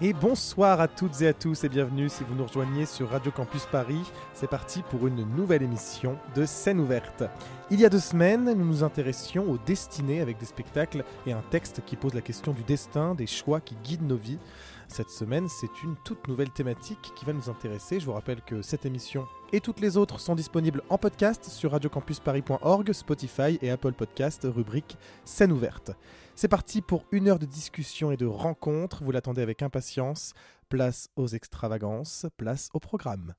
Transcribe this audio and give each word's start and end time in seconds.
Et 0.00 0.12
bonsoir 0.12 0.80
à 0.80 0.88
toutes 0.88 1.22
et 1.22 1.28
à 1.28 1.32
tous 1.32 1.62
et 1.62 1.68
bienvenue 1.68 2.08
si 2.08 2.24
vous 2.24 2.34
nous 2.34 2.44
rejoignez 2.44 2.84
sur 2.84 3.10
Radio 3.10 3.30
Campus 3.30 3.64
Paris. 3.66 4.02
C'est 4.32 4.50
parti 4.50 4.82
pour 4.90 5.06
une 5.06 5.22
nouvelle 5.36 5.62
émission 5.62 6.18
de 6.34 6.44
Scène 6.46 6.80
ouverte. 6.80 7.22
Il 7.70 7.78
y 7.78 7.84
a 7.84 7.88
deux 7.88 8.00
semaines, 8.00 8.52
nous 8.54 8.64
nous 8.64 8.82
intéressions 8.82 9.48
aux 9.48 9.56
destinées 9.56 10.20
avec 10.20 10.36
des 10.38 10.46
spectacles 10.46 11.04
et 11.28 11.32
un 11.32 11.44
texte 11.50 11.80
qui 11.86 11.94
pose 11.94 12.12
la 12.12 12.22
question 12.22 12.52
du 12.52 12.64
destin, 12.64 13.14
des 13.14 13.28
choix 13.28 13.60
qui 13.60 13.76
guident 13.84 14.08
nos 14.08 14.16
vies. 14.16 14.40
Cette 14.88 15.10
semaine, 15.10 15.48
c'est 15.48 15.84
une 15.84 15.94
toute 16.04 16.26
nouvelle 16.26 16.50
thématique 16.50 17.12
qui 17.14 17.24
va 17.24 17.32
nous 17.32 17.48
intéresser. 17.48 18.00
Je 18.00 18.06
vous 18.06 18.14
rappelle 18.14 18.42
que 18.42 18.62
cette 18.62 18.86
émission 18.86 19.28
et 19.52 19.60
toutes 19.60 19.80
les 19.80 19.96
autres 19.96 20.18
sont 20.18 20.34
disponibles 20.34 20.82
en 20.90 20.98
podcast 20.98 21.44
sur 21.44 21.70
radiocampusparis.org, 21.70 22.92
Spotify 22.92 23.60
et 23.62 23.70
Apple 23.70 23.92
Podcast, 23.92 24.44
rubrique 24.52 24.98
Scène 25.24 25.52
ouverte. 25.52 25.92
C'est 26.36 26.48
parti 26.48 26.82
pour 26.82 27.04
une 27.12 27.28
heure 27.28 27.38
de 27.38 27.46
discussion 27.46 28.10
et 28.10 28.16
de 28.16 28.26
rencontres. 28.26 29.04
Vous 29.04 29.12
l'attendez 29.12 29.40
avec 29.40 29.62
impatience. 29.62 30.34
Place 30.68 31.08
aux 31.14 31.28
extravagances, 31.28 32.26
place 32.36 32.70
au 32.74 32.80
programme. 32.80 33.34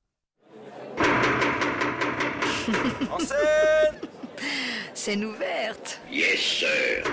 En 3.11 3.19
scène 3.19 3.99
Scène 4.93 5.25
ouverte. 5.25 5.99
Yes, 6.09 6.39
sir 6.39 7.03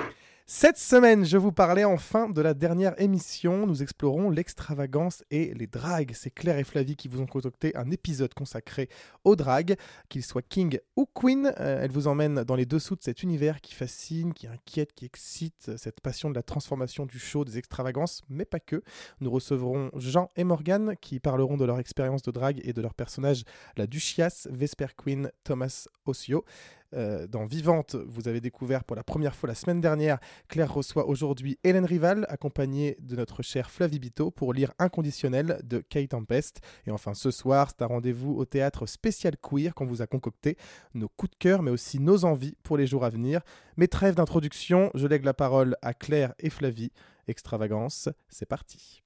Cette 0.55 0.77
semaine, 0.77 1.25
je 1.25 1.39
vous 1.39 1.51
parlais 1.51 1.85
enfin 1.85 2.29
de 2.29 2.43
la 2.43 2.53
dernière 2.53 2.93
émission. 3.01 3.67
Nous 3.67 3.83
explorons 3.83 4.29
l'extravagance 4.29 5.25
et 5.31 5.55
les 5.55 5.67
dragues. 5.67 6.13
C'est 6.15 6.29
Claire 6.29 6.59
et 6.59 6.63
Flavie 6.63 6.95
qui 6.95 7.09
vous 7.09 7.23
ont 7.23 7.27
concocté 7.27 7.75
un 7.75 7.91
épisode 7.91 8.35
consacré 8.35 8.91
aux 9.25 9.35
dragues, 9.35 9.77
qu'ils 10.11 10.23
soient 10.23 10.43
king 10.43 10.79
ou 10.95 11.07
queen. 11.07 11.55
Euh, 11.59 11.83
elles 11.83 11.91
vous 11.91 12.07
emmènent 12.07 12.45
dans 12.45 12.55
les 12.55 12.67
dessous 12.67 12.97
de 12.97 13.03
cet 13.03 13.23
univers 13.23 13.63
qui 13.63 13.75
fascine, 13.75 14.35
qui 14.35 14.47
inquiète, 14.47 14.93
qui 14.93 15.07
excite, 15.07 15.71
cette 15.79 16.03
passion 16.03 16.29
de 16.29 16.35
la 16.35 16.43
transformation 16.43 17.07
du 17.07 17.19
show, 17.19 17.47
des 17.47 17.57
extravagances, 17.57 18.21
mais 18.29 18.45
pas 18.45 18.61
que. 18.61 18.83
Nous 19.23 19.31
recevrons 19.31 19.91
Jean 19.97 20.29
et 20.37 20.45
Morgane 20.45 20.97
qui 21.01 21.19
parleront 21.19 21.57
de 21.57 21.65
leur 21.65 21.79
expérience 21.79 22.21
de 22.21 22.31
drague 22.31 22.61
et 22.63 22.75
de 22.75 22.83
leur 22.83 22.93
personnage, 22.93 23.45
la 23.79 23.87
Duchias 23.87 24.49
Vesper 24.51 24.89
Queen 24.99 25.31
Thomas 25.45 25.89
Ossio. 26.05 26.45
Euh, 26.95 27.27
dans 27.27 27.45
Vivante, 27.45 27.97
vous 28.07 28.29
avez 28.29 28.41
découvert 28.41 28.85
pour 28.85 28.97
la 28.97 29.03
première 29.03 29.35
fois 29.35 29.49
la 29.49 29.55
semaine 29.55 29.81
dernière, 29.81 30.19
Claire 30.49 30.73
reçoit 30.73 31.07
aujourd'hui 31.07 31.59
Hélène 31.65 31.85
Rival, 31.85 32.27
accompagnée 32.29 32.97
de 33.01 33.17
notre 33.17 33.43
chère 33.43 33.71
Flavie 33.71 33.99
Bito, 33.99 34.31
pour 34.31 34.53
lire 34.53 34.73
Inconditionnel 34.79 35.61
de 35.65 35.79
Kate 35.79 36.11
Tempest. 36.11 36.61
Et 36.87 36.91
enfin, 36.91 37.15
ce 37.15 37.31
soir, 37.31 37.69
c'est 37.71 37.83
un 37.83 37.87
rendez-vous 37.87 38.35
au 38.35 38.45
théâtre 38.45 38.87
spécial 38.87 39.37
queer 39.37 39.75
qu'on 39.75 39.87
vous 39.87 40.03
a 40.03 40.07
concocté, 40.07 40.57
nos 40.95 41.09
coups 41.09 41.33
de 41.33 41.37
cœur, 41.39 41.63
mais 41.63 41.71
aussi 41.71 41.99
nos 41.99 42.25
envies 42.25 42.57
pour 42.63 42.77
les 42.77 42.87
jours 42.87 43.05
à 43.05 43.11
venir. 43.11 43.41
Mais 43.77 43.89
trêve 43.89 44.15
d'introduction, 44.15 44.91
je 44.95 45.07
lègue 45.07 45.25
la 45.25 45.35
parole 45.35 45.77
à 45.83 45.95
Claire 45.95 46.35
et 46.39 46.51
Flavie. 46.51 46.93
Extravagance, 47.29 48.09
c'est 48.29 48.47
parti. 48.47 49.02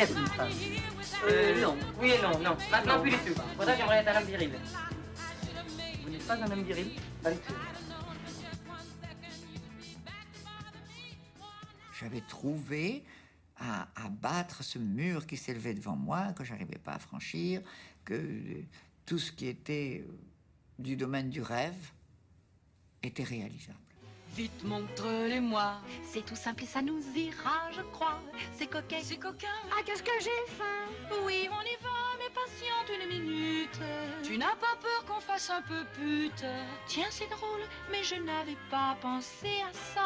Une 0.00 0.26
femme 0.28 0.48
Euh, 1.28 1.60
non. 1.60 1.76
Oui 2.00 2.10
et 2.10 2.22
non, 2.22 2.38
non. 2.40 2.56
Maintenant, 2.70 3.00
plus 3.00 3.10
du 3.10 3.16
tout. 3.18 3.34
Pour 3.56 3.64
ça, 3.64 3.76
j'aimerais 3.76 3.98
être 3.98 4.08
un 4.08 4.20
homme 4.20 4.26
viril. 4.26 4.50
Vous 6.02 6.10
n'êtes 6.10 6.26
pas 6.26 6.34
un 6.34 6.50
homme 6.50 6.62
viril 6.64 6.90
Pas 7.22 7.30
du 7.30 7.38
tout. 7.38 7.54
J'avais 12.00 12.20
trouvé 12.22 13.04
à, 13.56 13.88
à 13.94 14.08
battre 14.08 14.64
ce 14.64 14.78
mur 14.78 15.26
qui 15.26 15.36
s'élevait 15.36 15.74
devant 15.74 15.94
moi, 15.94 16.32
que 16.32 16.42
j'arrivais 16.42 16.78
pas 16.78 16.94
à 16.94 16.98
franchir, 16.98 17.60
que 18.04 18.14
euh, 18.14 18.64
tout 19.06 19.18
ce 19.18 19.30
qui 19.30 19.46
était 19.46 20.04
euh, 20.04 20.12
du 20.80 20.96
domaine 20.96 21.30
du 21.30 21.42
rêve 21.42 21.92
était 23.04 23.22
réalisable. 23.22 23.78
Vite 24.34 24.64
montre-les-moi. 24.64 25.74
C'est 26.10 26.24
tout 26.24 26.36
simple 26.36 26.64
et 26.64 26.66
ça 26.66 26.80
nous 26.80 27.02
ira, 27.14 27.70
je 27.76 27.82
crois. 27.92 28.18
C'est 28.56 28.66
coquet. 28.66 29.00
C'est 29.02 29.18
coquin. 29.18 29.48
Ah, 29.70 29.82
qu'est-ce 29.84 30.02
que 30.02 30.10
j'ai 30.20 30.54
faim 30.56 30.88
Oui, 31.24 31.50
on 31.50 31.60
y 31.60 31.76
va, 31.82 31.98
mais 32.18 32.30
patiente 32.32 32.88
une 32.98 33.08
minute. 33.08 33.78
Tu 34.22 34.38
n'as 34.38 34.56
pas 34.56 34.74
peur 34.80 35.04
qu'on 35.06 35.20
fasse 35.20 35.50
un 35.50 35.60
peu 35.62 35.84
pute 35.94 36.44
Tiens, 36.86 37.08
c'est 37.10 37.28
drôle, 37.28 37.60
mais 37.90 38.02
je 38.02 38.14
n'avais 38.14 38.56
pas 38.70 38.96
pensé 39.02 39.60
à 39.68 39.72
ça. 39.94 40.00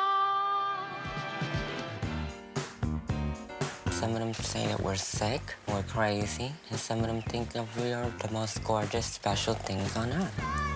Some 3.92 4.12
of 4.12 4.18
them 4.18 4.34
say 4.34 4.66
that 4.66 4.80
we're 4.82 4.96
sick, 4.96 5.40
we're 5.68 5.82
crazy, 5.84 6.52
and 6.70 6.78
some 6.78 7.00
of 7.00 7.06
them 7.06 7.22
think 7.22 7.52
that 7.52 7.64
we 7.78 7.92
are 7.92 8.10
the 8.18 8.30
most 8.32 8.62
gorgeous, 8.64 9.06
special 9.06 9.54
things 9.54 9.96
on 9.96 10.10
earth. 10.12 10.66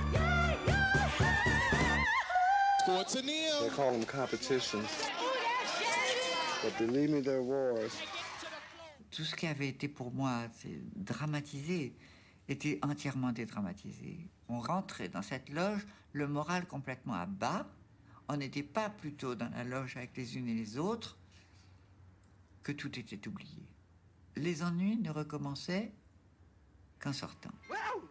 They 2.90 3.70
call 3.76 3.92
them 3.92 4.04
competitions. 4.04 5.08
But 6.62 6.76
believe 6.76 7.10
me, 7.10 7.20
they're 7.22 7.40
wars. 7.40 7.92
Tout 9.12 9.24
ce 9.24 9.34
qui 9.36 9.46
avait 9.46 9.68
été 9.68 9.86
pour 9.88 10.12
moi 10.12 10.48
dramatisé 10.96 11.94
était 12.48 12.80
entièrement 12.82 13.30
dédramatisé. 13.30 14.28
On 14.48 14.58
rentrait 14.60 15.08
dans 15.08 15.22
cette 15.22 15.50
loge, 15.50 15.86
le 16.12 16.26
moral 16.26 16.66
complètement 16.66 17.14
à 17.14 17.26
bas. 17.26 17.66
On 18.28 18.36
n'était 18.36 18.64
pas 18.64 18.90
plutôt 18.90 19.36
dans 19.36 19.50
la 19.50 19.62
loge 19.62 19.96
avec 19.96 20.16
les 20.16 20.36
unes 20.36 20.48
et 20.48 20.54
les 20.54 20.76
autres 20.76 21.16
que 22.64 22.72
tout 22.72 22.98
était 22.98 23.28
oublié. 23.28 23.62
Les 24.34 24.64
ennuis 24.64 24.96
ne 24.96 25.10
recommençaient 25.10 25.92
qu'en 26.98 27.12
sortant. 27.12 27.52
Well, 27.68 28.02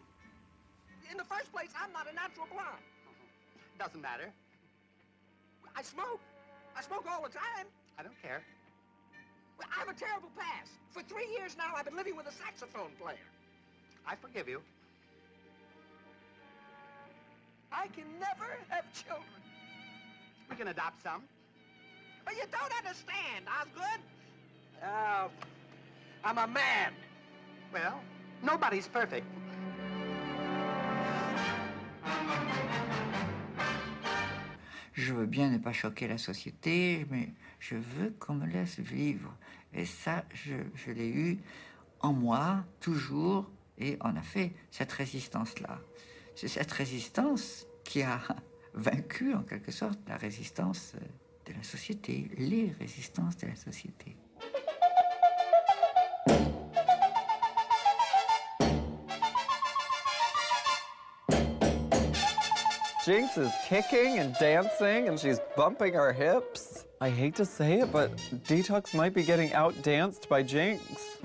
in 1.12 1.18
the 1.18 1.28
first 1.28 1.52
place, 1.52 1.72
I'm 1.76 1.92
not 1.92 2.10
a 2.10 2.14
natural 2.14 2.48
blonde. 2.48 2.82
Doesn't 3.78 4.02
matter. 4.02 4.32
I 5.76 5.82
smoke. 5.82 6.22
I 6.76 6.82
smoke 6.82 7.06
all 7.10 7.22
the 7.24 7.30
time. 7.30 7.66
I 7.98 8.04
don't 8.04 8.20
care. 8.22 8.42
Well, 9.58 9.68
I 9.76 9.80
have 9.80 9.90
a 9.90 10.00
terrible 10.00 10.30
past. 10.38 10.72
For 10.92 11.02
three 11.04 11.28
years 11.38 11.58
now, 11.58 11.74
I've 11.76 11.86
been 11.86 11.96
living 11.96 12.16
with 12.16 12.28
a 12.28 12.32
saxophone 12.32 12.92
player. 13.02 13.18
I 14.08 14.16
forgive 14.16 14.48
you. 14.48 14.62
I 17.72 17.88
can 17.88 18.06
never 18.20 18.58
have 18.70 18.86
children. 18.94 19.26
We 20.50 20.56
can 20.56 20.68
adopt 20.70 21.04
some. 21.04 21.24
But 22.26 22.36
you 22.36 22.44
don't 22.52 22.74
understand, 22.78 23.46
Osgood. 23.48 24.02
Uh, 24.84 25.28
I'm 26.24 26.38
a 26.38 26.48
man. 26.48 26.94
Well, 27.74 28.00
nobody's 28.42 28.88
perfect. 28.88 29.26
Je 34.94 35.14
veux 35.14 35.26
bien 35.26 35.50
ne 35.50 35.58
pas 35.58 35.74
choquer 35.74 36.08
la 36.08 36.18
société, 36.18 37.06
mais 37.10 37.30
je 37.60 37.76
veux 37.76 38.12
qu'on 38.20 38.36
me 38.36 38.46
laisse 38.46 38.80
vivre. 38.80 39.36
Et 39.74 39.86
ça, 39.86 40.26
je, 40.34 40.92
l'ai 40.92 41.10
eu 41.10 41.40
en 42.00 42.14
moi, 42.14 42.66
toujours, 42.80 43.50
et 43.78 43.98
on 44.02 44.16
a 44.16 44.22
fait 44.22 44.54
cette 44.72 44.92
résistance-là. 44.92 45.80
C'est 46.36 46.48
cette 46.48 46.72
résistance 46.72 47.68
qui 47.84 48.02
a 48.02 48.20
vaincu, 48.74 49.34
en 49.34 49.44
quelque 49.44 49.72
sorte, 49.72 50.00
la 50.08 50.18
résistance 50.18 50.96
de 51.46 51.54
la 51.54 51.64
société, 51.64 52.30
les 52.38 52.72
résistances 52.80 53.38
de 53.38 53.48
la 53.48 53.56
société. 53.56 54.16
Jinx 63.10 63.40
is 63.40 63.52
kicking 63.66 64.20
and 64.20 64.36
dancing 64.36 65.08
and 65.08 65.20
she's 65.20 65.40
bumping 65.58 65.96
her 65.96 66.14
hips. 66.14 66.86
I 67.02 67.10
hate 67.10 67.34
to 67.38 67.46
say 67.46 67.80
it, 67.80 67.92
but 67.92 68.16
Detox 68.48 68.94
might 68.94 69.16
be 69.16 69.24
getting 69.24 69.52
outdanced 69.54 70.30
by 70.30 70.44
Jinx. 70.44 71.18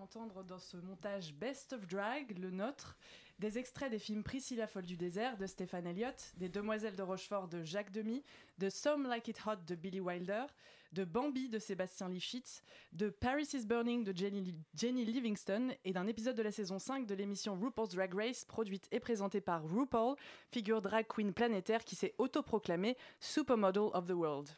Entendre 0.00 0.42
dans 0.44 0.58
ce 0.58 0.78
montage 0.78 1.34
Best 1.34 1.74
of 1.74 1.86
Drag, 1.86 2.38
le 2.38 2.50
nôtre, 2.50 2.96
des 3.38 3.58
extraits 3.58 3.90
des 3.90 3.98
films 3.98 4.22
Priscilla 4.22 4.66
folle 4.66 4.86
du 4.86 4.96
désert 4.96 5.36
de 5.36 5.46
Stéphane 5.46 5.86
Elliott, 5.86 6.32
des 6.38 6.48
Demoiselles 6.48 6.96
de 6.96 7.02
Rochefort 7.02 7.48
de 7.48 7.62
Jacques 7.62 7.92
Demy, 7.92 8.22
de 8.58 8.70
Some 8.70 9.06
Like 9.06 9.28
It 9.28 9.42
Hot 9.46 9.56
de 9.66 9.74
Billy 9.74 10.00
Wilder, 10.00 10.46
de 10.92 11.04
Bambi 11.04 11.50
de 11.50 11.58
Sébastien 11.58 12.08
Lifshitz, 12.08 12.62
de 12.92 13.10
Paris 13.10 13.48
is 13.52 13.66
Burning 13.66 14.02
de 14.02 14.16
Jenny, 14.16 14.54
Jenny 14.74 15.04
Livingston 15.04 15.74
et 15.84 15.92
d'un 15.92 16.06
épisode 16.06 16.36
de 16.36 16.42
la 16.42 16.50
saison 16.50 16.78
5 16.78 17.06
de 17.06 17.14
l'émission 17.14 17.54
RuPaul's 17.60 17.94
Drag 17.94 18.14
Race, 18.14 18.46
produite 18.46 18.88
et 18.90 19.00
présentée 19.00 19.42
par 19.42 19.62
RuPaul, 19.68 20.16
figure 20.50 20.80
drag 20.80 21.06
queen 21.06 21.34
planétaire 21.34 21.84
qui 21.84 21.94
s'est 21.94 22.14
autoproclamée 22.16 22.96
Supermodel 23.20 23.90
of 23.92 24.06
the 24.06 24.12
World. 24.12 24.48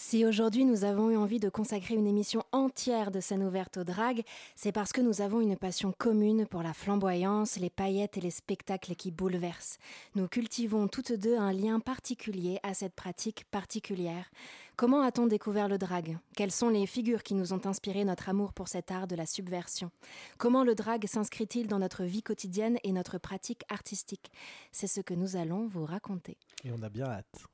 Si 0.00 0.24
aujourd'hui 0.24 0.64
nous 0.64 0.84
avons 0.84 1.10
eu 1.10 1.16
envie 1.16 1.40
de 1.40 1.48
consacrer 1.48 1.94
une 1.94 2.06
émission 2.06 2.44
entière 2.52 3.10
de 3.10 3.18
scène 3.18 3.42
ouverte 3.42 3.78
au 3.78 3.84
drag, 3.84 4.22
c'est 4.54 4.70
parce 4.70 4.92
que 4.92 5.00
nous 5.00 5.22
avons 5.22 5.40
une 5.40 5.56
passion 5.56 5.90
commune 5.90 6.46
pour 6.46 6.62
la 6.62 6.72
flamboyance, 6.72 7.56
les 7.56 7.68
paillettes 7.68 8.16
et 8.16 8.20
les 8.20 8.30
spectacles 8.30 8.94
qui 8.94 9.10
bouleversent. 9.10 9.78
Nous 10.14 10.28
cultivons 10.28 10.86
toutes 10.86 11.12
deux 11.12 11.36
un 11.36 11.52
lien 11.52 11.80
particulier 11.80 12.60
à 12.62 12.74
cette 12.74 12.94
pratique 12.94 13.44
particulière. 13.50 14.30
Comment 14.76 15.02
a-t-on 15.02 15.26
découvert 15.26 15.66
le 15.66 15.78
drag? 15.78 16.16
Quelles 16.36 16.52
sont 16.52 16.68
les 16.68 16.86
figures 16.86 17.24
qui 17.24 17.34
nous 17.34 17.52
ont 17.52 17.66
inspiré 17.66 18.04
notre 18.04 18.28
amour 18.28 18.52
pour 18.52 18.68
cet 18.68 18.92
art 18.92 19.08
de 19.08 19.16
la 19.16 19.26
subversion? 19.26 19.90
Comment 20.38 20.62
le 20.62 20.76
drag 20.76 21.08
s'inscrit-il 21.08 21.66
dans 21.66 21.80
notre 21.80 22.04
vie 22.04 22.22
quotidienne 22.22 22.78
et 22.84 22.92
notre 22.92 23.18
pratique 23.18 23.64
artistique? 23.68 24.30
C'est 24.70 24.86
ce 24.86 25.00
que 25.00 25.14
nous 25.14 25.34
allons 25.34 25.66
vous 25.66 25.84
raconter. 25.84 26.36
Et 26.62 26.70
on 26.70 26.80
a 26.82 26.88
bien 26.88 27.06
hâte. 27.06 27.48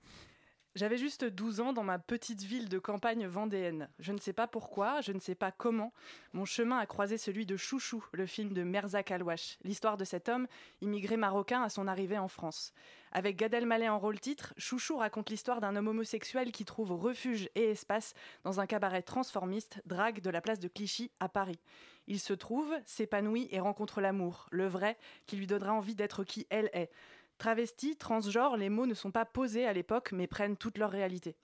J'avais 0.74 0.96
juste 0.96 1.24
12 1.24 1.60
ans 1.60 1.72
dans 1.72 1.84
ma 1.84 2.00
petite 2.00 2.42
ville 2.42 2.68
de 2.68 2.80
campagne 2.80 3.28
vendéenne. 3.28 3.88
Je 4.00 4.10
ne 4.10 4.18
sais 4.18 4.32
pas 4.32 4.48
pourquoi, 4.48 5.00
je 5.02 5.12
ne 5.12 5.20
sais 5.20 5.36
pas 5.36 5.52
comment. 5.52 5.92
Mon 6.32 6.44
chemin 6.44 6.78
a 6.78 6.86
croisé 6.86 7.16
celui 7.16 7.46
de 7.46 7.56
Chouchou, 7.56 8.04
le 8.10 8.26
film 8.26 8.52
de 8.52 8.64
Merzak 8.64 9.12
Alouache. 9.12 9.56
L'histoire 9.62 9.96
de 9.96 10.04
cet 10.04 10.28
homme, 10.28 10.48
immigré 10.80 11.16
marocain 11.16 11.62
à 11.62 11.68
son 11.68 11.86
arrivée 11.86 12.18
en 12.18 12.26
France. 12.26 12.72
Avec 13.12 13.36
Gad 13.36 13.54
Elmaleh 13.54 13.88
en 13.88 14.00
rôle 14.00 14.18
titre, 14.18 14.52
Chouchou 14.56 14.96
raconte 14.96 15.30
l'histoire 15.30 15.60
d'un 15.60 15.76
homme 15.76 15.86
homosexuel 15.86 16.50
qui 16.50 16.64
trouve 16.64 16.90
refuge 16.90 17.48
et 17.54 17.70
espace 17.70 18.12
dans 18.42 18.58
un 18.58 18.66
cabaret 18.66 19.02
transformiste, 19.02 19.80
drague 19.86 20.22
de 20.22 20.30
la 20.30 20.40
place 20.40 20.58
de 20.58 20.66
Clichy 20.66 21.12
à 21.20 21.28
Paris. 21.28 21.60
Il 22.08 22.18
se 22.18 22.32
trouve, 22.32 22.74
s'épanouit 22.84 23.46
et 23.52 23.60
rencontre 23.60 24.00
l'amour, 24.00 24.48
le 24.50 24.66
vrai, 24.66 24.98
qui 25.26 25.36
lui 25.36 25.46
donnera 25.46 25.72
envie 25.72 25.94
d'être 25.94 26.24
qui 26.24 26.48
elle 26.50 26.68
est. 26.72 26.90
Travesti, 27.38 27.96
transgenre, 27.96 28.56
les 28.56 28.68
mots 28.68 28.86
ne 28.86 28.94
sont 28.94 29.10
pas 29.10 29.24
posés 29.24 29.66
à 29.66 29.72
l'époque 29.72 30.12
mais 30.12 30.26
prennent 30.26 30.56
toute 30.56 30.78
leur 30.78 30.90
réalité. 30.90 31.36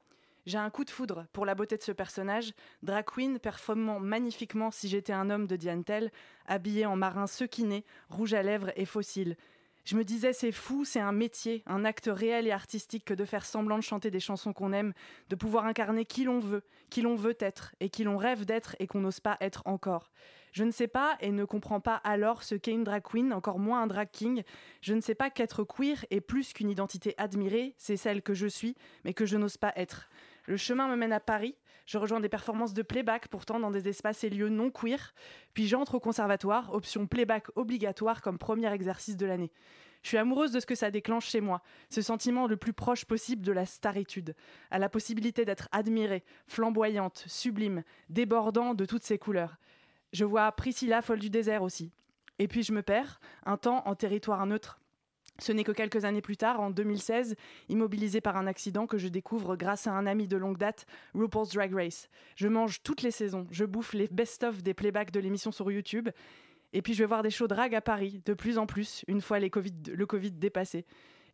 J'ai 0.47 0.59
un 0.59 0.71
coup 0.71 0.85
de 0.85 0.91
foudre 0.91 1.27
pour 1.33 1.45
la 1.45 1.55
beauté 1.55 1.77
de 1.77 1.83
ce 1.83 1.93
personnage, 1.93 2.53
drag 2.83 3.05
performant 3.43 4.01
magnifiquement 4.01 4.71
si 4.71 4.89
j'étais 4.89 5.13
un 5.13 5.29
homme 5.29 5.47
de 5.47 5.57
Diane 5.57 5.85
Tell, 5.85 6.11
habillé 6.47 6.87
en 6.87 6.97
marin 6.97 7.27
sequiné, 7.27 7.85
rouge 8.09 8.33
à 8.33 8.43
lèvres 8.43 8.73
et 8.77 8.87
fossile. 8.87 9.37
Je 9.85 9.97
me 9.97 10.05
disais, 10.05 10.33
c'est 10.33 10.53
fou, 10.53 10.85
c'est 10.85 11.01
un 11.01 11.13
métier, 11.13 11.63
un 11.67 11.85
acte 11.85 12.11
réel 12.13 12.47
et 12.47 12.53
artistique 12.53 13.05
que 13.05 13.15
de 13.15 13.25
faire 13.25 13.45
semblant 13.45 13.79
de 13.79 13.83
chanter 13.83 14.11
des 14.11 14.21
chansons 14.21 14.53
qu'on 14.53 14.73
aime, 14.73 14.93
de 15.29 15.37
pouvoir 15.37 15.67
incarner 15.67 16.05
qui 16.05 16.25
l'on 16.25 16.39
veut, 16.39 16.63
qui 16.91 17.03
l'on 17.03 17.17
veut 17.17 17.37
être, 17.41 17.75
et 17.81 17.89
qui 17.89 18.05
l'on 18.05 18.17
rêve 18.17 18.45
d'être 18.45 18.77
et 18.79 18.87
qu'on 18.87 19.01
n'ose 19.01 19.21
pas 19.21 19.37
être 19.41 19.63
encore. 19.67 20.11
Je 20.52 20.64
ne 20.64 20.70
sais 20.70 20.88
pas 20.88 21.17
et 21.20 21.31
ne 21.31 21.44
comprends 21.44 21.81
pas 21.81 21.97
alors 21.97 22.43
ce 22.43 22.55
qu'est 22.55 22.73
une 22.73 22.85
drag 22.85 23.02
queen, 23.02 23.32
encore 23.32 23.58
moins 23.58 23.82
un 23.82 23.87
drag 23.87 24.08
king. 24.11 24.43
Je 24.81 24.94
ne 24.94 25.00
sais 25.00 25.14
pas 25.14 25.31
qu'être 25.31 25.64
queer 25.64 26.05
est 26.11 26.20
plus 26.20 26.52
qu'une 26.52 26.70
identité 26.70 27.14
admirée, 27.19 27.75
c'est 27.79 27.97
celle 27.97 28.23
que 28.23 28.35
je 28.35 28.47
suis, 28.47 28.75
mais 29.05 29.14
que 29.14 29.26
je 29.26 29.37
n'ose 29.37 29.56
pas 29.56 29.73
être. 29.76 30.08
Le 30.47 30.56
chemin 30.56 30.88
me 30.88 30.97
mène 30.97 31.12
à 31.12 31.20
Paris. 31.20 31.56
Je 31.87 31.99
rejoins 31.99 32.20
des 32.20 32.29
performances 32.29 32.75
de 32.75 32.82
playback, 32.82 33.29
pourtant 33.29 33.58
dans 33.58 33.70
des 33.70 33.88
espaces 33.88 34.25
et 34.25 34.31
lieux 34.31 34.49
non 34.49 34.70
queer. 34.70 35.14
Puis 35.55 35.67
j'entre 35.67 35.97
au 35.97 36.00
conservatoire, 36.00 36.73
option 36.73 37.06
playback 37.06 37.46
obligatoire 37.56 38.23
comme 38.23 38.38
premier 38.38 38.73
exercice 38.73 39.17
de 39.17 39.26
l'année. 39.26 39.53
Je 40.03 40.08
suis 40.08 40.17
amoureuse 40.17 40.53
de 40.53 40.61
ce 40.61 40.67
que 40.67 40.75
ça 40.75 40.91
déclenche 40.91 41.26
chez 41.26 41.41
moi, 41.41 41.62
ce 41.91 42.00
sentiment 42.00 42.46
le 42.46 42.56
plus 42.56 42.73
proche 42.73 43.05
possible 43.05 43.44
de 43.44 43.53
la 43.53 43.67
staritude, 43.67 44.35
à 44.70 44.79
la 44.79 44.88
possibilité 44.88 45.44
d'être 45.44 45.69
admirée, 45.73 46.25
flamboyante, 46.46 47.25
sublime, 47.26 47.82
débordant 48.08 48.75
de 48.75 48.87
toutes 48.87 49.05
ses 49.05 49.19
couleurs. 49.19 49.58
Je 50.12 50.25
vois 50.25 50.51
Priscilla, 50.53 51.03
folle 51.03 51.19
du 51.19 51.31
désert 51.31 51.62
aussi. 51.62 51.93
Et 52.39 52.49
puis 52.49 52.62
je 52.62 52.73
me 52.73 52.83
perds, 52.83 53.21
un 53.45 53.57
temps 53.57 53.83
en 53.87 53.95
territoire 53.95 54.45
neutre. 54.47 54.81
Ce 55.39 55.53
n'est 55.53 55.65
que 55.65 55.73
quelques 55.73 56.05
années 56.05 56.21
plus 56.21 56.37
tard, 56.37 56.61
en 56.61 56.71
2016, 56.71 57.35
immobilisé 57.69 58.21
par 58.21 58.37
un 58.37 58.47
accident 58.47 58.87
que 58.87 58.99
je 58.99 59.09
découvre 59.09 59.57
grâce 59.57 59.87
à 59.87 59.93
un 59.93 60.07
ami 60.07 60.29
de 60.29 60.37
longue 60.37 60.59
date, 60.59 60.85
RuPaul's 61.15 61.53
Drag 61.53 61.73
Race. 61.75 62.09
Je 62.37 62.49
mange 62.49 62.83
toutes 62.83 63.03
les 63.03 63.11
saisons, 63.11 63.47
je 63.51 63.65
bouffe 63.65 63.95
les 63.95 64.09
best-of 64.09 64.62
des 64.62 64.75
playbacks 64.75 65.12
de 65.12 65.21
l'émission 65.21 65.51
sur 65.51 65.71
YouTube, 65.71 66.11
et 66.73 66.83
puis 66.83 66.93
je 66.93 66.99
vais 66.99 67.06
voir 67.06 67.23
des 67.23 67.31
shows 67.31 67.47
drag 67.47 67.75
à 67.75 67.81
Paris, 67.81 68.21
de 68.27 68.35
plus 68.35 68.59
en 68.59 68.67
plus, 68.67 69.03
une 69.09 69.23
fois 69.23 69.39
les 69.39 69.51
le 69.51 70.06
Covid 70.06 70.33
dépassé. 70.33 70.85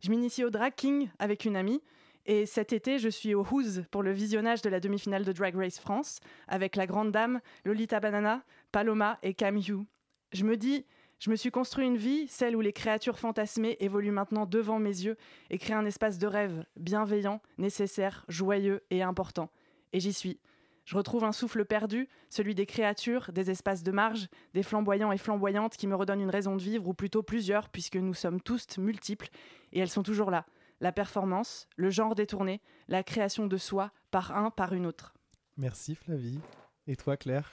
Je 0.01 0.09
m'initie 0.09 0.45
au 0.45 0.49
drag 0.49 0.73
king 0.75 1.09
avec 1.19 1.43
une 1.43 1.57
amie, 1.57 1.81
et 2.29 2.45
cet 2.45 2.73
été, 2.73 2.99
je 2.99 3.07
suis 3.07 3.33
au 3.33 3.45
Who's 3.49 3.83
pour 3.89 4.03
le 4.03 4.11
visionnage 4.11 4.61
de 4.61 4.69
la 4.69 4.81
demi-finale 4.81 5.23
de 5.23 5.31
Drag 5.31 5.55
Race 5.55 5.79
France, 5.79 6.19
avec 6.49 6.75
la 6.75 6.85
grande 6.85 7.13
dame, 7.13 7.39
Lolita 7.63 8.01
Banana, 8.01 8.43
Paloma 8.71 9.19
et 9.23 9.33
Cam 9.33 9.57
Hugh. 9.57 9.85
Je 10.31 10.43
me 10.43 10.57
dis, 10.57 10.85
je 11.19 11.31
me 11.31 11.35
suis 11.35 11.51
construit 11.51 11.87
une 11.87 11.97
vie, 11.97 12.27
celle 12.27 12.55
où 12.55 12.61
les 12.61 12.73
créatures 12.73 13.17
fantasmées 13.17 13.77
évoluent 13.79 14.11
maintenant 14.11 14.45
devant 14.45 14.77
mes 14.77 14.89
yeux 14.89 15.17
et 15.49 15.57
créent 15.57 15.73
un 15.73 15.85
espace 15.85 16.19
de 16.19 16.27
rêve 16.27 16.63
bienveillant, 16.75 17.41
nécessaire, 17.57 18.23
joyeux 18.27 18.83
et 18.91 19.01
important. 19.01 19.49
Et 19.93 19.99
j'y 19.99 20.13
suis. 20.13 20.39
Je 20.85 20.95
retrouve 20.95 21.23
un 21.23 21.31
souffle 21.31 21.65
perdu, 21.65 22.07
celui 22.29 22.55
des 22.55 22.65
créatures, 22.65 23.31
des 23.33 23.49
espaces 23.49 23.83
de 23.83 23.91
marge, 23.91 24.29
des 24.53 24.63
flamboyants 24.63 25.11
et 25.11 25.17
flamboyantes 25.17 25.75
qui 25.75 25.87
me 25.87 25.95
redonnent 25.95 26.21
une 26.21 26.29
raison 26.29 26.55
de 26.55 26.61
vivre, 26.61 26.87
ou 26.87 26.93
plutôt 26.93 27.23
plusieurs, 27.23 27.67
puisque 27.67 27.97
nous 27.97 28.13
sommes 28.13 28.39
tous 28.39 28.77
multiples, 28.77 29.27
et 29.73 29.79
elles 29.79 29.89
sont 29.89 30.03
toujours 30.03 30.31
là. 30.31 30.45
La 30.79 30.93
performance, 30.93 31.67
le 31.75 31.89
genre 31.89 32.15
détourné, 32.15 32.61
la 32.87 33.03
création 33.03 33.47
de 33.47 33.57
soi, 33.57 33.91
par 34.11 34.37
un, 34.37 34.49
par 34.49 34.71
une 34.73 34.85
autre. 34.85 35.13
Merci 35.57 35.95
Flavie. 35.95 36.39
Et 36.85 36.95
toi 36.95 37.17
Claire? 37.17 37.51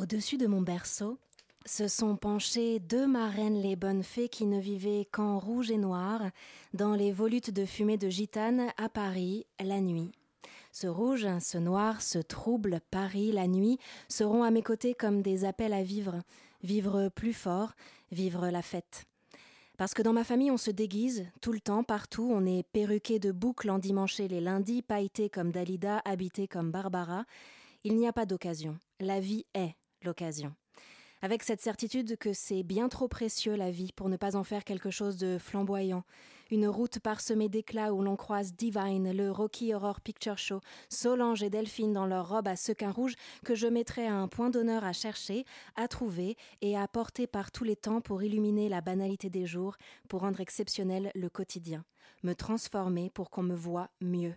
Au-dessus 0.00 0.36
de 0.36 0.46
mon 0.46 0.62
berceau, 0.62 1.18
se 1.66 1.88
sont 1.88 2.14
penchées 2.14 2.78
deux 2.78 3.08
marraines 3.08 3.60
les 3.60 3.74
bonnes 3.74 4.04
fées 4.04 4.28
qui 4.28 4.46
ne 4.46 4.60
vivaient 4.60 5.08
qu'en 5.10 5.40
rouge 5.40 5.72
et 5.72 5.76
noir, 5.76 6.22
dans 6.72 6.94
les 6.94 7.10
volutes 7.10 7.50
de 7.50 7.64
fumée 7.64 7.96
de 7.96 8.08
gitane 8.08 8.68
à 8.76 8.88
Paris, 8.88 9.44
la 9.58 9.80
nuit. 9.80 10.12
Ce 10.70 10.86
rouge, 10.86 11.26
ce 11.40 11.58
noir, 11.58 12.00
ce 12.00 12.20
trouble, 12.20 12.78
Paris, 12.92 13.32
la 13.32 13.48
nuit, 13.48 13.76
seront 14.08 14.44
à 14.44 14.52
mes 14.52 14.62
côtés 14.62 14.94
comme 14.94 15.20
des 15.20 15.44
appels 15.44 15.72
à 15.72 15.82
vivre, 15.82 16.22
vivre 16.62 17.08
plus 17.08 17.32
fort, 17.32 17.72
vivre 18.12 18.50
la 18.50 18.62
fête. 18.62 19.04
Parce 19.78 19.94
que 19.94 20.02
dans 20.02 20.12
ma 20.12 20.22
famille, 20.22 20.52
on 20.52 20.58
se 20.58 20.70
déguise, 20.70 21.26
tout 21.40 21.50
le 21.50 21.60
temps, 21.60 21.82
partout, 21.82 22.30
on 22.32 22.46
est 22.46 22.62
perruqué 22.62 23.18
de 23.18 23.32
boucles 23.32 23.70
endimanchées 23.70 24.28
les 24.28 24.40
lundis, 24.40 24.80
pailleté 24.80 25.28
comme 25.28 25.50
Dalida, 25.50 26.00
habité 26.04 26.46
comme 26.46 26.70
Barbara. 26.70 27.24
Il 27.82 27.96
n'y 27.96 28.06
a 28.06 28.12
pas 28.12 28.26
d'occasion. 28.26 28.78
La 29.00 29.18
vie 29.18 29.44
est 29.54 29.74
l'occasion 30.02 30.54
avec 31.22 31.42
cette 31.42 31.60
certitude 31.60 32.16
que 32.16 32.32
c'est 32.32 32.62
bien 32.62 32.88
trop 32.88 33.08
précieux 33.08 33.56
la 33.56 33.70
vie 33.70 33.92
pour 33.92 34.08
ne 34.08 34.16
pas 34.16 34.36
en 34.36 34.44
faire 34.44 34.64
quelque 34.64 34.90
chose 34.90 35.16
de 35.16 35.38
flamboyant. 35.38 36.04
Une 36.50 36.68
route 36.68 36.98
parsemée 37.00 37.48
d'éclats 37.48 37.92
où 37.92 38.02
l'on 38.02 38.16
croise 38.16 38.54
Divine, 38.54 39.12
le 39.12 39.30
Rocky 39.30 39.74
Horror 39.74 40.00
Picture 40.00 40.38
Show, 40.38 40.60
Solange 40.88 41.42
et 41.42 41.50
Delphine 41.50 41.92
dans 41.92 42.06
leur 42.06 42.28
robe 42.28 42.48
à 42.48 42.56
sequins 42.56 42.90
rouges 42.90 43.16
que 43.44 43.54
je 43.54 43.66
mettrai 43.66 44.06
à 44.06 44.14
un 44.14 44.28
point 44.28 44.48
d'honneur 44.48 44.84
à 44.84 44.92
chercher, 44.92 45.44
à 45.76 45.88
trouver 45.88 46.36
et 46.62 46.76
à 46.76 46.88
porter 46.88 47.26
par 47.26 47.50
tous 47.52 47.64
les 47.64 47.76
temps 47.76 48.00
pour 48.00 48.22
illuminer 48.22 48.68
la 48.68 48.80
banalité 48.80 49.28
des 49.28 49.46
jours, 49.46 49.76
pour 50.08 50.20
rendre 50.20 50.40
exceptionnel 50.40 51.10
le 51.14 51.28
quotidien, 51.28 51.84
me 52.22 52.34
transformer 52.34 53.10
pour 53.10 53.28
qu'on 53.28 53.42
me 53.42 53.56
voie 53.56 53.90
mieux, 54.00 54.34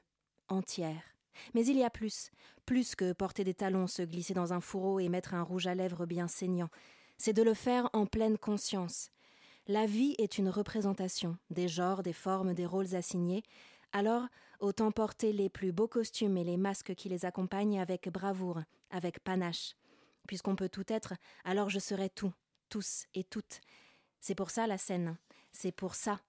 entière. 0.49 1.10
Mais 1.53 1.65
il 1.65 1.77
y 1.77 1.83
a 1.83 1.89
plus, 1.89 2.31
plus 2.65 2.95
que 2.95 3.13
porter 3.13 3.43
des 3.43 3.53
talons, 3.53 3.87
se 3.87 4.01
glisser 4.01 4.33
dans 4.33 4.53
un 4.53 4.61
fourreau 4.61 4.99
et 4.99 5.09
mettre 5.09 5.33
un 5.33 5.43
rouge 5.43 5.67
à 5.67 5.75
lèvres 5.75 6.05
bien 6.05 6.27
saignant. 6.27 6.69
C'est 7.17 7.33
de 7.33 7.43
le 7.43 7.53
faire 7.53 7.89
en 7.93 8.05
pleine 8.05 8.37
conscience. 8.37 9.11
La 9.67 9.85
vie 9.85 10.15
est 10.17 10.37
une 10.37 10.49
représentation 10.49 11.37
des 11.49 11.67
genres, 11.67 12.03
des 12.03 12.13
formes, 12.13 12.53
des 12.53 12.65
rôles 12.65 12.95
assignés. 12.95 13.43
Alors, 13.93 14.27
Autant 14.61 14.91
porter 14.91 15.33
les 15.33 15.49
plus 15.49 15.71
beaux 15.71 15.87
costumes 15.87 16.37
et 16.37 16.43
les 16.43 16.55
masques 16.55 16.93
qui 16.93 17.09
les 17.09 17.25
accompagnent 17.25 17.79
avec 17.79 18.09
bravoure, 18.09 18.61
avec 18.91 19.19
panache. 19.19 19.75
Puisqu'on 20.27 20.55
peut 20.55 20.69
tout 20.69 20.85
être, 20.87 21.15
alors 21.43 21.71
je 21.71 21.79
serai 21.79 22.11
tout, 22.11 22.31
tous 22.69 23.07
et 23.15 23.23
toutes. 23.23 23.59
C'est 24.19 24.35
pour 24.35 24.51
ça 24.51 24.67
la 24.67 24.77
scène, 24.77 25.17
c'est 25.51 25.71
pour 25.71 25.95
ça 25.95 26.19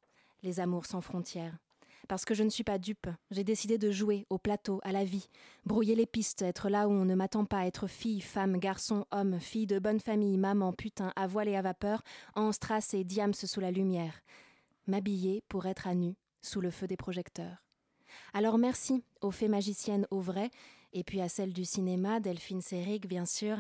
les 0.43 0.61
amours 0.61 0.87
sans 0.87 1.03
frontières. 1.03 1.59
Parce 2.09 2.25
que 2.25 2.35
je 2.35 2.43
ne 2.43 2.51
suis 2.51 2.65
pas 2.65 2.79
dupe, 2.79 3.09
j'ai 3.31 3.45
décidé 3.45 3.79
de 3.79 3.91
jouer 3.91 4.27
au 4.29 4.39
plateau, 4.39 4.81
à 4.83 4.93
la 4.93 5.05
vie, 5.05 5.29
brouiller 5.65 5.95
les 5.95 6.07
pistes, 6.07 6.43
être 6.43 6.69
là 6.69 6.89
où 6.89 6.93
on 6.93 7.05
ne 7.05 7.15
m'attend 7.15 7.45
pas, 7.45 7.67
être 7.67 7.87
fille, 7.87 8.21
femme, 8.21 8.59
garçon, 8.59 9.07
homme, 9.13 9.39
fille 9.41 9.67
de 9.67 9.79
bonne 9.79 10.01
famille, 10.01 10.37
maman, 10.37 10.73
putain, 10.73 11.13
à 11.17 11.27
voile 11.27 11.49
et 11.49 11.57
à 11.57 11.63
vapeur, 11.63 12.03
en 12.35 12.53
strass 12.53 12.93
et 12.95 13.05
diams 13.05 13.35
sous 13.35 13.61
la 13.61 13.71
lumière. 13.71 14.23
M'habiller 14.87 15.43
pour 15.49 15.67
être 15.67 15.87
à 15.87 15.95
nu, 15.95 16.17
sous 16.43 16.61
le 16.61 16.71
feu 16.71 16.87
des 16.87 16.97
projecteurs. 16.97 17.65
Alors 18.35 18.59
merci 18.59 19.05
aux 19.21 19.31
fées 19.31 19.49
magiciennes 19.49 20.07
au 20.11 20.21
vrai, 20.21 20.51
et 20.93 21.05
puis 21.05 21.21
à 21.21 21.29
celles 21.29 21.53
du 21.53 21.65
cinéma, 21.65 22.21
Delphine 22.21 22.61
Seyrig, 22.61 23.07
bien 23.07 23.25
sûr. 23.25 23.57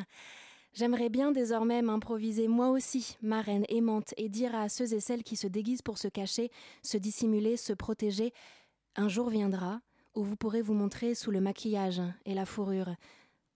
J'aimerais 0.74 1.10
bien 1.10 1.32
désormais 1.32 1.82
m'improviser 1.82 2.48
moi 2.48 2.70
aussi, 2.70 3.16
marraine 3.22 3.64
aimante, 3.68 4.14
et 4.16 4.28
dire 4.28 4.54
à 4.54 4.68
ceux 4.68 4.94
et 4.94 5.00
celles 5.00 5.22
qui 5.22 5.36
se 5.36 5.46
déguisent 5.46 5.82
pour 5.82 5.98
se 5.98 6.08
cacher, 6.08 6.50
se 6.82 6.96
dissimuler, 6.96 7.56
se 7.56 7.72
protéger 7.74 8.32
Un 8.96 9.08
jour 9.08 9.28
viendra 9.30 9.80
où 10.14 10.22
vous 10.24 10.36
pourrez 10.36 10.60
vous 10.62 10.74
montrer 10.74 11.14
sous 11.14 11.30
le 11.30 11.40
maquillage 11.40 12.02
et 12.26 12.34
la 12.34 12.44
fourrure. 12.46 12.94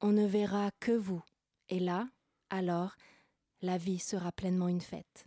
On 0.00 0.12
ne 0.12 0.26
verra 0.26 0.70
que 0.80 0.92
vous. 0.92 1.23
Et 1.68 1.80
là, 1.80 2.08
alors, 2.50 2.96
la 3.62 3.76
vie 3.78 3.99
sera 3.99 4.32
pleinement 4.32 4.68
une 4.68 4.80
fête. 4.80 5.26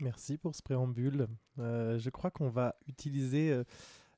Merci 0.00 0.36
pour 0.38 0.54
ce 0.54 0.62
préambule. 0.62 1.28
Euh, 1.58 1.98
je 1.98 2.10
crois 2.10 2.30
qu'on 2.30 2.48
va 2.48 2.76
utiliser 2.88 3.50
euh, 3.52 3.64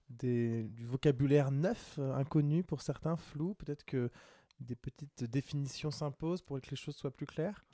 des- 0.08 0.64
du 0.64 0.84
vocabulaire 0.86 1.50
neuf, 1.50 1.96
euh, 1.98 2.14
inconnu 2.14 2.62
pour 2.64 2.80
certains, 2.82 3.16
flou. 3.16 3.54
Peut-être 3.54 3.84
que 3.84 4.10
des 4.64 4.76
petites 4.76 5.24
définitions 5.24 5.90
s'imposent 5.90 6.42
pour 6.42 6.60
que 6.60 6.70
les 6.70 6.76
choses 6.76 6.96
soient 6.96 7.10
plus 7.10 7.26
claires? 7.26 7.64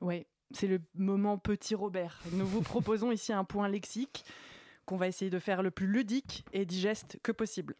Oui, 0.00 0.26
c'est 0.52 0.66
le 0.66 0.80
moment 0.94 1.38
petit 1.38 1.74
Robert. 1.74 2.20
Nous 2.32 2.46
vous 2.46 2.60
proposons 2.62 3.10
ici 3.10 3.32
un 3.32 3.44
point 3.44 3.68
lexique 3.68 4.24
qu'on 4.84 4.96
va 4.96 5.08
essayer 5.08 5.30
de 5.30 5.38
faire 5.38 5.62
le 5.62 5.70
plus 5.70 5.86
ludique 5.86 6.44
et 6.52 6.64
digeste 6.64 7.18
que 7.22 7.32
possible. 7.32 7.74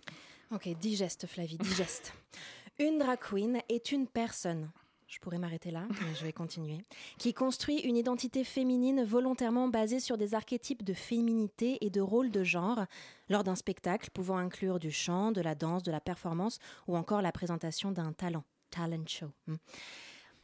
Ok, 0.50 0.68
digeste 0.78 1.26
Flavie, 1.26 1.58
digeste. 1.58 2.12
une 2.78 2.98
drag 2.98 3.18
queen 3.18 3.60
est 3.68 3.92
une 3.92 4.06
personne. 4.06 4.70
Je 5.06 5.20
pourrais 5.20 5.38
m'arrêter 5.38 5.70
là, 5.70 5.86
mais 5.88 6.14
je 6.16 6.24
vais 6.24 6.32
continuer. 6.32 6.78
Qui 7.18 7.32
construit 7.32 7.78
une 7.78 7.96
identité 7.96 8.42
féminine 8.42 9.04
volontairement 9.04 9.68
basée 9.68 10.00
sur 10.00 10.18
des 10.18 10.34
archétypes 10.34 10.82
de 10.82 10.94
féminité 10.94 11.78
et 11.80 11.90
de 11.90 12.00
rôle 12.00 12.32
de 12.32 12.42
genre, 12.42 12.86
lors 13.28 13.44
d'un 13.44 13.54
spectacle 13.54 14.10
pouvant 14.10 14.36
inclure 14.36 14.80
du 14.80 14.90
chant, 14.90 15.30
de 15.30 15.40
la 15.40 15.54
danse, 15.54 15.84
de 15.84 15.92
la 15.92 16.00
performance 16.00 16.58
ou 16.88 16.96
encore 16.96 17.22
la 17.22 17.30
présentation 17.30 17.92
d'un 17.92 18.12
talent. 18.12 18.42
Talent 18.70 19.08
show. 19.08 19.32
Mm. 19.48 19.58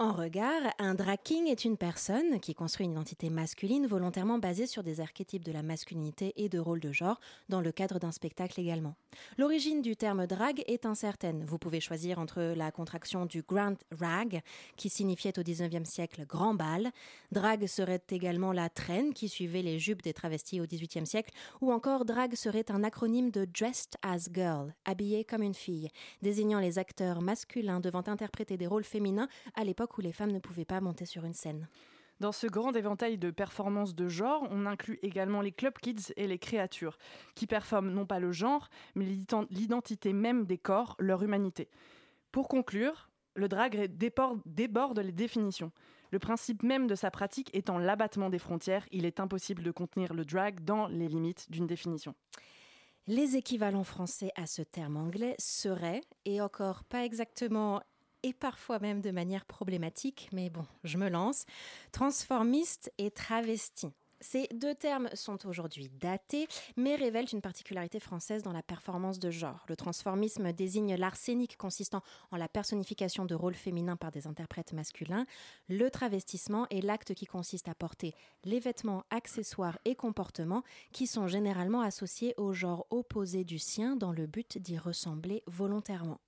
En 0.03 0.11
regard, 0.11 0.63
un 0.81 0.97
drag 0.97 1.21
king 1.23 1.47
est 1.47 1.65
une 1.65 1.77
personne 1.77 2.41
qui 2.41 2.57
construit 2.57 2.87
une 2.87 2.91
identité 2.91 3.31
masculine 3.31 3.87
volontairement 3.87 4.39
basée 4.39 4.67
sur 4.67 4.83
des 4.83 5.01
archétypes 5.01 5.45
de 5.45 5.53
la 5.53 5.63
masculinité 5.63 6.33
et 6.35 6.49
de 6.49 6.59
rôle 6.59 6.81
de 6.81 6.91
genre 6.91 7.21
dans 7.49 7.61
le 7.61 7.71
cadre 7.71 8.01
d'un 8.01 8.11
spectacle 8.11 8.59
également. 8.59 8.97
L'origine 9.39 9.81
du 9.81 9.95
terme 9.95 10.27
drag 10.27 10.65
est 10.67 10.87
incertaine. 10.87 11.45
Vous 11.45 11.57
pouvez 11.57 11.79
choisir 11.79 12.19
entre 12.19 12.43
la 12.57 12.73
contraction 12.73 13.27
du 13.27 13.43
grand 13.43 13.77
rag, 13.93 14.43
qui 14.77 14.91
signifiait 14.91 15.39
au 15.39 15.45
XIXe 15.45 15.89
siècle 15.89 16.27
grand 16.27 16.55
bal. 16.55 16.91
Drag 17.31 17.65
serait 17.69 18.03
également 18.11 18.51
la 18.51 18.69
traîne 18.71 19.15
qui 19.15 19.29
suivait 19.29 19.63
les 19.63 19.79
jupes 19.79 20.03
des 20.03 20.15
travestis 20.15 20.61
au 20.61 20.67
XVIIIe 20.67 21.07
siècle, 21.07 21.31
ou 21.61 21.71
encore 21.71 22.05
drag 22.05 22.35
serait 22.35 22.73
un 22.73 22.83
acronyme 22.83 23.31
de 23.31 23.45
dressed 23.45 23.95
as 24.03 24.29
girl, 24.35 24.75
habillé 24.85 25.23
comme 25.23 25.45
une 25.45 25.55
fille, 25.55 25.91
désignant 26.23 26.59
les 26.59 26.81
acteurs 26.81 27.23
masculins 27.23 27.79
devant 27.79 28.03
interpréter 28.09 28.57
des 28.57 28.67
rôles 28.67 28.83
féminins 28.83 29.29
à 29.55 29.63
l'époque 29.63 29.92
où 29.99 30.01
les 30.01 30.13
femmes 30.13 30.33
ne 30.33 30.39
pouvaient 30.39 30.65
pas 30.65 30.81
monter 30.81 31.07
sur 31.07 31.25
une 31.25 31.35
scène. 31.35 31.69
Dans 32.21 32.33
ce 32.33 32.47
grand 32.47 32.73
éventail 32.77 33.19
de 33.19 33.31
performances 33.31 33.95
de 33.95 34.09
genre, 34.09 34.47
on 34.51 34.67
inclut 34.67 34.99
également 35.03 35.41
les 35.41 35.51
club 35.51 35.75
kids 35.79 36.13
et 36.17 36.29
les 36.29 36.39
créatures, 36.39 36.99
qui 37.35 37.47
performent 37.47 37.91
non 37.91 38.07
pas 38.07 38.21
le 38.21 38.31
genre, 38.31 38.69
mais 38.95 39.05
l'ident- 39.05 39.47
l'identité 39.51 40.13
même 40.13 40.45
des 40.45 40.59
corps, 40.59 40.95
leur 41.01 41.23
humanité. 41.23 41.69
Pour 42.31 42.49
conclure, 42.49 43.11
le 43.35 43.49
drag 43.49 43.91
déborde 43.97 44.99
les 45.01 45.13
définitions. 45.13 45.73
Le 46.11 46.19
principe 46.19 46.63
même 46.63 46.87
de 46.87 46.95
sa 46.95 47.11
pratique 47.11 47.51
étant 47.55 47.79
l'abattement 47.79 48.31
des 48.31 48.39
frontières, 48.39 48.87
il 48.93 49.07
est 49.07 49.19
impossible 49.19 49.63
de 49.63 49.71
contenir 49.71 50.15
le 50.15 50.25
drag 50.25 50.63
dans 50.63 50.87
les 50.87 51.09
limites 51.09 51.51
d'une 51.51 51.67
définition. 51.67 52.15
Les 53.09 53.35
équivalents 53.35 53.83
français 53.83 54.31
à 54.37 54.47
ce 54.47 54.63
terme 54.63 54.97
anglais 54.97 55.35
seraient, 55.39 56.03
et 56.25 56.41
encore 56.41 56.85
pas 56.85 57.05
exactement 57.05 57.83
et 58.23 58.33
parfois 58.33 58.79
même 58.79 59.01
de 59.01 59.11
manière 59.11 59.45
problématique, 59.45 60.29
mais 60.33 60.51
bon, 60.51 60.67
je 60.85 60.99
me 60.99 61.09
lance, 61.09 61.45
transformiste 61.93 62.93
et 62.99 63.11
travesti. 63.11 63.89
Ces 64.23 64.47
deux 64.55 64.77
termes 64.77 65.09
sont 65.15 65.49
aujourd'hui 65.49 65.91
datés, 66.01 66.47
mais 66.77 66.95
révèlent 66.95 67.27
une 67.33 67.41
particularité 67.41 67.99
française 67.99 68.45
dans 68.45 68.53
la 68.53 68.63
performance 68.63 69.19
de 69.19 69.33
genre. 69.33 69.65
Le 69.69 69.75
transformisme 69.75 70.53
désigne 70.53 70.95
l'art 70.95 71.17
scénique 71.17 71.57
consistant 71.57 72.03
en 72.31 72.37
la 72.37 72.49
personnification 72.49 73.25
de 73.25 73.35
rôles 73.35 73.57
féminins 73.57 73.97
par 73.97 74.13
des 74.13 74.29
interprètes 74.29 74.75
masculins. 74.75 75.27
Le 75.69 75.91
travestissement 75.91 76.69
est 76.71 76.83
l'acte 76.83 77.15
qui 77.15 77.27
consiste 77.27 77.69
à 77.69 77.75
porter 77.75 78.15
les 78.45 78.61
vêtements, 78.61 79.05
accessoires 79.11 79.81
et 79.85 79.97
comportements 79.97 80.63
qui 80.93 81.09
sont 81.09 81.27
généralement 81.27 81.81
associés 81.81 82.35
au 82.37 82.53
genre 82.53 82.87
opposé 82.91 83.43
du 83.43 83.59
sien 83.59 83.97
dans 83.97 84.13
le 84.13 84.29
but 84.29 84.57
d'y 84.57 84.79
ressembler 84.79 85.43
volontairement. 85.49 86.21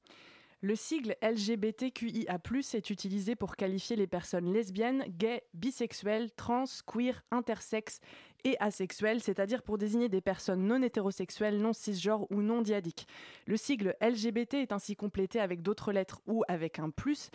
Le 0.64 0.76
sigle 0.76 1.14
LGBTQIA+, 1.20 2.38
est 2.72 2.88
utilisé 2.88 3.36
pour 3.36 3.54
qualifier 3.54 3.96
les 3.96 4.06
personnes 4.06 4.50
lesbiennes, 4.50 5.04
gays, 5.08 5.42
bisexuelles, 5.52 6.30
trans, 6.32 6.64
queer, 6.86 7.22
intersexes 7.30 8.00
et 8.44 8.56
asexuelles, 8.60 9.20
c'est-à-dire 9.20 9.62
pour 9.62 9.76
désigner 9.76 10.08
des 10.08 10.22
personnes 10.22 10.66
non 10.66 10.80
hétérosexuelles, 10.82 11.60
non 11.60 11.74
cisgenres 11.74 12.26
ou 12.30 12.40
non 12.40 12.62
diadiques. 12.62 13.06
Le 13.44 13.58
sigle 13.58 13.94
LGBT 14.00 14.54
est 14.54 14.72
ainsi 14.72 14.96
complété 14.96 15.38
avec 15.38 15.60
d'autres 15.60 15.92
lettres 15.92 16.22
ou 16.26 16.44
avec 16.48 16.78
un 16.78 16.88
plus 16.88 17.28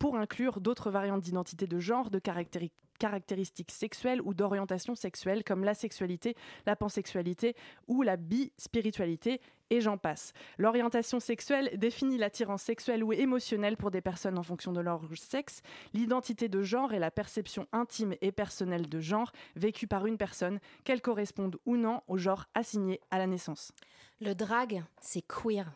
pour 0.00 0.16
inclure 0.16 0.60
d'autres 0.60 0.90
variantes 0.90 1.22
d'identité 1.22 1.68
de 1.68 1.78
genre, 1.78 2.10
de 2.10 2.18
caractéri- 2.18 2.72
caractéristiques 3.02 3.72
sexuelles 3.72 4.22
ou 4.22 4.32
d'orientation 4.32 4.94
sexuelle 4.94 5.42
comme 5.42 5.64
la 5.64 5.74
sexualité, 5.74 6.36
la 6.66 6.76
pansexualité 6.76 7.56
ou 7.88 8.02
la 8.02 8.16
bispiritualité, 8.16 9.40
et 9.70 9.80
j'en 9.80 9.98
passe. 9.98 10.32
L'orientation 10.56 11.18
sexuelle 11.18 11.76
définit 11.78 12.16
l'attirance 12.16 12.62
sexuelle 12.62 13.02
ou 13.02 13.12
émotionnelle 13.12 13.76
pour 13.76 13.90
des 13.90 14.02
personnes 14.02 14.38
en 14.38 14.44
fonction 14.44 14.72
de 14.72 14.80
leur 14.80 15.00
sexe. 15.16 15.62
L'identité 15.94 16.48
de 16.48 16.62
genre 16.62 16.92
est 16.92 17.00
la 17.00 17.10
perception 17.10 17.66
intime 17.72 18.14
et 18.20 18.30
personnelle 18.30 18.88
de 18.88 19.00
genre 19.00 19.32
vécue 19.56 19.88
par 19.88 20.06
une 20.06 20.16
personne, 20.16 20.60
qu'elle 20.84 21.00
corresponde 21.00 21.56
ou 21.66 21.76
non 21.76 22.02
au 22.06 22.18
genre 22.18 22.44
assigné 22.54 23.00
à 23.10 23.18
la 23.18 23.26
naissance. 23.26 23.72
Le 24.20 24.34
drag, 24.34 24.84
c'est 25.00 25.26
queer. 25.26 25.72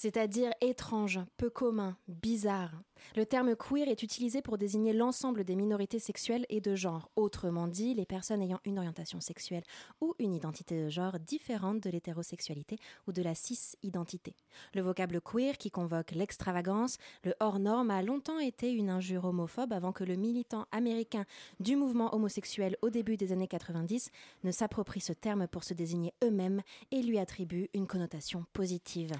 C'est-à-dire 0.00 0.52
étrange, 0.60 1.18
peu 1.38 1.50
commun, 1.50 1.96
bizarre. 2.06 2.70
Le 3.16 3.26
terme 3.26 3.56
queer 3.56 3.88
est 3.88 4.04
utilisé 4.04 4.42
pour 4.42 4.56
désigner 4.56 4.92
l'ensemble 4.92 5.42
des 5.42 5.56
minorités 5.56 5.98
sexuelles 5.98 6.46
et 6.48 6.60
de 6.60 6.76
genre. 6.76 7.10
Autrement 7.16 7.66
dit, 7.66 7.94
les 7.94 8.06
personnes 8.06 8.40
ayant 8.40 8.60
une 8.64 8.78
orientation 8.78 9.20
sexuelle 9.20 9.64
ou 10.00 10.14
une 10.20 10.34
identité 10.34 10.84
de 10.84 10.88
genre 10.88 11.18
différente 11.18 11.80
de 11.80 11.90
l'hétérosexualité 11.90 12.78
ou 13.08 13.12
de 13.12 13.22
la 13.22 13.34
cis-identité. 13.34 14.36
Le 14.72 14.82
vocable 14.82 15.20
queer, 15.20 15.58
qui 15.58 15.72
convoque 15.72 16.12
l'extravagance, 16.12 16.98
le 17.24 17.34
hors-norme, 17.40 17.90
a 17.90 18.02
longtemps 18.02 18.38
été 18.38 18.70
une 18.70 18.90
injure 18.90 19.24
homophobe 19.24 19.72
avant 19.72 19.90
que 19.90 20.04
le 20.04 20.14
militant 20.14 20.66
américain 20.70 21.24
du 21.58 21.74
mouvement 21.74 22.14
homosexuel 22.14 22.76
au 22.82 22.90
début 22.90 23.16
des 23.16 23.32
années 23.32 23.48
90 23.48 24.12
ne 24.44 24.52
s'approprie 24.52 25.00
ce 25.00 25.12
terme 25.12 25.48
pour 25.48 25.64
se 25.64 25.74
désigner 25.74 26.14
eux-mêmes 26.22 26.62
et 26.92 27.02
lui 27.02 27.18
attribue 27.18 27.68
une 27.74 27.88
connotation 27.88 28.44
positive. 28.52 29.12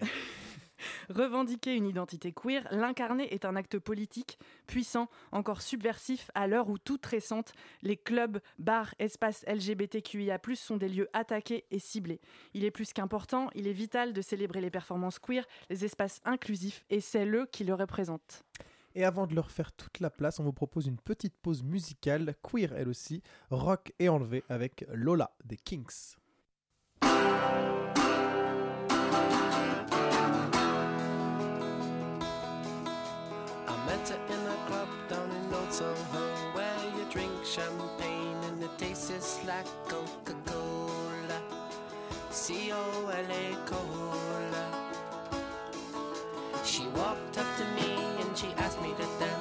Revendiquer 1.08 1.74
une 1.74 1.86
identité 1.86 2.32
queer, 2.32 2.66
l'incarner 2.70 3.32
est 3.32 3.44
un 3.44 3.56
acte 3.56 3.78
politique, 3.78 4.38
puissant, 4.66 5.08
encore 5.32 5.62
subversif 5.62 6.30
à 6.34 6.46
l'heure 6.46 6.68
où 6.68 6.78
toute 6.78 7.04
récente, 7.06 7.52
les 7.82 7.96
clubs, 7.96 8.40
bars, 8.58 8.94
espaces 8.98 9.44
LGBTQIA+, 9.46 10.38
sont 10.54 10.76
des 10.76 10.88
lieux 10.88 11.08
attaqués 11.12 11.64
et 11.70 11.78
ciblés. 11.78 12.20
Il 12.54 12.64
est 12.64 12.70
plus 12.70 12.92
qu'important, 12.92 13.48
il 13.54 13.66
est 13.66 13.72
vital 13.72 14.12
de 14.12 14.22
célébrer 14.22 14.60
les 14.60 14.70
performances 14.70 15.18
queer, 15.18 15.44
les 15.70 15.84
espaces 15.84 16.20
inclusifs, 16.24 16.84
et 16.90 17.00
c'est 17.00 17.26
eux 17.26 17.46
qui 17.50 17.64
le 17.64 17.74
représentent. 17.74 18.44
Et 18.94 19.04
avant 19.04 19.26
de 19.26 19.34
leur 19.34 19.50
faire 19.50 19.72
toute 19.72 19.98
la 20.00 20.10
place, 20.10 20.38
on 20.38 20.44
vous 20.44 20.52
propose 20.52 20.86
une 20.86 20.98
petite 20.98 21.36
pause 21.36 21.64
musicale, 21.64 22.34
queer 22.42 22.72
elle 22.74 22.88
aussi, 22.88 23.22
rock 23.50 23.92
et 23.98 24.08
enlevé 24.08 24.44
avec 24.48 24.84
Lola 24.92 25.34
des 25.44 25.56
Kings. 25.56 26.14
Soho 35.74 36.24
where 36.52 36.84
you 36.96 37.04
drink 37.10 37.32
champagne 37.44 38.36
and 38.44 38.62
it 38.62 38.70
tastes 38.78 39.44
like 39.44 39.66
Coca-Cola. 39.88 41.40
C 42.30 42.70
O 42.70 43.08
L 43.08 43.30
A 43.32 43.56
Cola. 43.66 44.66
She 46.64 46.86
walked 46.94 47.38
up 47.38 47.56
to 47.56 47.64
me 47.74 47.96
and 48.20 48.38
she 48.38 48.46
asked 48.56 48.80
me 48.82 48.90
to 48.90 49.06
dance. 49.18 49.33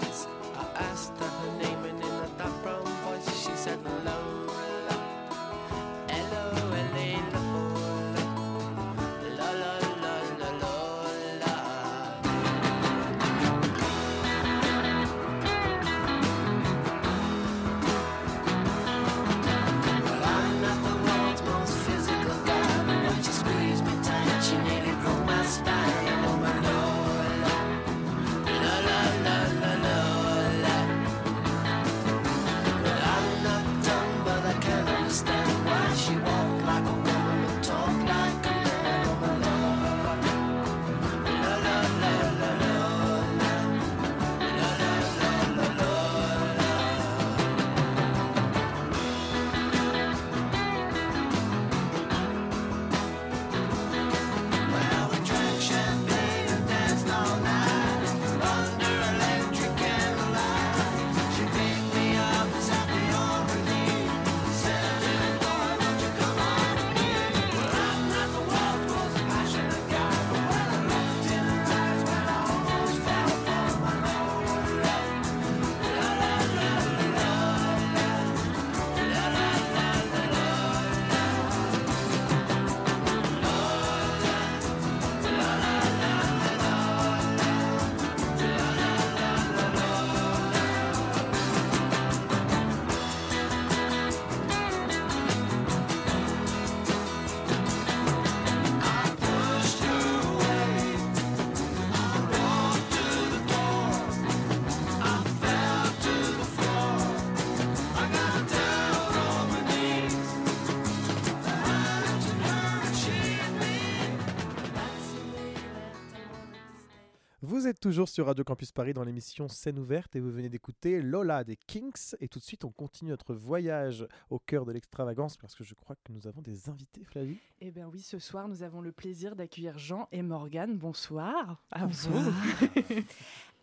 Vous 117.64 117.70
êtes 117.70 117.80
toujours 117.80 118.10
sur 118.10 118.26
Radio 118.26 118.44
Campus 118.44 118.74
Paris 118.74 118.94
dans 118.94 119.06
l'émission 119.06 119.48
Scène 119.48 119.80
ouverte 119.80 120.18
et 120.18 120.20
vous 120.20 120.32
venez 120.32 120.50
d'écouter 120.50 121.02
Lola 121.02 121.46
des 121.46 121.56
Kinks. 121.56 122.14
Et 122.20 122.28
tout 122.28 122.40
de 122.40 122.44
suite, 122.44 122.66
on 122.66 122.72
continue 122.72 123.12
notre 123.12 123.34
voyage 123.34 124.06
au 124.30 124.38
cœur 124.38 124.66
de 124.66 124.74
l'extravagance 124.74 125.38
parce 125.38 125.56
que 125.56 125.64
je 125.64 125.74
crois 125.74 125.96
que 126.04 126.12
nous 126.12 126.28
avons 126.28 126.42
des 126.42 126.68
invités, 126.68 127.06
Flavie. 127.06 127.40
Eh 127.62 127.72
bien 127.72 127.88
oui, 127.88 128.02
ce 128.02 128.20
soir, 128.20 128.50
nous 128.50 128.64
avons 128.64 128.82
le 128.82 128.92
plaisir 128.92 129.38
d'accueillir 129.38 129.78
Jean 129.78 130.10
et 130.12 130.24
Morgane. 130.24 130.78
Bonsoir. 130.78 131.64
À 131.72 131.86
Bonsoir. 131.86 132.22
vous. 132.22 133.02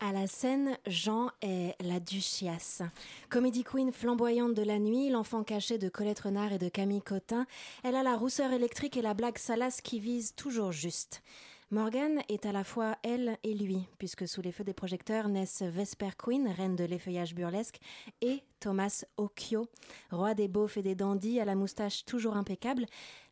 À 0.03 0.13
la 0.13 0.27
scène, 0.27 0.79
Jean 0.87 1.29
est 1.43 1.77
la 1.83 2.01
Duchiasse. 2.01 2.81
Comédie 3.29 3.65
queen 3.65 3.93
flamboyante 3.93 4.55
de 4.55 4.63
la 4.63 4.79
nuit, 4.79 5.11
l'enfant 5.11 5.45
caché 5.45 5.77
de 5.77 5.91
Colette 5.91 6.21
Renard 6.21 6.55
et 6.55 6.59
de 6.59 6.71
Camille 6.71 7.03
Cotin, 7.03 7.45
elle 7.85 7.97
a 7.97 8.03
la 8.03 8.17
rousseur 8.17 8.51
électrique 8.51 8.97
et 8.97 9.03
la 9.03 9.13
blague 9.13 9.37
salace 9.37 9.83
qui 9.83 10.01
vise 10.01 10.35
toujours 10.35 10.73
juste. 10.73 11.23
Morgane 11.73 12.21
est 12.29 12.47
à 12.47 12.53
la 12.53 12.65
fois 12.65 12.97
elle 13.05 13.39
et 13.45 13.55
lui, 13.55 13.87
puisque 13.99 14.27
sous 14.27 14.43
les 14.43 14.51
feux 14.51 14.65
des 14.65 14.75
projecteurs 14.75 15.29
naissent 15.29 15.63
Vesper 15.63 16.11
Queen, 16.19 16.49
reine 16.49 16.75
de 16.75 16.83
l'effeuillage 16.83 17.33
burlesque, 17.33 17.79
et 18.21 18.43
Thomas 18.59 19.05
Occhio, 19.17 19.69
roi 20.11 20.35
des 20.35 20.49
beaufs 20.49 20.77
et 20.79 20.83
des 20.83 20.97
dandys 20.97 21.39
à 21.39 21.45
la 21.45 21.55
moustache 21.55 22.05
toujours 22.05 22.37
impeccable. 22.37 22.87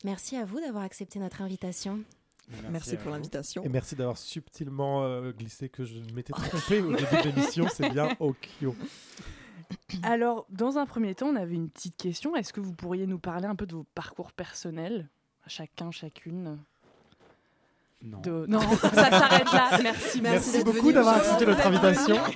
Merci 0.05 0.37
à 0.37 0.45
vous 0.45 0.61
d'avoir 0.61 0.85
accepté 0.85 1.19
notre 1.19 1.43
invitation. 1.43 2.05
Merci 2.71 2.97
pour 2.97 3.11
l'invitation. 3.11 3.65
Et 3.65 3.69
merci 3.69 3.97
d'avoir 3.97 4.17
subtilement 4.17 5.03
euh, 5.03 5.33
glissé 5.33 5.69
que 5.69 5.85
je 5.85 5.99
m'étais 6.15 6.33
trompé 6.33 6.81
au 6.81 6.95
début 6.95 7.17
de 7.17 7.31
l'émission. 7.31 7.67
C'est 7.69 7.91
bien 7.91 8.09
Okio. 8.21 8.77
Alors, 10.05 10.47
dans 10.49 10.79
un 10.79 10.87
premier 10.87 11.17
temps, 11.17 11.27
on 11.27 11.37
avait 11.37 11.57
une 11.57 11.71
petite 11.71 11.97
question. 11.97 12.37
Est-ce 12.37 12.53
que 12.53 12.61
vous 12.61 12.73
pourriez 12.73 13.09
nous 13.09 13.19
parler 13.19 13.47
un 13.47 13.57
peu 13.57 13.67
de 13.67 13.75
vos 13.75 13.87
parcours 13.97 14.31
personnels 14.31 15.09
Chacun, 15.49 15.91
chacune? 15.91 16.59
Non. 18.03 18.21
De- 18.21 18.47
Non, 18.49 18.61
ça 18.61 18.91
s'arrête 19.11 19.53
là. 19.53 19.79
Merci, 19.83 20.21
Merci 20.23 20.63
beaucoup 20.65 20.93
d'avoir 20.93 21.17
accepté 21.17 21.47
notre 21.47 21.67
invitation. 21.67 22.17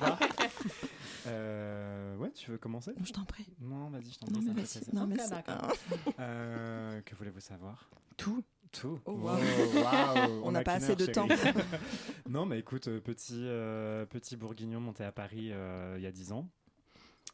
Euh, 1.27 2.17
ouais, 2.17 2.33
tu 2.33 2.51
veux 2.51 2.59
commencer? 2.59 2.93
Je 3.05 3.13
t'en 3.13 3.25
prie. 3.25 3.47
Non, 3.61 3.91
vas-y, 3.91 4.11
je 4.11 4.19
t'en 4.19 4.27
Non, 4.27 4.39
prie. 4.41 4.47
mais. 4.57 4.93
Non, 4.93 5.07
mais 5.07 5.17
c'est- 5.19 5.31
d'accord. 5.31 5.73
Euh, 6.19 7.01
que 7.03 7.15
voulez-vous 7.15 7.41
savoir? 7.41 7.89
Tout. 8.17 8.43
Tout. 8.73 8.99
Oh, 9.05 9.13
Wow, 9.13 9.37
On 10.45 10.51
n'a 10.53 10.61
a 10.61 10.63
pas 10.65 10.73
assez 10.75 10.91
heure, 10.91 10.97
de 10.97 11.05
chérie. 11.05 11.13
temps. 11.13 11.29
non, 12.29 12.47
mais 12.47 12.59
écoute, 12.59 12.89
euh, 12.89 13.01
petit, 13.01 13.43
euh, 13.45 14.07
petit 14.07 14.37
bourguignon 14.37 14.81
monté 14.81 15.05
à 15.05 15.13
Paris 15.13 15.51
euh, 15.53 15.95
il 15.99 16.03
y 16.03 16.07
a 16.07 16.11
10 16.11 16.33
ans, 16.33 16.49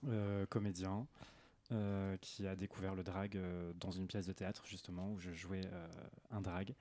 euh, 0.08 0.44
comédien, 0.46 1.06
euh, 1.72 2.16
qui 2.20 2.46
a 2.46 2.56
découvert 2.56 2.94
le 2.96 3.04
drag 3.04 3.36
euh, 3.36 3.72
dans 3.76 3.90
une 3.92 4.06
pièce 4.08 4.26
de 4.26 4.32
théâtre, 4.32 4.64
justement, 4.66 5.12
où 5.12 5.18
je 5.20 5.30
jouais 5.32 5.62
euh, 5.64 5.86
un 6.32 6.40
drag. 6.40 6.74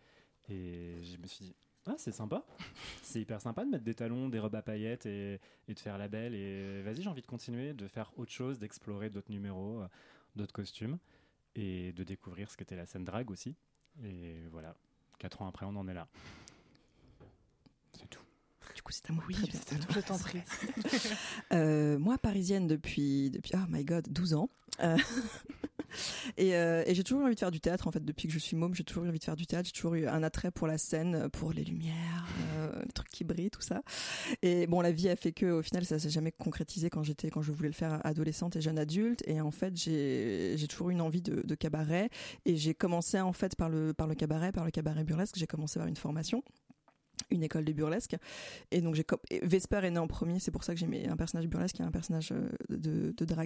Et 0.50 1.04
je 1.04 1.18
me 1.18 1.28
suis 1.28 1.46
dit, 1.46 1.56
ah, 1.88 1.96
c'est 1.98 2.12
sympa. 2.12 2.44
C'est 3.02 3.22
hyper 3.22 3.40
sympa 3.40 3.64
de 3.64 3.70
mettre 3.70 3.86
des 3.86 3.94
talons, 3.94 4.28
des 4.28 4.40
robes 4.40 4.56
à 4.56 4.62
paillettes 4.62 5.06
et, 5.06 5.40
et 5.68 5.74
de 5.74 5.80
faire 5.80 5.98
la 5.98 6.10
belle. 6.10 6.36
Et 6.36 6.82
vas-y, 6.82 7.02
j'ai 7.02 7.10
envie 7.10 7.22
de 7.22 7.28
continuer, 7.28 7.74
de 7.74 7.88
faire 7.88 8.12
autre 8.18 8.32
chose, 8.32 8.60
d'explorer 8.60 9.10
d'autres 9.10 9.32
numéros, 9.32 9.82
euh, 9.82 9.88
d'autres 10.36 10.54
costumes 10.54 10.98
et 11.56 11.94
de 11.94 12.04
découvrir 12.04 12.52
ce 12.52 12.58
qu'était 12.58 12.76
la 12.76 12.86
scène 12.86 13.06
drag 13.06 13.32
aussi. 13.32 13.56
Et 14.04 14.36
voilà, 14.52 14.76
quatre 15.18 15.42
ans 15.42 15.48
après, 15.48 15.66
on 15.66 15.76
en 15.76 15.88
est 15.88 15.94
là. 15.94 16.08
C'est 17.94 18.10
tout. 18.10 18.22
Du 18.76 18.82
coup, 18.82 18.92
c'est 18.92 19.10
à 19.10 19.14
moi. 19.14 19.24
Oui, 19.28 19.36
c'est 19.52 19.74
à 19.74 19.80
toi, 19.80 19.96
je 19.96 20.00
t'en 20.02 20.18
prie. 20.18 20.42
Euh, 21.54 21.98
moi, 21.98 22.18
parisienne 22.18 22.68
depuis, 22.68 23.32
depuis, 23.32 23.54
oh 23.56 23.66
my 23.70 23.86
god, 23.86 24.08
12 24.12 24.34
ans. 24.34 24.50
Euh, 24.82 24.98
et 26.38 26.56
euh, 26.56 26.84
et 26.86 26.96
j'ai 26.96 27.04
toujours 27.04 27.22
eu 27.22 27.26
envie 27.26 27.36
de 27.36 27.40
faire 27.40 27.52
du 27.52 27.60
théâtre, 27.60 27.88
en 27.88 27.92
fait, 27.92 28.04
depuis 28.04 28.28
que 28.28 28.34
je 28.34 28.40
suis 28.40 28.56
môme, 28.56 28.74
j'ai 28.74 28.84
toujours 28.84 29.06
eu 29.06 29.10
envie 29.10 29.20
de 29.20 29.24
faire 29.24 29.36
du 29.36 29.46
théâtre, 29.46 29.68
j'ai 29.68 29.74
toujours 29.74 29.96
eu 29.96 30.08
un 30.08 30.24
attrait 30.24 30.52
pour 30.52 30.68
la 30.68 30.78
scène, 30.78 31.30
pour 31.30 31.54
les 31.54 31.64
lumières, 31.64 32.28
euh, 32.58 32.84
les 32.86 32.92
trucs 32.92 33.10
qui 33.10 33.24
brillent, 33.24 33.50
tout 33.50 33.62
ça. 33.62 33.82
Et 34.42 34.68
bon, 34.68 34.82
la 34.82 34.92
vie 34.92 35.10
a 35.10 35.16
fait 35.16 35.32
que, 35.32 35.46
au 35.46 35.62
final, 35.62 35.86
ça 35.86 36.00
s'est 36.00 36.10
jamais 36.10 36.32
concrétisé 36.32 36.90
quand 36.90 37.04
j'étais, 37.04 37.30
quand 37.30 37.42
je 37.42 37.52
voulais 37.52 37.70
le 37.70 37.74
faire 37.74 38.06
adolescente 38.06 38.56
et 38.56 38.62
jeune 38.62 38.80
adulte. 38.80 39.24
Et 39.28 39.42
en 39.42 39.52
fait, 39.52 39.76
j'ai 39.76 40.56
j'ai 40.58 40.68
toujours 40.68 40.90
eu 40.90 40.94
une 40.94 41.02
envie 41.02 41.22
de, 41.22 41.42
de 41.42 41.56
cabaret. 41.56 42.10
Et 42.46 42.56
j'ai 42.56 42.74
commencé, 42.74 43.20
en 43.20 43.34
fait, 43.34 43.56
par 43.56 43.70
le, 43.70 43.94
par 43.94 44.08
le 44.08 44.16
cabaret, 44.16 44.52
par 44.52 44.66
le 44.66 44.72
cabaret 44.72 45.04
burlesque. 45.04 45.36
J'ai 45.38 45.48
commencé 45.48 45.80
par 45.80 45.88
une 45.88 45.96
formation 45.96 46.44
une 47.30 47.44
école 47.44 47.66
de 47.66 47.74
burlesque. 47.74 48.16
Et 48.72 48.82
donc 48.82 48.96
j'ai 48.96 49.06
Vesper 49.44 49.82
est 49.84 49.92
né 49.92 50.00
en 50.00 50.08
premier 50.08 50.40
c'est 50.40 50.52
pour 50.52 50.64
ça 50.64 50.74
que 50.74 50.80
j'ai 50.80 50.88
mis 50.88 51.08
un 51.08 51.18
personnage 51.18 51.48
burlesque 51.48 51.80
et 51.80 51.84
un 51.84 51.92
personnage 51.92 52.32
euh, 52.32 52.50
de, 52.70 53.12
de 53.12 53.38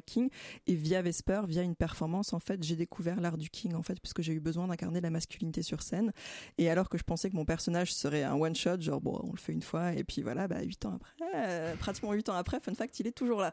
et 0.67 0.75
via 0.75 1.01
Vesper 1.01 1.41
via 1.47 1.63
une 1.63 1.75
performance 1.75 2.33
en 2.33 2.39
fait 2.39 2.63
j'ai 2.63 2.75
découvert 2.75 3.19
l'art 3.19 3.37
du 3.37 3.49
king 3.49 3.73
en 3.73 3.83
fait 3.83 3.99
parce 3.99 4.13
que 4.13 4.21
j'ai 4.21 4.33
eu 4.33 4.39
besoin 4.39 4.67
d'incarner 4.67 5.01
la 5.01 5.09
masculinité 5.09 5.63
sur 5.63 5.81
scène. 5.81 6.11
Et 6.57 6.69
alors 6.69 6.89
que 6.89 6.97
je 6.97 7.03
pensais 7.03 7.29
que 7.29 7.35
mon 7.35 7.45
personnage 7.45 7.93
serait 7.93 8.23
un 8.23 8.35
one 8.35 8.55
shot 8.55 8.79
genre 8.79 9.01
bon 9.01 9.19
on 9.23 9.31
le 9.31 9.37
fait 9.37 9.53
une 9.53 9.61
fois 9.61 9.93
et 9.93 10.03
puis 10.03 10.21
voilà 10.21 10.47
bah 10.47 10.61
huit 10.61 10.85
ans 10.85 10.93
après 10.95 11.11
euh, 11.35 11.75
pratiquement 11.75 12.13
huit 12.13 12.29
ans 12.29 12.35
après 12.35 12.59
fun 12.59 12.73
fact 12.73 12.99
il 12.99 13.07
est 13.07 13.11
toujours 13.11 13.41
là. 13.41 13.51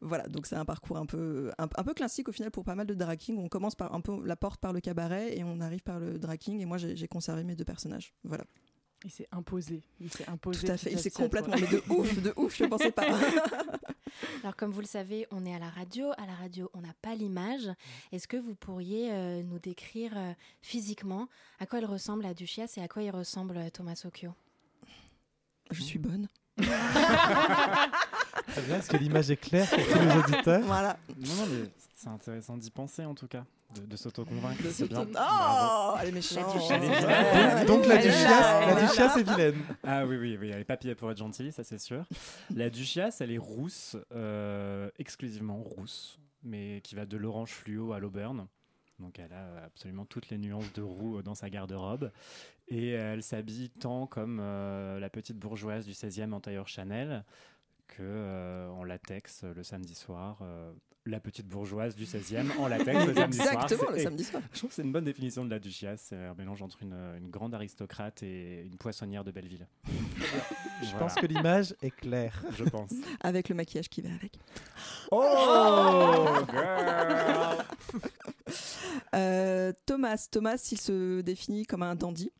Voilà 0.00 0.26
donc 0.28 0.46
c'est 0.46 0.56
un 0.56 0.64
parcours 0.64 0.98
un 0.98 1.06
peu 1.06 1.50
un, 1.58 1.68
peu 1.68 1.94
classique 1.94 2.28
au 2.28 2.32
final 2.32 2.50
pour 2.50 2.64
pas 2.64 2.74
mal 2.74 2.86
de 2.86 2.94
drag 2.94 3.18
king. 3.18 3.38
On 3.38 3.48
commence 3.48 3.74
par 3.74 3.94
un 3.94 4.00
peu 4.00 4.24
la 4.24 4.36
porte 4.36 4.60
par 4.60 4.72
le 4.72 4.80
cabaret 4.80 5.36
et 5.36 5.44
on 5.44 5.60
arrive 5.60 5.82
par 5.82 5.98
le 5.98 6.18
drag 6.18 6.38
king. 6.38 6.60
Et 6.60 6.66
moi 6.66 6.78
j'ai 6.78 7.08
conservé 7.08 7.44
mes 7.44 7.56
deux 7.56 7.64
personnages. 7.64 8.14
Voilà 8.24 8.44
Il 9.04 9.10
s'est 9.10 9.28
imposé. 9.30 9.82
Il 10.00 10.12
s'est 10.12 10.28
imposé. 10.28 10.66
Tout 10.66 10.72
à 10.72 10.76
fait. 10.76 10.90
Il 10.92 10.98
s'est 10.98 11.12
à 11.14 11.22
complètement. 11.22 11.54
Mais 11.58 11.68
de 11.68 11.82
ouf, 11.88 12.20
de 12.20 12.32
ouf, 12.36 12.56
je 12.56 12.64
ne 12.64 12.68
pensais 12.68 12.90
pas. 12.90 13.06
Alors 14.42 14.56
comme 14.56 14.72
vous 14.72 14.80
le 14.80 14.86
savez, 14.86 15.26
on 15.30 15.44
est 15.46 15.54
à 15.54 15.58
la 15.58 15.68
radio. 15.68 16.10
À 16.18 16.26
la 16.26 16.34
radio, 16.34 16.68
on 16.74 16.80
n'a 16.80 16.94
pas 17.00 17.14
l'image. 17.14 17.70
Est-ce 18.10 18.26
que 18.26 18.36
vous 18.36 18.56
pourriez 18.56 19.12
euh, 19.12 19.42
nous 19.42 19.58
décrire 19.60 20.12
euh, 20.16 20.32
physiquement 20.62 21.28
à 21.60 21.66
quoi 21.66 21.78
il 21.78 21.86
ressemble 21.86 22.24
la 22.24 22.34
Duchesse 22.34 22.76
et 22.78 22.82
à 22.82 22.88
quoi 22.88 23.02
il 23.02 23.10
ressemble 23.10 23.56
euh, 23.56 23.70
Thomas 23.70 24.02
Occhio 24.04 24.34
Je 25.70 25.82
suis 25.82 25.98
bonne. 26.00 26.28
Très 26.56 26.66
bien, 28.62 28.78
est-ce 28.78 28.90
que 28.90 28.96
l'image 28.96 29.30
est 29.30 29.36
claire 29.36 29.68
pour 29.68 29.78
tous 29.78 29.98
les 30.00 30.16
auditeurs? 30.16 30.62
Voilà. 30.62 30.98
Non, 31.16 31.34
non, 31.34 31.46
mais 31.46 31.70
c'est 31.94 32.08
intéressant 32.08 32.56
d'y 32.56 32.70
penser 32.70 33.04
en 33.04 33.14
tout 33.14 33.28
cas, 33.28 33.44
de, 33.74 33.86
de 33.86 33.96
s'auto-convaincre. 33.96 34.62
C'est 34.70 34.88
bien. 34.88 35.06
Oh, 35.18 35.94
elle 36.00 36.08
est 36.08 36.12
méchante. 36.12 36.54
Donc 37.66 37.86
la 37.86 37.96
là. 38.00 38.74
la 38.74 38.86
duchesse 38.86 39.16
est 39.16 39.22
vilaine. 39.22 39.62
Ah 39.82 40.06
oui, 40.06 40.16
oui, 40.16 40.36
oui, 40.40 40.50
elle 40.50 40.60
est 40.60 40.64
pas 40.64 40.76
pillée 40.76 40.94
pour 40.94 41.10
être 41.10 41.18
gentille, 41.18 41.52
ça 41.52 41.64
c'est 41.64 41.78
sûr. 41.78 42.04
La 42.54 42.70
duchesse, 42.70 43.20
elle 43.20 43.30
est 43.30 43.38
rousse, 43.38 43.96
euh, 44.14 44.90
exclusivement 44.98 45.62
rousse, 45.62 46.18
mais 46.42 46.80
qui 46.82 46.94
va 46.94 47.06
de 47.06 47.16
l'orange 47.16 47.50
fluo 47.50 47.92
à 47.92 47.98
l'auburn. 47.98 48.46
Donc 48.98 49.18
elle 49.18 49.32
a 49.32 49.64
absolument 49.64 50.04
toutes 50.04 50.30
les 50.30 50.38
nuances 50.38 50.72
de 50.72 50.82
roux 50.82 51.22
dans 51.22 51.34
sa 51.34 51.50
garde-robe. 51.50 52.10
Et 52.68 52.90
elle 52.90 53.22
s'habille 53.22 53.70
tant 53.70 54.06
comme 54.06 54.38
euh, 54.40 54.98
la 54.98 55.08
petite 55.08 55.38
bourgeoise 55.38 55.86
du 55.86 55.92
16e 55.92 56.32
en 56.32 56.40
tailleur 56.40 56.68
Chanel 56.68 57.24
que 57.86 58.02
euh, 58.02 58.68
en 58.68 58.84
latex 58.84 59.44
le 59.44 59.62
samedi 59.62 59.94
soir. 59.94 60.42
Euh, 61.08 61.10
la 61.10 61.20
petite 61.20 61.46
bourgeoise 61.48 61.94
du 61.96 62.04
16e 62.04 62.56
en 62.58 62.68
latex 62.68 63.06
le 63.06 63.14
samedi 63.14 63.36
soir. 63.38 63.52
Exactement, 63.62 63.90
le 63.90 63.98
samedi 63.98 64.24
soir. 64.24 64.42
Je 64.52 64.58
trouve 64.58 64.68
que 64.70 64.74
c'est 64.76 64.82
une 64.82 64.92
bonne 64.92 65.04
définition 65.04 65.44
de 65.44 65.50
la 65.50 65.58
duchesse. 65.58 66.06
C'est 66.10 66.16
un 66.16 66.34
mélange 66.34 66.62
entre 66.62 66.82
une, 66.82 66.94
une 67.18 67.30
grande 67.30 67.54
aristocrate 67.54 68.22
et 68.22 68.62
une 68.64 68.76
poissonnière 68.76 69.24
de 69.24 69.30
Belleville. 69.30 69.66
Je 69.86 69.90
Voilà. 70.90 70.98
pense 70.98 71.14
que 71.14 71.26
l'image 71.26 71.74
est 71.82 71.90
claire. 71.90 72.44
Je 72.56 72.64
pense. 72.64 72.90
Avec 73.20 73.48
le 73.48 73.54
maquillage 73.54 73.88
qui 73.88 74.00
va 74.02 74.10
avec. 74.14 74.38
Oh, 75.10 76.36
girl 76.50 77.64
Euh, 79.14 79.72
Thomas, 79.86 80.28
Thomas, 80.30 80.68
il 80.72 80.80
se 80.80 81.20
définit 81.20 81.66
comme 81.66 81.82
un 81.82 81.94
dandy. 81.94 82.30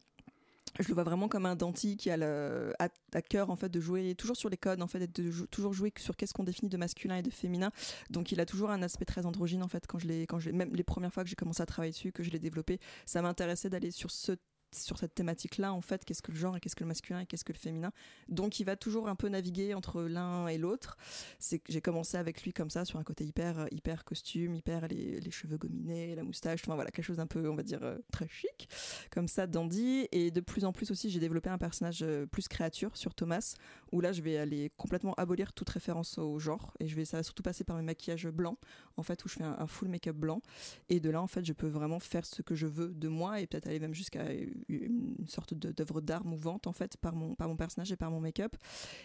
Je 0.79 0.89
le 0.89 0.95
vois 0.95 1.03
vraiment 1.03 1.29
comme 1.29 1.47
un 1.47 1.57
dandy 1.57 1.97
qui 1.97 2.11
a 2.11 2.17
le, 2.17 2.73
à, 2.79 2.89
cœur 3.23 3.51
en 3.51 3.57
fait 3.57 3.69
de 3.69 3.81
jouer 3.81 4.15
toujours 4.15 4.37
sur 4.37 4.49
les 4.49 4.57
codes 4.57 4.81
en 4.81 4.87
fait, 4.87 5.07
de 5.13 5.31
jou- 5.31 5.47
toujours 5.47 5.73
jouer 5.73 5.93
sur 5.99 6.17
qu'est-ce 6.17 6.33
qu'on 6.33 6.45
définit 6.45 6.69
de 6.69 6.77
masculin 6.77 7.17
et 7.17 7.23
de 7.23 7.31
féminin. 7.31 7.71
Donc 8.11 8.31
il 8.33 8.41
a 8.41 8.47
toujours 8.47 8.71
un 8.71 8.83
aspect 8.83 9.05
très 9.05 9.27
androgyne 9.27 9.63
en 9.63 9.69
fait. 9.69 9.87
Quand 9.87 9.99
je 9.99 10.07
l'ai, 10.07 10.27
quand 10.27 10.39
je 10.39 10.51
même 10.51 10.75
les 10.75 10.85
premières 10.85 11.13
fois 11.13 11.25
que 11.25 11.31
j'ai 11.31 11.37
commencé 11.37 11.63
à 11.63 11.67
travailler 11.67 11.93
dessus, 11.93 12.13
que 12.13 12.23
je 12.23 12.31
l'ai 12.31 12.39
développé, 12.39 12.79
ça 13.07 13.23
m'intéressait 13.23 13.71
d'aller 13.71 13.91
sur 13.91 14.11
ce 14.11 14.33
sur 14.73 14.99
cette 14.99 15.15
thématique-là, 15.15 15.73
en 15.73 15.81
fait, 15.81 16.05
qu'est-ce 16.05 16.23
que 16.23 16.33
le 16.33 16.39
genre 16.39 16.57
et 16.57 16.61
qu'est-ce 16.61 16.77
que 16.77 16.85
le 16.85 16.89
masculin 16.89 17.21
et 17.21 17.27
qu'est-ce 17.27 17.45
que 17.45 17.53
le 17.53 17.59
féminin. 17.59 17.93
Donc, 18.29 18.61
il 18.61 18.65
va 18.65 18.77
toujours 18.77 19.09
un 19.09 19.15
peu 19.15 19.29
naviguer 19.29 19.75
entre 19.75 20.03
l'un 20.03 20.47
et 20.49 20.59
l'autre. 20.59 20.97
C'est 21.39 21.63
j'ai 21.69 21.81
commencé 21.81 22.17
avec 22.17 22.43
lui 22.43 22.53
comme 22.53 22.71
ça, 22.71 22.85
sur 22.85 22.99
un 22.99 23.05
côté 23.05 23.25
hyper, 23.25 23.67
hyper 23.71 24.05
costume, 24.05 24.55
hyper 24.55 24.89
les, 24.89 25.21
les 25.21 25.31
cheveux 25.31 25.57
gominés, 25.57 26.15
la 26.15 26.23
moustache, 26.23 26.61
enfin 26.65 26.75
voilà, 26.75 26.91
quelque 26.91 27.05
chose 27.05 27.17
d'un 27.17 27.27
peu, 27.27 27.49
on 27.49 27.55
va 27.55 27.63
dire, 27.63 27.83
euh, 27.83 27.99
très 28.13 28.29
chic, 28.29 28.69
comme 29.11 29.29
ça, 29.29 29.47
dandy. 29.47 30.09
Et 30.13 30.31
de 30.31 30.41
plus 30.41 30.65
en 30.65 30.73
plus 30.73 30.91
aussi, 30.91 31.11
j'ai 31.11 31.21
développé 31.21 31.51
un 31.51 31.59
personnage 31.59 32.03
euh, 32.03 32.27
plus 32.27 32.49
créature 32.49 32.97
sur 32.97 33.15
Thomas, 33.15 33.55
où 33.93 34.01
là, 34.01 34.13
je 34.13 34.23
vais 34.23 34.39
aller 34.39 34.71
complètement 34.77 35.15
abolir 35.15 35.53
toute 35.53 35.69
référence 35.71 36.19
au 36.19 36.39
genre. 36.39 36.75
Et 36.81 36.89
je 36.89 36.97
vais, 36.97 37.05
ça 37.05 37.17
va 37.17 37.23
surtout 37.23 37.43
passer 37.43 37.65
par 37.65 37.77
mes 37.77 37.83
maquillages 37.83 38.29
blancs, 38.29 38.59
en 38.97 39.03
fait, 39.03 39.25
où 39.25 39.29
je 39.29 39.35
fais 39.35 39.45
un 39.45 39.67
full 39.67 39.89
make-up 39.89 40.17
blanc. 40.17 40.43
Et 40.89 41.01
de 41.01 41.11
là, 41.11 41.23
en 41.23 41.27
fait, 41.27 41.45
je 41.45 41.53
peux 41.53 41.67
vraiment 41.67 42.01
faire 42.01 42.27
ce 42.27 42.43
que 42.43 42.55
je 42.55 42.67
veux 42.67 42.89
de 42.95 43.09
moi 43.09 43.41
et 43.41 43.47
peut-être 43.47 43.67
aller 43.67 43.81
même 43.81 43.95
jusqu'à 43.95 44.25
une 44.69 45.27
sorte 45.29 45.55
d'œuvre 45.55 46.01
d'art 46.01 46.25
mouvante, 46.25 46.67
en 46.67 46.73
fait, 46.73 46.97
par 46.97 47.15
mon, 47.15 47.35
par 47.35 47.49
mon 47.49 47.57
personnage 47.57 47.93
et 47.93 47.97
par 47.97 48.11
mon 48.11 48.21
make-up. 48.21 48.57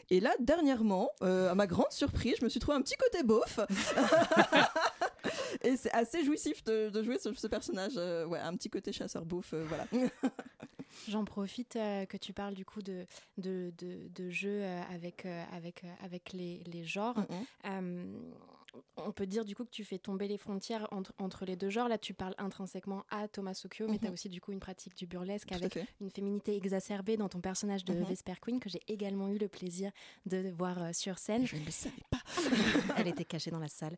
Et 0.09 0.19
là, 0.19 0.31
dernièrement, 0.39 1.09
euh, 1.21 1.51
à 1.51 1.55
ma 1.55 1.67
grande 1.67 1.91
surprise, 1.91 2.35
je 2.39 2.45
me 2.45 2.49
suis 2.49 2.59
trouvé 2.59 2.77
un 2.77 2.81
petit 2.81 2.95
côté 2.95 3.23
beauf. 3.23 3.59
et 5.63 5.77
c'est 5.77 5.91
assez 5.91 6.23
jouissif 6.23 6.63
de, 6.63 6.89
de 6.89 7.03
jouer 7.03 7.19
sur 7.19 7.37
ce 7.37 7.47
personnage. 7.47 7.93
euh, 7.97 8.25
ouais, 8.25 8.39
un 8.39 8.55
petit 8.55 8.69
côté 8.69 8.91
chasseur 8.91 9.25
beauf, 9.25 9.53
euh, 9.53 9.65
voilà. 9.67 9.85
J'en 11.09 11.25
profite 11.25 11.73
que 11.73 12.17
tu 12.17 12.33
parles 12.33 12.53
du 12.53 12.65
coup 12.65 12.83
de, 12.83 13.05
de, 13.39 13.73
de, 13.79 14.07
de 14.13 14.29
jeux 14.29 14.63
avec, 14.93 15.25
avec, 15.51 15.83
avec 16.03 16.33
les, 16.33 16.61
les 16.71 16.83
genres. 16.83 17.15
On 18.97 19.11
peut 19.11 19.25
dire 19.27 19.45
du 19.45 19.55
coup 19.55 19.65
que 19.65 19.69
tu 19.71 19.83
fais 19.83 19.97
tomber 19.99 20.27
les 20.27 20.37
frontières 20.37 20.87
entre, 20.91 21.13
entre 21.19 21.45
les 21.45 21.55
deux 21.55 21.69
genres. 21.69 21.87
Là, 21.87 21.97
tu 21.97 22.13
parles 22.13 22.35
intrinsèquement 22.37 23.03
à 23.09 23.27
Thomas 23.27 23.59
Occhio, 23.65 23.87
mais 23.87 23.93
Mhm. 23.93 23.99
tu 23.99 24.07
as 24.07 24.11
aussi 24.11 24.29
du 24.29 24.41
coup 24.41 24.51
une 24.51 24.59
pratique 24.59 24.95
du 24.97 25.05
burlesque 25.07 25.49
Tout 25.49 25.55
avec 25.55 25.77
une 26.01 26.09
féminité 26.09 26.55
exacerbée 26.55 27.17
dans 27.17 27.29
ton 27.29 27.39
personnage 27.41 27.85
de 27.85 27.93
Mhm. 27.93 28.03
Vesper 28.05 28.33
Queen 28.41 28.59
que 28.59 28.69
j'ai 28.69 28.81
également 28.87 29.29
eu 29.29 29.37
le 29.37 29.47
plaisir 29.47 29.91
de 30.25 30.49
voir 30.51 30.81
euh, 30.81 30.93
sur 30.93 31.19
scène. 31.19 31.45
Je 31.45 31.55
ne 31.55 31.65
le 31.65 31.71
savais 31.71 31.95
pas. 32.09 32.19
Elle 32.97 33.07
était 33.07 33.25
cachée 33.25 33.51
dans 33.51 33.59
la 33.59 33.67
salle. 33.67 33.97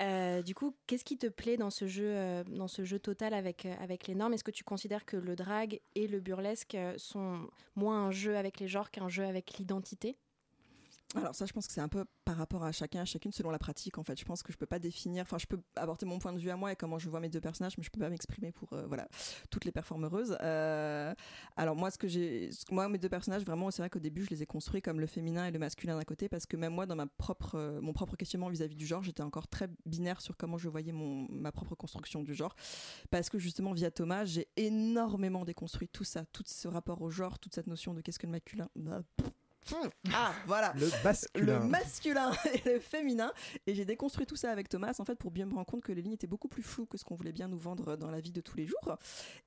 Euh, 0.00 0.42
du 0.42 0.54
coup, 0.54 0.74
qu'est-ce 0.86 1.04
qui 1.04 1.16
te 1.18 1.26
plaît 1.26 1.56
dans 1.56 1.70
ce 1.70 1.86
jeu, 1.86 2.04
euh, 2.06 2.44
dans 2.44 2.68
ce 2.68 2.84
jeu 2.84 2.98
total 2.98 3.34
avec, 3.34 3.66
avec 3.66 4.06
les 4.06 4.14
normes? 4.14 4.34
Est-ce 4.34 4.44
que 4.44 4.50
tu 4.50 4.64
considères 4.64 5.04
que 5.04 5.16
le 5.16 5.36
drag 5.36 5.80
et 5.94 6.06
le 6.06 6.20
burlesque 6.20 6.76
sont 6.96 7.48
moins 7.76 8.06
un 8.06 8.10
jeu 8.10 8.36
avec 8.36 8.60
les 8.60 8.68
genres 8.68 8.90
qu'un 8.90 9.08
jeu 9.08 9.24
avec 9.24 9.58
l'identité? 9.58 10.16
Alors 11.16 11.34
ça, 11.34 11.44
je 11.44 11.52
pense 11.52 11.66
que 11.66 11.72
c'est 11.72 11.80
un 11.80 11.88
peu 11.88 12.04
par 12.24 12.36
rapport 12.36 12.62
à 12.62 12.70
chacun, 12.70 13.00
à 13.00 13.04
chacune 13.04 13.32
selon 13.32 13.50
la 13.50 13.58
pratique. 13.58 13.98
En 13.98 14.04
fait, 14.04 14.18
je 14.18 14.24
pense 14.24 14.44
que 14.44 14.52
je 14.52 14.58
peux 14.58 14.66
pas 14.66 14.78
définir. 14.78 15.22
Enfin, 15.22 15.38
je 15.38 15.46
peux 15.46 15.60
apporter 15.74 16.06
mon 16.06 16.20
point 16.20 16.32
de 16.32 16.38
vue 16.38 16.50
à 16.50 16.56
moi 16.56 16.70
et 16.70 16.76
comment 16.76 17.00
je 17.00 17.10
vois 17.10 17.18
mes 17.18 17.28
deux 17.28 17.40
personnages, 17.40 17.76
mais 17.76 17.82
je 17.82 17.90
peux 17.90 17.98
pas 17.98 18.10
m'exprimer 18.10 18.52
pour 18.52 18.72
euh, 18.74 18.86
voilà 18.86 19.08
toutes 19.50 19.64
les 19.64 19.72
performeuses. 19.72 20.38
Euh, 20.40 21.12
alors 21.56 21.74
moi, 21.74 21.90
ce 21.90 21.98
que 21.98 22.06
j'ai, 22.06 22.50
moi 22.70 22.88
mes 22.88 22.98
deux 22.98 23.08
personnages, 23.08 23.44
vraiment, 23.44 23.72
c'est 23.72 23.82
vrai 23.82 23.90
qu'au 23.90 23.98
début, 23.98 24.24
je 24.24 24.30
les 24.30 24.44
ai 24.44 24.46
construits 24.46 24.82
comme 24.82 25.00
le 25.00 25.06
féminin 25.06 25.46
et 25.46 25.50
le 25.50 25.58
masculin 25.58 25.98
d'un 25.98 26.04
côté, 26.04 26.28
parce 26.28 26.46
que 26.46 26.56
même 26.56 26.74
moi, 26.74 26.86
dans 26.86 26.96
ma 26.96 27.06
propre, 27.06 27.56
euh, 27.56 27.80
mon 27.80 27.92
propre 27.92 28.14
questionnement 28.14 28.48
vis-à-vis 28.48 28.76
du 28.76 28.86
genre, 28.86 29.02
j'étais 29.02 29.22
encore 29.24 29.48
très 29.48 29.68
binaire 29.86 30.20
sur 30.20 30.36
comment 30.36 30.58
je 30.58 30.68
voyais 30.68 30.92
mon 30.92 31.26
ma 31.28 31.50
propre 31.50 31.74
construction 31.74 32.22
du 32.22 32.34
genre, 32.34 32.54
parce 33.10 33.30
que 33.30 33.38
justement 33.38 33.72
via 33.72 33.90
Thomas, 33.90 34.24
j'ai 34.26 34.46
énormément 34.56 35.44
déconstruit 35.44 35.88
tout 35.88 36.04
ça, 36.04 36.24
tout 36.26 36.44
ce 36.46 36.68
rapport 36.68 37.02
au 37.02 37.10
genre, 37.10 37.40
toute 37.40 37.54
cette 37.56 37.66
notion 37.66 37.94
de 37.94 38.00
qu'est-ce 38.00 38.20
que 38.20 38.26
le 38.26 38.32
masculin. 38.32 38.68
Bah, 38.76 39.02
ah, 40.12 40.32
voilà. 40.46 40.72
Le 40.76 40.88
masculin. 41.04 41.58
Le 41.60 41.64
masculin 41.66 42.32
et 42.54 42.68
le 42.74 42.80
féminin. 42.80 43.32
Et 43.66 43.74
j'ai 43.74 43.84
déconstruit 43.84 44.26
tout 44.26 44.36
ça 44.36 44.50
avec 44.50 44.68
Thomas, 44.68 44.94
en 44.98 45.04
fait, 45.04 45.16
pour 45.16 45.30
bien 45.30 45.46
me 45.46 45.54
rendre 45.54 45.66
compte 45.66 45.82
que 45.82 45.92
les 45.92 46.02
lignes 46.02 46.12
étaient 46.14 46.26
beaucoup 46.26 46.48
plus 46.48 46.62
floues 46.62 46.86
que 46.86 46.98
ce 46.98 47.04
qu'on 47.04 47.14
voulait 47.14 47.32
bien 47.32 47.48
nous 47.48 47.58
vendre 47.58 47.96
dans 47.96 48.10
la 48.10 48.20
vie 48.20 48.32
de 48.32 48.40
tous 48.40 48.56
les 48.56 48.66
jours. 48.66 48.96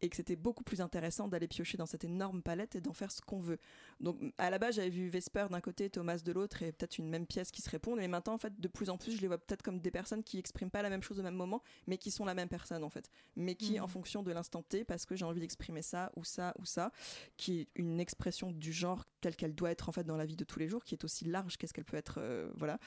Et 0.01 0.09
que 0.09 0.15
c'était 0.15 0.35
beaucoup 0.35 0.63
plus 0.63 0.81
intéressant 0.81 1.27
d'aller 1.27 1.47
piocher 1.47 1.77
dans 1.77 1.85
cette 1.85 2.03
énorme 2.03 2.41
palette 2.41 2.75
et 2.75 2.81
d'en 2.81 2.93
faire 2.93 3.11
ce 3.11 3.21
qu'on 3.21 3.39
veut. 3.39 3.59
Donc, 3.99 4.17
à 4.37 4.49
la 4.49 4.59
base, 4.59 4.75
j'avais 4.75 4.89
vu 4.89 5.09
Vesper 5.09 5.47
d'un 5.49 5.61
côté, 5.61 5.89
Thomas 5.89 6.17
de 6.17 6.31
l'autre, 6.31 6.63
et 6.63 6.71
peut-être 6.71 6.97
une 6.97 7.09
même 7.09 7.25
pièce 7.25 7.51
qui 7.51 7.61
se 7.61 7.69
répondent. 7.69 7.99
Et 7.99 8.07
maintenant, 8.07 8.33
en 8.33 8.37
fait, 8.37 8.59
de 8.59 8.67
plus 8.67 8.89
en 8.89 8.97
plus, 8.97 9.15
je 9.15 9.21
les 9.21 9.27
vois 9.27 9.37
peut-être 9.37 9.61
comme 9.63 9.79
des 9.79 9.91
personnes 9.91 10.23
qui 10.23 10.37
expriment 10.39 10.71
pas 10.71 10.81
la 10.81 10.89
même 10.89 11.01
chose 11.03 11.19
au 11.19 11.23
même 11.23 11.35
moment, 11.35 11.61
mais 11.87 11.97
qui 11.97 12.11
sont 12.11 12.25
la 12.25 12.33
même 12.33 12.49
personne, 12.49 12.83
en 12.83 12.89
fait. 12.89 13.09
Mais 13.35 13.55
qui, 13.55 13.73
Mhm. 13.73 13.83
en 13.83 13.87
fonction 13.87 14.23
de 14.23 14.31
l'instant 14.31 14.61
T, 14.63 14.83
parce 14.83 15.05
que 15.05 15.15
j'ai 15.15 15.25
envie 15.25 15.41
d'exprimer 15.41 15.81
ça, 15.81 16.11
ou 16.15 16.23
ça, 16.23 16.53
ou 16.59 16.65
ça, 16.65 16.91
qui 17.37 17.61
est 17.61 17.67
une 17.75 17.99
expression 17.99 18.51
du 18.51 18.71
genre 18.71 19.05
telle 19.21 19.35
qu'elle 19.35 19.55
doit 19.55 19.71
être, 19.71 19.89
en 19.89 19.91
fait, 19.91 20.02
dans 20.03 20.17
la 20.17 20.25
vie 20.25 20.35
de 20.35 20.43
tous 20.43 20.59
les 20.59 20.67
jours, 20.67 20.83
qui 20.83 20.95
est 20.95 21.03
aussi 21.03 21.25
large 21.25 21.57
qu'est-ce 21.57 21.73
qu'elle 21.73 21.85
peut 21.85 21.97
être, 21.97 22.19
euh, 22.19 22.51
voilà, 22.55 22.79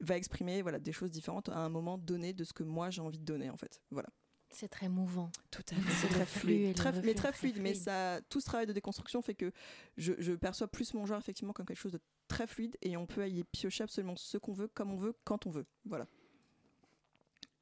va 0.00 0.16
exprimer 0.16 0.62
voilà, 0.62 0.78
des 0.78 0.92
choses 0.92 1.10
différentes 1.10 1.48
à 1.48 1.58
un 1.58 1.68
moment 1.68 1.98
donné 1.98 2.32
de 2.32 2.44
ce 2.44 2.52
que 2.52 2.62
moi 2.62 2.90
j'ai 2.90 3.00
envie 3.00 3.18
de 3.18 3.24
donner, 3.24 3.50
en 3.50 3.56
fait. 3.56 3.80
Voilà. 3.90 4.08
C'est 4.50 4.68
très 4.68 4.88
mouvant. 4.88 5.30
Tout 5.50 5.64
à 5.72 5.74
fait, 5.74 5.92
c'est 6.00 6.14
très 6.14 6.26
fluide, 6.26 6.68
le 6.68 6.74
très, 6.74 6.90
reflux 6.90 7.06
mais 7.06 7.14
très 7.14 7.32
très 7.32 7.38
fluide. 7.38 7.58
Mais 7.60 7.74
ça, 7.74 8.20
tout 8.28 8.40
ce 8.40 8.46
travail 8.46 8.66
de 8.66 8.72
déconstruction 8.72 9.20
fait 9.20 9.34
que 9.34 9.50
je, 9.96 10.12
je 10.18 10.32
perçois 10.32 10.68
plus 10.68 10.94
mon 10.94 11.06
genre 11.06 11.18
effectivement 11.18 11.52
comme 11.52 11.66
quelque 11.66 11.80
chose 11.80 11.92
de 11.92 12.00
très 12.28 12.46
fluide 12.46 12.76
et 12.80 12.96
on 12.96 13.06
peut 13.06 13.28
y 13.28 13.42
piocher 13.42 13.82
absolument 13.82 14.14
ce 14.14 14.38
qu'on 14.38 14.52
veut, 14.52 14.68
comme 14.68 14.92
on 14.92 14.96
veut, 14.96 15.14
quand 15.24 15.46
on 15.46 15.50
veut. 15.50 15.66
Voilà. 15.84 16.06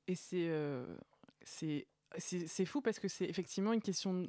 Et 0.06 0.14
c'est 0.14 0.48
euh, 0.48 0.84
c'est 1.44 1.86
c'est 2.18 2.46
c'est 2.46 2.66
fou 2.66 2.82
parce 2.82 2.98
que 2.98 3.08
c'est 3.08 3.24
effectivement 3.24 3.72
une 3.72 3.80
question 3.80 4.28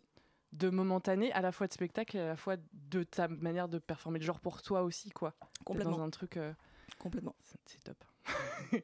de 0.54 0.70
momentané, 0.70 1.32
à 1.34 1.42
la 1.42 1.52
fois 1.52 1.68
de 1.68 1.74
spectacle 1.74 2.16
et 2.18 2.22
à 2.22 2.28
la 2.28 2.36
fois 2.36 2.56
de 2.74 3.04
ta 3.04 3.28
manière 3.28 3.68
de 3.68 3.80
performer 3.80 4.20
le 4.20 4.26
genre 4.26 4.40
pour 4.40 4.62
toi 4.62 4.84
aussi, 4.84 5.10
quoi. 5.12 5.34
Complètement. 5.66 5.98
Dans 5.98 6.04
un 6.04 6.10
truc. 6.10 6.38
euh, 6.38 6.54
Complètement. 7.00 7.36
c'est- 7.42 7.84
top. 7.84 7.98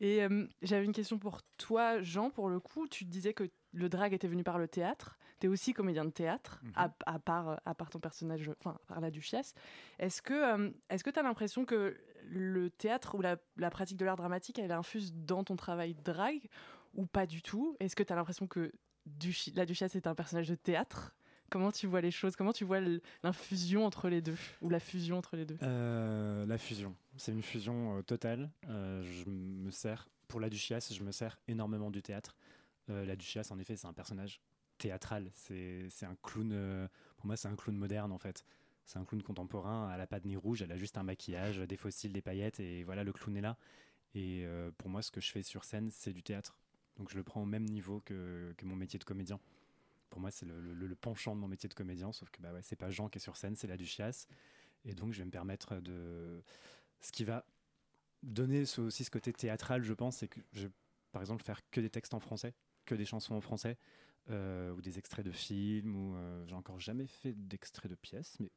et 0.00 0.22
euh, 0.24 0.46
j'avais 0.62 0.84
une 0.84 0.92
question 0.92 1.18
pour 1.18 1.40
toi, 1.58 2.00
Jean, 2.02 2.30
pour 2.30 2.48
le 2.48 2.58
coup. 2.60 2.88
Tu 2.88 3.04
disais 3.04 3.34
que 3.34 3.48
le 3.72 3.88
drag 3.88 4.12
était 4.12 4.28
venu 4.28 4.42
par 4.42 4.58
le 4.58 4.66
théâtre. 4.66 5.18
Tu 5.40 5.46
es 5.46 5.48
aussi 5.48 5.72
comédien 5.72 6.04
de 6.04 6.10
théâtre, 6.10 6.60
à, 6.74 6.92
à 7.06 7.18
part, 7.18 7.60
à 7.64 7.74
part 7.74 7.88
ton 7.90 7.98
personnage, 8.00 8.50
enfin, 8.60 8.76
par 8.86 9.00
la 9.00 9.10
duchesse. 9.10 9.54
Est-ce 9.98 10.20
que 10.22 10.34
euh, 10.34 10.70
est-ce 10.90 11.04
que 11.04 11.10
tu 11.10 11.18
as 11.18 11.22
l'impression 11.22 11.64
que 11.64 11.96
le 12.24 12.70
théâtre 12.70 13.14
ou 13.14 13.20
la, 13.22 13.36
la 13.56 13.70
pratique 13.70 13.96
de 13.96 14.04
l'art 14.04 14.16
dramatique, 14.16 14.58
elle 14.58 14.72
infuse 14.72 15.14
dans 15.14 15.44
ton 15.44 15.56
travail 15.56 15.94
de 15.94 16.02
drag 16.02 16.48
ou 16.94 17.06
pas 17.06 17.26
du 17.26 17.40
tout? 17.42 17.76
Est-ce 17.80 17.96
que 17.96 18.02
tu 18.02 18.12
as 18.12 18.16
l'impression 18.16 18.46
que 18.46 18.72
La 19.54 19.66
duchesse 19.66 19.94
est 19.94 20.06
un 20.06 20.14
personnage 20.14 20.48
de 20.48 20.54
théâtre 20.54 21.14
Comment 21.50 21.72
tu 21.72 21.88
vois 21.88 22.00
les 22.00 22.12
choses? 22.12 22.36
Comment 22.36 22.52
tu 22.52 22.64
vois 22.64 22.78
l'infusion 23.24 23.84
entre 23.84 24.08
les 24.08 24.22
deux? 24.22 24.36
Ou 24.62 24.70
la 24.70 24.78
fusion 24.78 25.18
entre 25.18 25.36
les 25.36 25.44
deux? 25.44 25.58
Euh, 25.62 26.46
la 26.46 26.58
fusion. 26.58 26.94
C'est 27.16 27.32
une 27.32 27.42
fusion 27.42 27.98
euh, 27.98 28.02
totale. 28.02 28.50
Euh, 28.68 29.02
je 29.02 29.28
me 29.28 29.70
sers, 29.72 30.08
pour 30.28 30.38
la 30.38 30.48
duchesse, 30.48 30.94
je 30.94 31.02
me 31.02 31.10
sers 31.10 31.38
énormément 31.48 31.90
du 31.90 32.02
théâtre. 32.02 32.36
La 32.88 33.14
duchesse, 33.14 33.52
en 33.52 33.58
effet, 33.60 33.76
c'est 33.76 33.86
un 33.86 33.92
personnage 33.92 34.40
théâtral. 34.76 35.30
C'est 35.32 35.86
un 36.02 36.16
clown. 36.24 36.88
pour 37.16 37.26
moi, 37.26 37.36
c'est 37.36 37.46
un 37.46 37.54
clown 37.54 37.76
moderne, 37.76 38.10
en 38.10 38.18
fait. 38.18 38.44
c'est 38.84 38.98
un 38.98 39.04
clown 39.04 39.22
contemporain. 39.22 39.92
Elle 39.94 40.00
a 40.00 40.08
pas 40.08 40.18
de 40.18 40.26
nez 40.26 40.34
rouge, 40.34 40.62
elle 40.62 40.72
a 40.72 40.76
juste 40.76 40.98
un 40.98 41.04
maquillage, 41.04 41.58
des 41.58 41.76
fossiles, 41.76 42.12
des 42.12 42.20
paillettes, 42.20 42.58
et 42.58 42.82
voilà, 42.82 43.04
le 43.04 43.12
clown 43.12 43.36
est 43.36 43.42
là. 43.42 43.56
Et 44.16 44.44
pour 44.76 44.90
moi, 44.90 45.02
ce 45.02 45.12
que 45.12 45.20
je 45.20 45.30
fais 45.30 45.44
sur 45.44 45.62
scène, 45.62 45.88
c'est 45.92 46.12
du 46.12 46.24
théâtre. 46.24 46.56
Donc 47.00 47.08
je 47.10 47.16
le 47.16 47.22
prends 47.24 47.42
au 47.42 47.46
même 47.46 47.64
niveau 47.64 48.00
que, 48.04 48.52
que 48.58 48.64
mon 48.66 48.76
métier 48.76 48.98
de 48.98 49.04
comédien. 49.04 49.40
Pour 50.10 50.20
moi, 50.20 50.30
c'est 50.30 50.44
le, 50.44 50.60
le- 50.60 50.86
le 50.86 50.94
penchant 50.94 51.34
de 51.34 51.40
mon 51.40 51.48
métier 51.48 51.68
de 51.68 51.74
comédien, 51.74 52.12
sauf 52.12 52.28
que 52.30 52.40
bah 52.42 52.52
ouais, 52.52 52.60
c'est 52.62 52.76
pas 52.76 52.90
Jean 52.90 53.08
qui 53.08 53.16
est 53.18 53.20
sur 53.22 53.36
scène, 53.36 53.56
c'est 53.56 53.66
la 53.66 53.76
Duchiasse. 53.78 54.28
Et 54.84 54.94
donc, 54.94 55.12
je 55.12 55.18
vais 55.20 55.24
me 55.24 55.30
permettre 55.30 55.76
de. 55.80 56.42
Ce 57.00 57.10
qui 57.10 57.24
va 57.24 57.44
donner 58.22 58.66
ce- 58.66 58.82
aussi 58.82 59.04
ce 59.04 59.10
côté 59.10 59.32
théâtral, 59.32 59.82
je 59.82 59.94
pense, 59.94 60.18
c'est 60.18 60.28
que 60.28 60.40
je 60.52 60.66
vais, 60.66 60.72
par 61.12 61.22
exemple, 61.22 61.42
faire 61.42 61.60
que 61.70 61.80
des 61.80 61.88
textes 61.88 62.12
en 62.12 62.20
français, 62.20 62.52
que 62.84 62.94
des 62.94 63.06
chansons 63.06 63.34
en 63.34 63.40
français, 63.40 63.78
euh, 64.28 64.72
ou 64.74 64.82
des 64.82 64.98
extraits 64.98 65.24
de 65.24 65.32
films, 65.32 65.96
ou 65.96 66.14
euh, 66.16 66.46
j'ai 66.46 66.54
encore 66.54 66.80
jamais 66.80 67.06
fait 67.06 67.32
d'extraits 67.32 67.90
de 67.90 67.96
pièces, 67.96 68.36
mais 68.40 68.50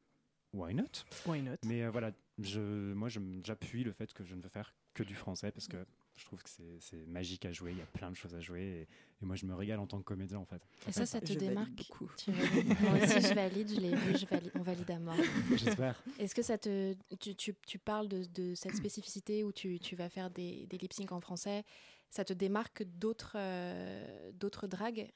why 0.52 0.74
not? 0.74 0.84
Why 1.24 1.40
not? 1.40 1.56
Mais 1.64 1.82
euh, 1.82 1.90
voilà, 1.90 2.12
je, 2.38 2.92
moi, 2.92 3.08
j'appuie 3.08 3.84
le 3.84 3.92
fait 3.92 4.12
que 4.12 4.22
je 4.24 4.34
ne 4.34 4.42
veux 4.42 4.50
faire 4.50 4.74
que 4.92 5.02
du 5.02 5.14
français 5.14 5.50
parce 5.50 5.66
que 5.66 5.86
je 6.16 6.24
trouve 6.24 6.42
que 6.42 6.50
c'est- 6.50 7.06
magique 7.06 7.44
à 7.44 7.52
jouer, 7.52 7.72
il 7.72 7.78
y 7.78 7.82
a 7.82 7.86
plein 7.86 8.10
de 8.10 8.16
choses 8.16 8.34
à 8.34 8.40
jouer, 8.40 8.62
et, 8.62 8.80
et 9.22 9.26
moi, 9.26 9.36
je 9.36 9.46
me 9.46 9.54
régale 9.54 9.78
en 9.80 9.86
tant 9.86 9.98
que 9.98 10.04
comédien, 10.04 10.38
en 10.38 10.44
fait. 10.44 10.62
Et 10.88 10.92
ça, 10.92 11.06
ça 11.06 11.20
te 11.20 11.32
Je 11.32 11.38
démarque 11.38 11.72
beaucoup. 11.72 12.10
Tu 12.16 12.30
Moi 12.30 12.92
aussi, 13.02 13.20
je 13.20 13.34
valide, 13.34 13.68
je 13.74 13.80
l'ai 13.80 13.94
vu, 13.94 14.16
je 14.18 14.26
valide, 14.26 14.52
on 14.54 14.62
valide 14.62 14.90
à 14.90 14.98
mort. 14.98 15.16
J'espère. 15.56 16.02
Est-ce 16.18 16.34
que 16.34 16.42
ça 16.42 16.56
te. 16.58 16.94
Tu, 17.20 17.34
tu- 17.34 17.54
tu 17.66 17.78
parles 17.78 18.08
de, 18.08 18.24
de 18.24 18.54
cette 18.54 18.76
spécificité 18.76 19.44
où 19.44 19.52
tu, 19.52 19.78
tu 19.80 19.96
vas 19.96 20.08
faire 20.08 20.30
des, 20.30 20.66
des 20.66 20.78
lip 20.78 20.92
sync 20.92 21.10
en 21.12 21.20
français. 21.20 21.64
Ça 22.10 22.24
te 22.24 22.32
démarque 22.32 22.84
d'autres 22.84 23.32
euh, 23.36 24.30
d'autres 24.34 24.66
dragues? 24.68 25.10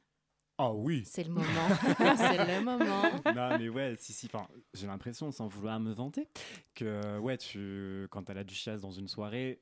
Ah 0.60 0.72
oui 0.74 1.04
C'est 1.04 1.22
le 1.22 1.30
moment. 1.30 1.44
C'est 2.16 2.44
le 2.58 2.64
moment. 2.64 3.22
non 3.32 3.56
mais 3.58 3.68
ouais 3.68 3.94
si 3.96 4.12
si 4.12 4.26
enfin 4.26 4.48
j'ai 4.74 4.88
l'impression 4.88 5.30
sans 5.30 5.46
vouloir 5.46 5.78
me 5.78 5.92
vanter 5.92 6.26
que 6.74 7.16
ouais 7.20 7.38
tu 7.38 8.08
quand 8.10 8.24
t'as 8.24 8.34
la 8.34 8.42
duchesse 8.42 8.80
dans 8.80 8.90
une 8.90 9.06
soirée 9.06 9.60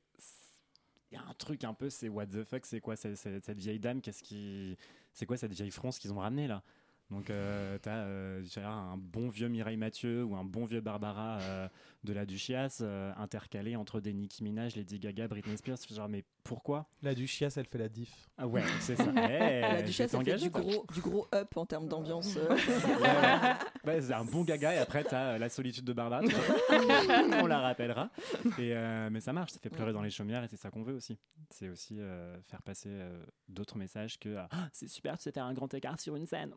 il 1.11 1.15
y 1.15 1.17
a 1.17 1.23
un 1.23 1.33
truc 1.35 1.63
un 1.63 1.73
peu 1.73 1.89
c'est 1.89 2.09
what 2.09 2.27
the 2.27 2.43
fuck 2.43 2.65
c'est 2.65 2.81
quoi 2.81 2.95
cette, 2.95 3.15
cette- 3.17 3.49
vieille 3.57 3.79
dame 3.79 4.01
qu'est-ce 4.01 4.23
qui 4.23 4.77
c'est 5.13 5.25
quoi 5.25 5.37
cette 5.37 5.53
vieille 5.53 5.71
France 5.71 5.99
qu'ils 5.99 6.11
ont 6.13 6.19
ramenée 6.19 6.47
là? 6.47 6.63
Donc 7.09 7.29
euh, 7.29 7.77
t'as 7.81 7.99
euh, 8.05 8.43
un 8.65 8.97
bon 8.97 9.29
vieux 9.29 9.47
Mireille 9.47 9.77
Mathieu 9.77 10.23
ou 10.25 10.35
un 10.35 10.43
bon 10.43 10.65
vieux 10.65 10.81
Barbara 10.81 11.39
euh, 11.41 11.67
de 12.03 12.13
la 12.13 12.25
Duchiasse 12.25 12.79
euh, 12.81 13.13
intercalé 13.17 13.75
entre 13.75 14.01
des 14.01 14.13
Nicki 14.13 14.43
Minaj, 14.43 14.75
Lady 14.75 14.99
Gaga, 14.99 15.27
Britney 15.27 15.57
Spears 15.57 15.77
genre 15.89 16.09
mais 16.09 16.25
pourquoi? 16.43 16.87
La 17.01 17.13
Duchiasse, 17.13 17.57
elle 17.57 17.65
fait 17.65 17.77
la 17.77 17.89
diff. 17.89 18.29
ah 18.37 18.47
ouais 18.47 18.61
c'est 18.81 18.95
ça 18.95 19.05
Eh, 19.15 19.61
la 19.61 19.79
été 19.79 20.03
elle 20.03 20.09
fait 20.09 20.37
du 20.37 20.49
gros, 20.49 20.85
du 20.93 21.01
gros 21.01 21.27
up 21.33 21.55
en 21.57 21.65
termes 21.65 21.87
d'ambiance. 21.87 22.35
euh. 22.37 22.49
Ouais, 22.49 23.01
ouais. 23.01 23.53
Ouais, 23.85 24.01
c'est 24.01 24.13
un 24.13 24.25
bon 24.25 24.43
gaga 24.43 24.73
et 24.75 24.77
après 24.77 25.03
t'as 25.03 25.33
euh, 25.33 25.37
la 25.37 25.49
solitude 25.49 25.85
de 25.85 25.93
Barbara. 25.93 26.21
on 27.41 27.45
la 27.47 27.59
rappellera. 27.59 28.09
Et, 28.57 28.73
euh, 28.73 29.09
mais 29.11 29.21
ça 29.21 29.31
marche, 29.33 29.51
ça 29.51 29.59
fait 29.59 29.69
pleurer 29.69 29.93
dans 29.93 30.01
les 30.01 30.09
chaumières 30.09 30.43
et 30.43 30.47
c'est 30.47 30.57
ça 30.57 30.69
qu'on 30.71 30.83
veut 30.83 30.93
aussi. 30.93 31.17
C'est 31.49 31.69
aussi 31.69 31.99
euh, 31.99 32.37
faire 32.43 32.61
passer 32.61 32.89
euh, 32.91 33.23
d'autres 33.47 33.77
messages 33.77 34.19
que 34.19 34.35
Ah, 34.37 34.69
c'est 34.73 34.89
super, 34.89 35.17
tu 35.17 35.23
sais 35.23 35.31
faire 35.31 35.45
un 35.45 35.53
grand 35.53 35.73
écart 35.73 35.99
sur 35.99 36.15
une 36.15 36.25
scène. 36.27 36.53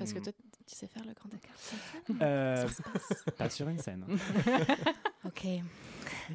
Parce 0.00 0.12
que 0.12 0.18
Mm. 0.18 0.22
toi, 0.22 0.32
tu 0.66 0.74
sais 0.74 0.86
faire 0.88 1.04
le 1.04 1.12
grand 1.12 1.28
écart. 1.28 1.56
sur 1.56 1.78
scène 1.78 2.22
Euh, 2.22 2.66
Ça 2.68 2.74
se 2.74 2.82
passe. 2.82 3.24
pas 3.38 3.50
sur 3.50 3.68
une 3.68 3.78
scène. 3.78 4.04
Ok. 5.24 5.46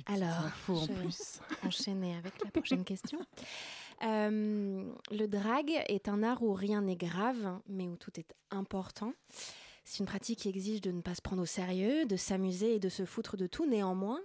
Alors, 0.05 0.45
infos 0.45 0.75
en 0.77 0.85
je 0.85 0.91
vais 0.93 0.99
plus. 1.01 1.39
enchaîner 1.65 2.15
avec 2.15 2.33
la 2.43 2.51
prochaine 2.51 2.83
question. 2.85 3.19
Euh, 4.03 4.91
le 5.11 5.25
drag 5.27 5.71
est 5.87 6.07
un 6.07 6.21
art 6.23 6.43
où 6.43 6.53
rien 6.53 6.81
n'est 6.81 6.95
grave, 6.95 7.59
mais 7.67 7.87
où 7.87 7.95
tout 7.97 8.11
est 8.19 8.35
important. 8.51 9.13
C'est 9.83 9.99
une 9.99 10.05
pratique 10.05 10.39
qui 10.39 10.49
exige 10.49 10.81
de 10.81 10.91
ne 10.91 11.01
pas 11.01 11.15
se 11.15 11.21
prendre 11.21 11.41
au 11.41 11.45
sérieux, 11.47 12.05
de 12.05 12.15
s'amuser 12.15 12.75
et 12.75 12.79
de 12.79 12.89
se 12.89 13.05
foutre 13.05 13.37
de 13.37 13.47
tout. 13.47 13.65
Néanmoins, 13.67 14.19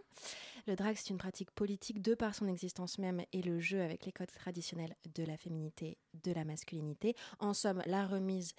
le 0.67 0.75
drag, 0.77 0.97
c'est 0.97 1.11
une 1.11 1.19
pratique 1.19 1.51
politique 1.51 2.01
de 2.03 2.15
par 2.15 2.35
son 2.35 2.47
existence 2.49 2.99
même 2.99 3.23
et 3.33 3.43
le 3.43 3.61
jeu 3.61 3.81
avec 3.83 4.05
les 4.07 4.13
codes 4.13 4.31
traditionnels 4.33 4.95
de 5.15 5.25
la 5.25 5.37
féminité, 5.37 5.99
de 6.25 6.33
la 6.33 6.45
masculinité. 6.45 7.15
En 7.41 7.55
somme, 7.55 7.83
la 7.87 8.07
remise 8.07 8.53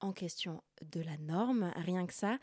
en 0.00 0.12
question 0.12 0.62
de 0.92 1.00
la 1.00 1.16
norme, 1.18 1.72
rien 1.76 2.06
que 2.06 2.14
ça. 2.14 2.38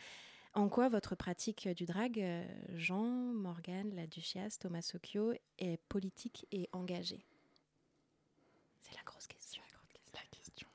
En 0.53 0.69
quoi 0.69 0.87
votre 0.87 1.15
pratique 1.15 1.67
du 1.69 1.85
drag, 1.85 2.19
euh, 2.19 2.45
Jean, 2.75 3.33
Morgane, 3.33 3.93
la 3.95 4.05
Duchiasse, 4.05 4.59
Thomas 4.59 4.83
Socchio, 4.83 5.33
est 5.57 5.77
politique 5.89 6.45
et 6.51 6.69
engagée? 6.73 7.25
C'est 8.81 8.95
la 8.95 9.03
grosse 9.03 9.25
question. 9.25 9.63
La 10.13 10.21
question. 10.29 10.67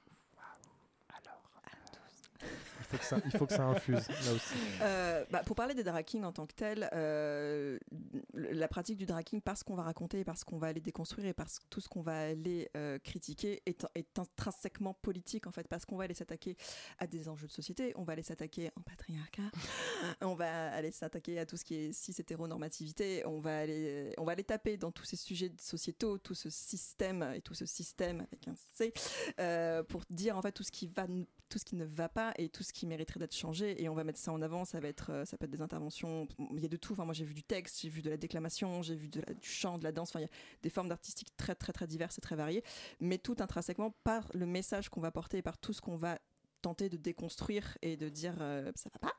Il 2.40 2.78
faut 2.88 2.96
que 2.96 3.05
ça, 3.05 3.18
il 3.24 3.31
faut 3.33 3.46
que 3.46 3.53
ça 3.53 3.64
infuse, 3.64 4.09
là 4.09 4.33
aussi. 4.33 4.55
Euh, 4.81 5.24
bah, 5.31 5.42
pour 5.44 5.55
parler 5.55 5.74
des 5.74 5.85
drag 5.85 6.05
kings 6.05 6.24
en 6.24 6.33
tant 6.33 6.46
que 6.46 6.55
tel, 6.55 6.88
euh, 6.94 7.79
la 8.35 8.68
pratique 8.68 8.96
du 8.96 9.07
drag 9.07 9.24
king, 9.24 9.40
parce 9.42 9.62
qu'on 9.62 9.74
va 9.74 9.83
raconter, 9.83 10.24
parce 10.24 10.44
qu'on 10.44 10.59
va 10.59 10.68
aller 10.68 10.81
déconstruire 10.81 11.27
et 11.27 11.35
parce 11.35 11.59
que 11.59 11.64
tout 11.68 11.81
ce 11.81 11.88
qu'on 11.88 12.01
va 12.01 12.18
aller 12.18 12.70
euh, 12.77 12.98
critiquer 12.98 13.62
est, 13.66 13.87
est 13.94 14.18
intrinsèquement 14.18 14.94
politique 14.94 15.46
en 15.46 15.53
fait, 15.53 15.68
parce 15.68 15.85
qu'on 15.85 15.96
va 15.96 16.05
aller 16.05 16.14
s'attaquer 16.14 16.57
à 16.98 17.07
des 17.07 17.29
enjeux 17.29 17.46
de 17.46 17.53
société, 17.53 17.92
on 17.96 18.05
va 18.05 18.14
aller 18.14 18.22
s'attaquer 18.22 18.70
au 18.77 18.81
patriarcat, 18.81 19.51
on 20.22 20.35
va 20.35 20.70
aller 20.72 20.90
s'attaquer 20.90 21.38
à 21.38 21.46
tout 21.46 21.57
ce 21.57 21.64
qui 21.64 21.74
est 21.74 21.92
cis 21.92 22.14
hétéronormativité, 22.18 23.27
on 23.27 23.40
va 23.40 23.59
aller, 23.59 24.14
on 24.16 24.24
va 24.24 24.33
aller 24.33 24.44
taper 24.44 24.79
dans 24.79 24.92
tous 24.92 25.05
ces 25.05 25.16
sujets 25.16 25.53
sociétaux, 25.61 26.16
tout 26.18 26.35
ce 26.35 26.48
système 26.48 27.35
et 27.35 27.42
tout 27.42 27.55
ce 27.55 27.66
système 27.66 28.20
avec 28.20 28.48
un 28.48 28.55
C, 28.72 28.92
pour 29.88 30.03
dire 30.09 30.38
en 30.38 30.42
fait 30.42 30.53
tout 30.53 30.62
ce 30.62 30.72
qui 30.72 30.87
va, 30.87 31.07
tout 31.48 31.58
ce 31.58 31.64
qui 31.64 31.76
ne 31.76 31.84
va 31.84 32.08
pas 32.08 32.32
et 32.37 32.48
tout 32.48 32.62
ce 32.62 32.72
qui 32.72 32.87
mériterait 32.87 33.20
d'être 33.20 33.34
changé 33.34 33.82
et 33.82 33.88
on 33.88 33.94
va 33.94 34.04
mettre 34.04 34.18
ça 34.18 34.32
en 34.32 34.42
avant 34.42 34.64
ça 34.64 34.80
va 34.80 34.88
être 34.88 35.11
euh, 35.11 35.24
ça 35.24 35.37
peut 35.37 35.44
être 35.46 35.50
des 35.50 35.62
interventions 35.62 36.28
il 36.54 36.61
y 36.61 36.64
a 36.64 36.68
de 36.68 36.76
tout. 36.76 36.92
Enfin 36.92 37.04
moi 37.04 37.14
j'ai 37.14 37.24
vu 37.24 37.34
du 37.34 37.42
texte 37.42 37.80
j'ai 37.80 37.88
vu 37.88 38.02
de 38.02 38.11
la 38.11 38.16
déclamation 38.16 38.82
j'ai 38.82 38.94
vu 38.94 39.08
du 39.08 39.20
chant 39.42 39.78
de 39.78 39.84
la 39.84 39.92
danse. 39.92 40.11
Enfin 40.11 40.20
il 40.20 40.24
y 40.24 40.26
a 40.26 40.30
des 40.62 40.70
formes 40.70 40.88
d'artistique 40.88 41.37
très 41.37 41.54
très 41.54 41.72
très 41.72 41.87
diverses 41.87 42.18
et 42.18 42.20
très 42.20 42.37
variées 42.37 42.62
mais 43.00 43.18
tout 43.18 43.37
intrinsèquement 43.38 43.94
par 44.04 44.28
le 44.34 44.46
message 44.46 44.88
qu'on 44.88 45.00
va 45.00 45.11
porter 45.11 45.38
et 45.38 45.42
par 45.42 45.58
tout 45.58 45.72
ce 45.72 45.80
qu'on 45.80 45.96
va 45.96 46.18
de 46.74 46.96
déconstruire 46.96 47.76
et 47.83 47.96
de 47.96 48.09
dire 48.09 48.35
euh, 48.40 48.70
ça 48.74 48.90
va 48.92 48.98
pas 48.98 49.14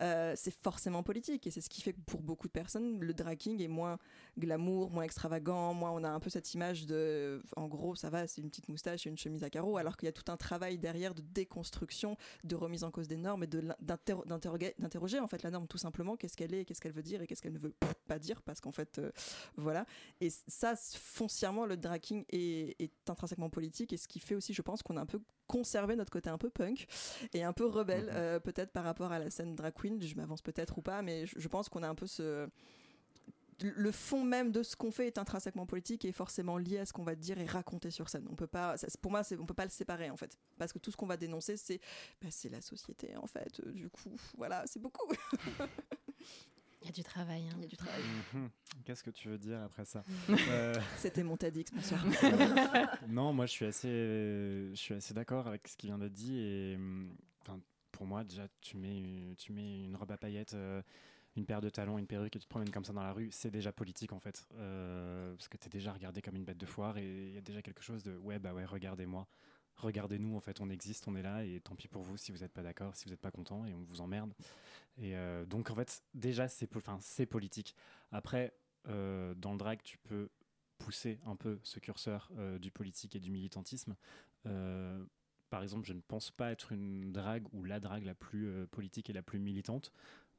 euh, 0.00 0.34
c'est 0.36 0.54
forcément 0.62 1.02
politique. 1.02 1.46
Et 1.46 1.50
c'est 1.50 1.60
ce 1.60 1.68
qui 1.68 1.82
fait 1.82 1.92
que 1.92 2.00
pour 2.00 2.22
beaucoup 2.22 2.46
de 2.46 2.52
personnes 2.52 3.00
le 3.00 3.14
dragging 3.14 3.60
est 3.62 3.68
moins 3.68 3.98
glamour 4.38 4.90
moins 4.90 5.04
extravagant 5.04 5.74
moins 5.74 5.90
on 5.90 6.04
a 6.04 6.08
un 6.08 6.20
peu 6.20 6.30
cette 6.30 6.54
image 6.54 6.86
de 6.86 7.42
en 7.56 7.66
gros 7.66 7.94
ça 7.94 8.10
va 8.10 8.26
c'est 8.26 8.40
une 8.40 8.48
petite 8.48 8.68
moustache 8.68 9.06
et 9.06 9.10
une 9.10 9.16
chemise 9.16 9.44
à 9.44 9.50
carreaux 9.50 9.76
alors 9.76 9.96
qu'il 9.96 10.06
y 10.06 10.08
a 10.08 10.12
tout 10.12 10.30
un 10.30 10.36
travail 10.36 10.78
derrière 10.78 11.14
de 11.14 11.22
déconstruction 11.22 12.16
de 12.44 12.56
remise 12.56 12.84
en 12.84 12.90
cause 12.90 13.08
des 13.08 13.16
normes 13.16 13.44
et 13.44 13.46
d'interroger 13.46 15.20
en 15.20 15.28
fait 15.28 15.42
la 15.42 15.50
norme 15.50 15.66
tout 15.66 15.78
simplement. 15.78 16.16
Qu'est-ce 16.16 16.36
qu'elle 16.36 16.54
est 16.54 16.64
qu'est-ce 16.64 16.80
qu'elle 16.80 16.92
veut 16.92 17.02
dire 17.02 17.22
et 17.22 17.26
qu'est-ce 17.26 17.42
qu'elle 17.42 17.54
ne 17.54 17.58
veut 17.58 17.74
pas 18.06 18.18
dire 18.18 18.42
parce 18.42 18.60
qu'en 18.60 18.72
fait 18.72 18.98
euh, 18.98 19.10
voilà. 19.56 19.86
Et 20.20 20.30
ça 20.30 20.74
foncièrement 20.76 21.66
le 21.66 21.76
dragging 21.76 22.24
est 22.30 22.90
intrinsèquement 23.08 23.50
politique 23.50 23.92
et 23.92 23.96
ce 23.96 24.08
qui 24.08 24.18
fait 24.18 24.34
aussi 24.34 24.52
je 24.52 24.62
pense 24.62 24.82
qu'on 24.82 24.96
a 24.96 25.00
un 25.00 25.06
peu 25.06 25.20
conservé 25.46 25.96
notre 25.96 26.10
côté 26.10 26.30
un 26.30 26.38
peu 26.38 26.50
punk 26.50 26.86
et 27.32 27.44
un 27.44 27.52
peu 27.52 27.66
rebelle 27.66 28.10
euh, 28.12 28.40
peut-être 28.40 28.72
par 28.72 28.84
rapport 28.84 29.12
à 29.12 29.18
la 29.18 29.30
scène 29.30 29.54
drag 29.54 29.74
queen 29.74 30.00
je 30.02 30.14
m'avance 30.16 30.42
peut-être 30.42 30.78
ou 30.78 30.82
pas 30.82 31.02
mais 31.02 31.26
je, 31.26 31.38
je 31.38 31.48
pense 31.48 31.68
qu'on 31.68 31.82
a 31.82 31.88
un 31.88 31.94
peu 31.94 32.06
ce 32.06 32.48
le 33.60 33.90
fond 33.90 34.22
même 34.22 34.52
de 34.52 34.62
ce 34.62 34.76
qu'on 34.76 34.90
fait 34.90 35.06
est 35.06 35.18
intrinsèquement 35.18 35.66
politique 35.66 36.04
et 36.04 36.08
est 36.08 36.12
forcément 36.12 36.58
lié 36.58 36.78
à 36.78 36.86
ce 36.86 36.92
qu'on 36.92 37.04
va 37.04 37.14
dire 37.14 37.38
et 37.38 37.46
raconter 37.46 37.90
sur 37.90 38.08
scène. 38.08 38.26
On 38.30 38.34
peut 38.34 38.46
pas, 38.46 38.76
pour 39.00 39.10
moi, 39.10 39.22
on 39.38 39.46
peut 39.46 39.54
pas 39.54 39.64
le 39.64 39.70
séparer 39.70 40.10
en 40.10 40.16
fait, 40.16 40.36
parce 40.58 40.72
que 40.72 40.78
tout 40.78 40.90
ce 40.90 40.96
qu'on 40.96 41.06
va 41.06 41.16
dénoncer, 41.16 41.56
c'est, 41.56 41.80
bah, 42.20 42.28
c'est 42.30 42.50
la 42.50 42.60
société 42.60 43.16
en 43.16 43.26
fait. 43.26 43.60
Euh, 43.60 43.72
Du 43.72 43.88
coup, 43.88 44.14
voilà, 44.36 44.64
c'est 44.66 44.80
beaucoup. 44.80 45.10
Il 46.86 46.90
y 46.90 46.92
a 46.92 46.92
du 46.92 47.02
travail. 47.04 47.48
hein. 47.48 47.56
Y 47.60 47.64
a 47.64 47.68
du 47.68 47.76
travail. 47.76 48.00
Mhm. 48.34 48.48
Qu'est-ce 48.84 49.02
que 49.02 49.10
tu 49.10 49.28
veux 49.28 49.38
dire 49.38 49.60
après 49.62 49.84
ça 49.84 50.04
Mm. 50.28 50.34
Euh, 50.50 50.74
C'était 50.96 51.22
mon 51.24 51.36
TEDx, 51.36 51.72
bonsoir. 51.72 52.04
non, 53.08 53.32
moi 53.32 53.46
je 53.46 53.52
suis 53.52 53.64
assez, 53.66 53.88
je 53.88 54.74
suis 54.76 54.94
assez 54.94 55.14
d'accord 55.14 55.46
avec 55.46 55.66
ce 55.68 55.76
qui 55.76 55.86
vient 55.88 55.98
d'être 55.98 56.12
dit 56.12 56.36
et 56.38 56.78
enfin, 57.42 57.58
pour 57.92 58.06
moi 58.06 58.22
déjà 58.24 58.46
tu 58.60 58.76
mets, 58.76 58.96
une- 58.98 59.34
tu 59.36 59.52
mets 59.52 59.84
une 59.84 59.96
robe 59.96 60.12
à 60.12 60.16
paillettes, 60.16 60.54
euh, 60.54 60.80
une 61.36 61.44
paire 61.44 61.60
de 61.60 61.68
talons, 61.68 61.98
une 61.98 62.06
perruque 62.06 62.34
et 62.36 62.38
tu 62.38 62.44
te 62.46 62.50
promènes 62.50 62.70
comme 62.70 62.84
ça 62.84 62.92
dans 62.92 63.02
la 63.02 63.12
rue, 63.12 63.28
c'est 63.30 63.50
déjà 63.50 63.72
politique 63.72 64.12
en 64.12 64.20
fait, 64.20 64.46
Euh, 64.54 65.34
parce 65.34 65.48
que 65.48 65.56
tu 65.56 65.66
es 65.66 65.70
déjà 65.70 65.92
regardé 65.92 66.22
comme 66.22 66.36
une 66.36 66.44
bête 66.44 66.56
de 66.58 66.66
foire 66.66 66.96
et 66.98 67.28
il 67.28 67.34
y 67.34 67.38
a 67.38 67.42
déjà 67.42 67.62
quelque 67.62 67.82
chose 67.82 68.02
de 68.02 68.16
ouais 68.18 68.38
bah 68.38 68.54
ouais 68.54 68.64
regardez-moi, 68.64 69.26
regardez-nous 69.76 70.36
en 70.36 70.40
fait, 70.40 70.60
on 70.60 70.70
existe, 70.70 71.06
on 71.08 71.16
est 71.16 71.22
là 71.22 71.44
et 71.44 71.60
tant 71.60 71.74
pis 71.74 71.88
pour 71.88 72.02
vous 72.02 72.16
si 72.16 72.32
vous 72.32 72.38
n'êtes 72.38 72.52
pas 72.52 72.62
d'accord, 72.62 72.96
si 72.96 73.04
vous 73.04 73.10
n'êtes 73.10 73.20
pas 73.20 73.30
content 73.30 73.64
et 73.66 73.74
on 73.74 73.82
vous 73.82 74.00
emmerde. 74.00 74.32
Et 74.98 75.16
euh, 75.16 75.44
donc 75.44 75.70
en 75.70 75.74
fait 75.74 76.02
déjà 76.14 76.48
c'est, 76.48 76.66
politique. 77.26 77.74
Après 78.10 78.54
euh, 78.88 79.34
dans 79.34 79.52
le 79.52 79.58
drag 79.58 79.80
tu 79.82 79.98
peux 79.98 80.28
pousser 80.78 81.18
un 81.26 81.36
peu 81.36 81.58
ce 81.62 81.78
curseur 81.78 82.30
euh, 82.36 82.58
du 82.58 82.70
politique 82.70 83.16
et 83.16 83.20
du 83.20 83.30
militantisme. 83.30 83.96
Par 85.48 85.62
exemple, 85.62 85.86
je 85.86 85.92
ne 85.92 86.00
pense 86.00 86.32
pas 86.32 86.50
être 86.50 86.72
une 86.72 87.12
drague 87.12 87.46
ou 87.52 87.64
la 87.64 87.78
drague 87.78 88.04
la 88.04 88.14
plus 88.14 88.66
politique 88.68 89.10
et 89.10 89.12
la 89.12 89.22
plus 89.22 89.38
militante. 89.38 89.92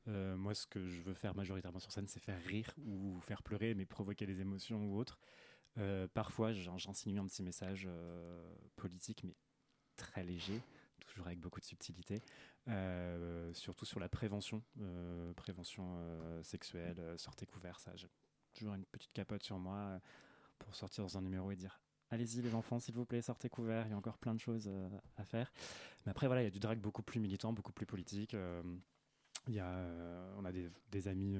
Moi, 0.05 0.53
ce 0.53 0.65
que 0.67 0.85
je 0.85 1.01
veux 1.01 1.13
faire 1.13 1.35
majoritairement 1.35 1.79
sur 1.79 1.91
scène, 1.91 2.07
c'est 2.07 2.19
faire 2.21 2.41
rire 2.43 2.73
ou 2.85 3.19
faire 3.21 3.41
pleurer, 3.43 3.73
mais 3.73 3.85
provoquer 3.85 4.25
des 4.25 4.39
émotions 4.39 4.85
ou 4.85 4.97
autre. 4.97 5.17
Euh, 5.77 6.07
parfois, 6.13 6.53
j'in- 6.53 6.77
j'insinue 6.77 7.19
un 7.19 7.27
petit 7.27 7.43
message 7.43 7.85
euh, 7.87 8.55
politique, 8.75 9.23
mais 9.23 9.35
très 9.95 10.23
léger, 10.23 10.61
toujours 11.07 11.27
avec 11.27 11.39
beaucoup 11.39 11.59
de 11.59 11.65
subtilité, 11.65 12.21
euh, 12.67 13.53
surtout 13.53 13.85
sur 13.85 13.99
la 13.99 14.09
prévention, 14.09 14.63
prévention 15.35 15.97
sexuelle, 16.43 17.01
sortez 17.17 17.45
couvert, 17.45 17.79
j'ai 17.95 18.07
toujours 18.53 18.75
une 18.75 18.85
petite 18.85 19.13
capote 19.13 19.43
sur 19.43 19.57
moi 19.57 19.99
pour 20.59 20.75
sortir 20.75 21.03
dans 21.03 21.17
un 21.17 21.21
numéro 21.21 21.51
et 21.51 21.55
dire 21.55 21.79
allez-y 22.09 22.41
les 22.41 22.55
enfants, 22.55 22.79
s'il 22.79 22.95
vous 22.95 23.05
plaît, 23.05 23.21
sortez 23.21 23.49
couvert, 23.49 23.85
il 23.87 23.91
y 23.91 23.93
a 23.93 23.97
encore 23.97 24.17
plein 24.17 24.35
de 24.35 24.39
choses 24.39 24.69
à 25.17 25.25
faire. 25.25 25.51
Mais 26.05 26.11
après, 26.11 26.27
voilà, 26.27 26.41
il 26.41 26.45
y 26.45 26.47
a 26.47 26.51
du 26.51 26.59
drag 26.59 26.79
beaucoup 26.79 27.03
plus 27.03 27.19
militant, 27.19 27.53
beaucoup 27.53 27.73
plus 27.73 27.85
politique. 27.85 28.35
il 29.47 29.53
y 29.53 29.59
a, 29.59 29.87
on 30.37 30.45
a 30.45 30.51
des, 30.51 31.07
amis 31.07 31.37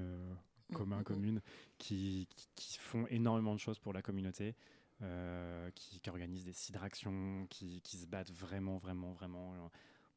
communs, 0.74 0.98
Mhm. 0.98 1.04
communes, 1.04 1.42
qui, 1.78 2.28
qui, 2.36 2.48
qui 2.56 2.78
font 2.78 3.06
énormément 3.08 3.54
de 3.54 3.60
choses 3.60 3.80
pour 3.80 3.94
la 3.94 4.02
communauté, 4.02 4.56
euh, 5.02 5.70
qui, 5.72 6.00
qui 6.00 6.10
organisent 6.10 6.46
des 6.46 6.54
sidractions, 6.54 7.46
qui, 7.50 7.82
qui 7.82 7.98
se 7.98 8.06
battent 8.08 8.32
vraiment, 8.32 8.78
vraiment, 8.78 9.12
vraiment 9.14 9.54
euh, 9.54 9.58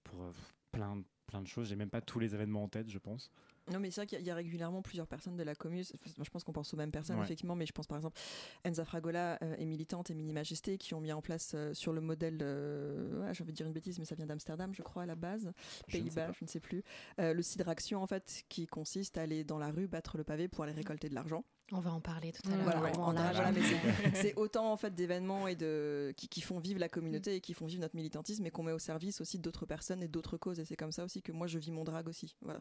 pour 0.04 0.22
euh, 0.22 0.32
plein, 0.72 0.96
de- 0.96 1.04
plein 1.26 1.42
de 1.42 1.46
choses. 1.46 1.68
J'ai 1.68 1.76
même 1.76 1.90
pas 1.90 2.00
tous 2.00 2.18
les 2.18 2.34
événements 2.34 2.64
en 2.64 2.68
tête, 2.68 2.88
je 2.88 2.98
pense. 2.98 3.30
Non, 3.72 3.78
mais 3.80 3.90
c'est 3.90 4.00
vrai 4.00 4.06
qu'il 4.06 4.20
y 4.22 4.30
a- 4.30 4.34
régulièrement 4.34 4.82
plusieurs 4.82 5.06
personnes 5.06 5.36
de 5.36 5.42
la 5.42 5.54
commune. 5.54 5.80
Enfin, 5.82 6.10
moi, 6.16 6.24
je 6.24 6.30
pense 6.30 6.44
qu'on 6.44 6.52
pense 6.52 6.72
aux 6.74 6.76
mêmes 6.76 6.90
personnes, 6.90 7.16
Ouais. 7.18 7.24
effectivement, 7.24 7.54
mais 7.56 7.66
je 7.66 7.72
pense 7.72 7.86
par 7.86 7.98
exemple 7.98 8.18
Enza 8.66 8.84
Fragola 8.84 9.38
euh, 9.42 9.54
est 9.56 9.64
militante 9.66 10.10
et 10.10 10.14
Mini 10.14 10.32
Majesté 10.32 10.78
qui 10.78 10.94
ont 10.94 11.00
mis 11.00 11.12
en 11.12 11.20
place 11.22 11.52
euh, 11.54 11.74
sur 11.74 11.92
le 11.92 12.00
modèle, 12.00 12.38
euh, 12.42 13.26
ouais, 13.26 13.34
j'ai 13.34 13.42
envie 13.42 13.52
de 13.52 13.56
dire 13.56 13.66
une 13.66 13.72
bêtise, 13.72 13.98
mais 13.98 14.04
ça 14.04 14.14
vient 14.14 14.26
d'Amsterdam, 14.26 14.74
je 14.74 14.82
crois, 14.82 15.02
à 15.02 15.06
la 15.06 15.14
base, 15.16 15.52
Je 15.88 15.92
Pays-Bas, 15.98 16.32
je 16.38 16.44
ne 16.44 16.48
sais 16.48 16.60
plus, 16.60 16.82
euh, 17.20 17.32
le 17.34 17.42
Cidraction, 17.42 18.02
en 18.02 18.06
fait, 18.06 18.44
qui 18.48 18.66
consiste 18.66 19.18
à 19.18 19.22
aller 19.22 19.44
dans 19.44 19.58
la 19.58 19.70
rue, 19.70 19.86
battre 19.88 20.16
le 20.16 20.24
pavé 20.24 20.48
pour 20.48 20.64
aller 20.64 20.72
récolter 20.72 21.08
de 21.08 21.14
l'argent. 21.14 21.44
On 21.72 21.78
va 21.78 21.92
en 21.92 22.00
parler 22.00 22.32
tout 22.32 22.42
à 22.50 22.56
l'heure. 22.56 22.64
Voilà, 22.64 23.32
voilà, 23.32 23.52
mais 23.52 23.60
c'est- 23.62 24.14
c'est 24.16 24.34
autant 24.34 24.72
en 24.72 24.76
fait 24.76 24.92
d'événements 24.92 25.46
et 25.46 25.54
de 25.54 26.12
qui, 26.16 26.26
qui 26.28 26.40
font 26.40 26.58
vivre 26.58 26.80
la 26.80 26.88
communauté 26.88 27.36
et 27.36 27.40
qui 27.40 27.54
font 27.54 27.66
vivre 27.66 27.80
notre 27.80 27.94
militantisme 27.94 28.44
et 28.44 28.50
qu'on 28.50 28.64
met 28.64 28.72
au 28.72 28.80
service 28.80 29.20
aussi 29.20 29.38
d'autres 29.38 29.66
personnes 29.66 30.02
et 30.02 30.08
d'autres 30.08 30.36
causes 30.36 30.58
et 30.58 30.64
c'est 30.64 30.74
comme 30.74 30.90
ça 30.90 31.04
aussi 31.04 31.22
que 31.22 31.30
moi 31.30 31.46
je 31.46 31.60
vis 31.60 31.70
mon 31.70 31.84
drag 31.84 32.08
aussi 32.08 32.34
voilà 32.40 32.60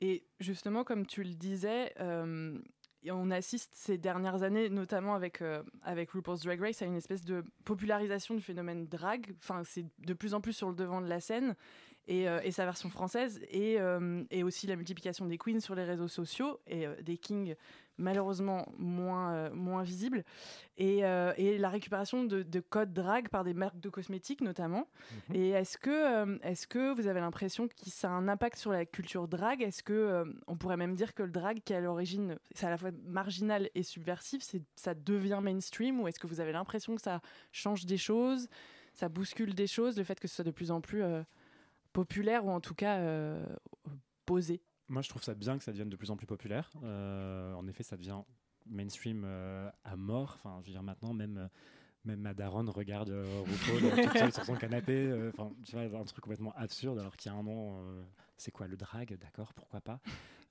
Et 0.00 0.24
justement, 0.38 0.84
comme 0.84 1.06
tu 1.06 1.22
le 1.22 1.34
disais, 1.34 1.92
euh, 2.00 2.58
on 3.08 3.30
assiste 3.30 3.74
ces 3.74 3.98
dernières 3.98 4.42
années, 4.42 4.68
notamment 4.68 5.14
avec, 5.14 5.42
euh, 5.42 5.62
avec 5.82 6.10
RuPaul's 6.10 6.42
Drag 6.42 6.60
Race, 6.60 6.82
à 6.82 6.86
une 6.86 6.96
espèce 6.96 7.24
de 7.24 7.44
popularisation 7.64 8.34
du 8.34 8.42
phénomène 8.42 8.86
drag. 8.86 9.34
Enfin, 9.38 9.62
c'est 9.64 9.86
de 9.98 10.14
plus 10.14 10.34
en 10.34 10.40
plus 10.40 10.52
sur 10.52 10.68
le 10.68 10.74
devant 10.74 11.00
de 11.00 11.08
la 11.08 11.20
scène. 11.20 11.54
Et, 12.10 12.28
euh, 12.28 12.40
et 12.42 12.50
sa 12.50 12.64
version 12.64 12.90
française, 12.90 13.40
et, 13.48 13.80
euh, 13.80 14.24
et 14.32 14.42
aussi 14.42 14.66
la 14.66 14.74
multiplication 14.74 15.26
des 15.26 15.38
queens 15.38 15.60
sur 15.60 15.76
les 15.76 15.84
réseaux 15.84 16.08
sociaux, 16.08 16.58
et 16.66 16.84
euh, 16.84 17.00
des 17.02 17.16
kings 17.16 17.54
malheureusement 17.98 18.66
moins, 18.78 19.50
moins 19.50 19.84
visibles, 19.84 20.24
et, 20.78 21.00
et 21.36 21.58
la 21.58 21.68
récupération 21.68 22.24
de, 22.24 22.42
de 22.42 22.60
codes 22.60 22.94
drag 22.94 23.28
par 23.28 23.44
des 23.44 23.52
marques 23.52 23.78
de 23.78 23.90
cosmétiques 23.90 24.40
notamment. 24.40 24.88
Et 25.34 25.50
est-ce 25.50 25.76
que, 25.76 26.42
est-ce 26.42 26.66
que 26.66 26.94
vous 26.94 27.08
avez 27.08 27.20
l'impression 27.20 27.68
que 27.68 27.74
ça 27.90 28.08
a 28.08 28.12
un 28.12 28.26
impact 28.26 28.56
sur 28.56 28.72
la 28.72 28.86
culture 28.86 29.28
drag? 29.28 29.60
Est-ce 29.60 29.82
que 29.82 30.24
on 30.46 30.56
pourrait 30.56 30.78
même 30.78 30.94
dire 30.94 31.12
que 31.12 31.22
le 31.22 31.30
drag, 31.30 31.60
qui 31.62 31.74
est 31.74 31.76
à 31.76 31.80
l'origine, 31.80 32.38
c'est 32.54 32.66
à 32.66 32.70
la 32.70 32.78
fois 32.78 32.90
marginal 33.04 33.68
et 33.74 33.82
subversif, 33.82 34.42
ça 34.76 34.94
devient 34.94 35.40
mainstream? 35.42 36.00
Ou 36.00 36.08
est-ce 36.08 36.18
que 36.18 36.26
vous 36.26 36.40
avez 36.40 36.52
l'impression 36.52 36.96
que 36.96 37.02
ça 37.02 37.20
change 37.52 37.84
des 37.84 37.98
choses, 37.98 38.48
ça 38.94 39.10
bouscule 39.10 39.54
des 39.54 39.66
choses, 39.66 39.98
le 39.98 40.04
fait 40.04 40.18
que 40.18 40.26
ce 40.26 40.36
soit 40.36 40.44
de 40.44 40.50
plus 40.50 40.70
en 40.70 40.80
plus 40.80 41.02
euh, 41.02 41.22
populaire 41.92 42.44
ou 42.44 42.50
en 42.50 42.60
tout 42.60 42.74
cas 42.74 42.98
euh, 42.98 43.44
posé 44.26 44.62
Moi, 44.88 45.02
je 45.02 45.08
trouve 45.08 45.22
ça 45.22 45.34
bien 45.34 45.58
que 45.58 45.64
ça 45.64 45.72
devienne 45.72 45.90
de 45.90 45.96
plus 45.96 46.10
en 46.10 46.16
plus 46.16 46.26
populaire. 46.26 46.70
Euh, 46.82 47.52
en 47.54 47.66
effet, 47.66 47.82
ça 47.82 47.96
devient 47.96 48.22
mainstream 48.66 49.22
euh, 49.24 49.70
à 49.84 49.96
mort. 49.96 50.38
Enfin, 50.38 50.58
je 50.62 50.66
veux 50.66 50.72
dire, 50.72 50.82
maintenant, 50.82 51.12
même, 51.12 51.48
même 52.04 52.32
regarde 52.68 53.10
euh, 53.10 53.42
RuPaul 53.42 54.32
sur 54.32 54.44
son 54.44 54.54
canapé. 54.54 55.30
Enfin, 55.34 55.52
tu 55.64 55.76
vois, 55.76 56.00
un 56.00 56.04
truc 56.04 56.22
complètement 56.22 56.52
absurde, 56.56 56.98
alors 56.98 57.16
qu'il 57.16 57.30
y 57.30 57.34
a 57.34 57.38
un 57.38 57.46
an, 57.46 57.80
euh, 57.82 58.02
c'est 58.36 58.50
quoi 58.50 58.66
le 58.66 58.76
drag? 58.76 59.16
D'accord, 59.20 59.52
pourquoi 59.54 59.80
pas? 59.80 60.00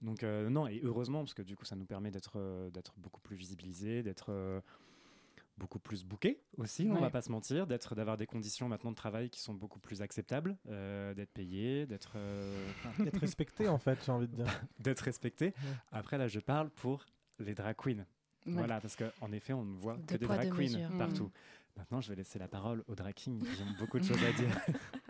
Donc, 0.01 0.23
non, 0.23 0.67
et 0.67 0.79
heureusement, 0.83 1.19
parce 1.19 1.33
que 1.33 1.41
du 1.41 1.57
coup, 1.57 1.65
ça 1.65 1.75
nous 1.75 1.85
permet 1.85 2.09
d'être 2.09 2.69
d'être 2.71 2.93
beaucoup 2.97 3.21
plus 3.21 3.35
visibilisés, 3.35 4.01
d'être. 4.01 4.61
Beaucoup 5.59 5.77
plus 5.79 6.03
bookés 6.03 6.41
aussi, 6.57 6.87
on 6.89 6.95
Ouais. 6.95 7.01
va 7.01 7.09
pas 7.11 7.21
se 7.21 7.31
mentir, 7.31 7.67
d'être 7.67 7.93
d'avoir 7.93 8.17
des 8.17 8.25
conditions 8.25 8.67
maintenant 8.67 8.89
de 8.91 8.95
travail 8.95 9.29
qui 9.29 9.39
sont 9.41 9.53
beaucoup 9.53 9.79
plus 9.79 10.01
acceptables, 10.01 10.57
euh, 10.69 11.13
d'être 11.13 11.31
payé, 11.31 11.85
d'être 11.85 12.13
euh, 12.15 12.67
D'être 12.99 13.19
respecté, 13.19 13.67
en 13.67 13.77
fait, 13.77 13.99
j'ai 14.03 14.11
envie 14.11 14.27
de 14.27 14.35
dire. 14.35 14.45
d'être 14.79 15.01
respecté. 15.01 15.53
Après, 15.91 16.17
là, 16.17 16.27
je 16.27 16.39
parle 16.39 16.69
pour 16.71 17.05
les 17.37 17.53
drag 17.53 17.75
queens. 17.75 18.05
Ouais. 18.45 18.53
Voilà, 18.53 18.81
parce 18.81 18.95
qu'en 18.95 19.31
effet, 19.31 19.53
on 19.53 19.63
ne 19.65 19.77
voit 19.77 19.97
que 20.07 20.15
des 20.15 20.25
drag 20.25 20.49
queens 20.51 20.89
partout. 20.97 21.25
Mm. 21.25 21.31
Maintenant, 21.77 22.01
je 22.01 22.09
vais 22.09 22.15
laisser 22.15 22.39
la 22.39 22.47
parole 22.47 22.83
aux 22.87 22.95
drag 22.95 23.13
kings 23.13 23.41
qui 23.43 23.61
ont 23.61 23.77
beaucoup 23.77 23.99
de 23.99 24.03
choses 24.03 24.23
à 24.23 24.31
dire. 24.31 24.49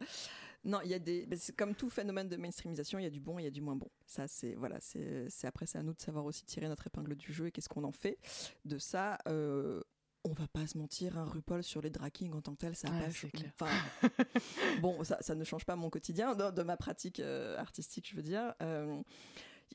non 0.65 0.79
il 0.83 0.89
y 0.89 0.93
a 0.93 0.99
des 0.99 1.25
c'est 1.37 1.55
comme 1.55 1.73
tout 1.73 1.89
phénomène 1.89 2.27
de 2.27 2.35
mainstreamisation 2.35 2.99
il 2.99 3.03
y 3.03 3.05
a 3.05 3.09
du 3.09 3.21
bon 3.21 3.39
et 3.39 3.43
il 3.43 3.45
y 3.45 3.47
a 3.47 3.51
du 3.51 3.61
moins 3.61 3.77
bon 3.77 3.89
ça 4.05 4.27
c'est 4.27 4.55
voilà 4.55 4.77
c'est 4.81 5.25
c'est 5.29 5.47
après 5.47 5.65
c'est 5.65 5.77
à 5.77 5.83
nous 5.83 5.93
de 5.93 6.01
savoir 6.01 6.25
aussi 6.25 6.43
tirer 6.43 6.67
notre 6.67 6.85
épingle 6.87 7.15
du 7.15 7.31
jeu 7.31 7.47
et 7.47 7.51
qu'est-ce 7.51 7.69
qu'on 7.69 7.85
en 7.85 7.93
fait 7.93 8.17
de 8.65 8.77
ça 8.77 9.17
euh, 9.27 9.81
on 10.25 10.33
va 10.33 10.47
pas 10.47 10.67
se 10.67 10.77
mentir, 10.77 11.17
un 11.17 11.25
RuPaul 11.25 11.63
sur 11.63 11.81
les 11.81 11.89
drag 11.89 12.11
kings 12.11 12.33
en 12.33 12.41
tant 12.41 12.53
que 12.53 12.59
tel, 12.59 12.75
ça 12.75 12.89
Ouais, 12.89 12.99
pas 13.05 13.11
c'est 13.11 13.29
clair. 13.31 13.51
enfin, 13.59 13.71
bon, 14.81 15.03
ça, 15.03 15.17
ça 15.21 15.35
ne 15.35 15.43
change 15.43 15.65
pas 15.65 15.75
mon 15.75 15.89
quotidien, 15.89 16.35
de, 16.35 16.51
de 16.51 16.63
ma 16.63 16.77
pratique 16.77 17.19
euh, 17.19 17.57
artistique, 17.57 18.07
je 18.09 18.15
veux 18.15 18.21
dire. 18.23 18.53
Euh, 18.61 19.01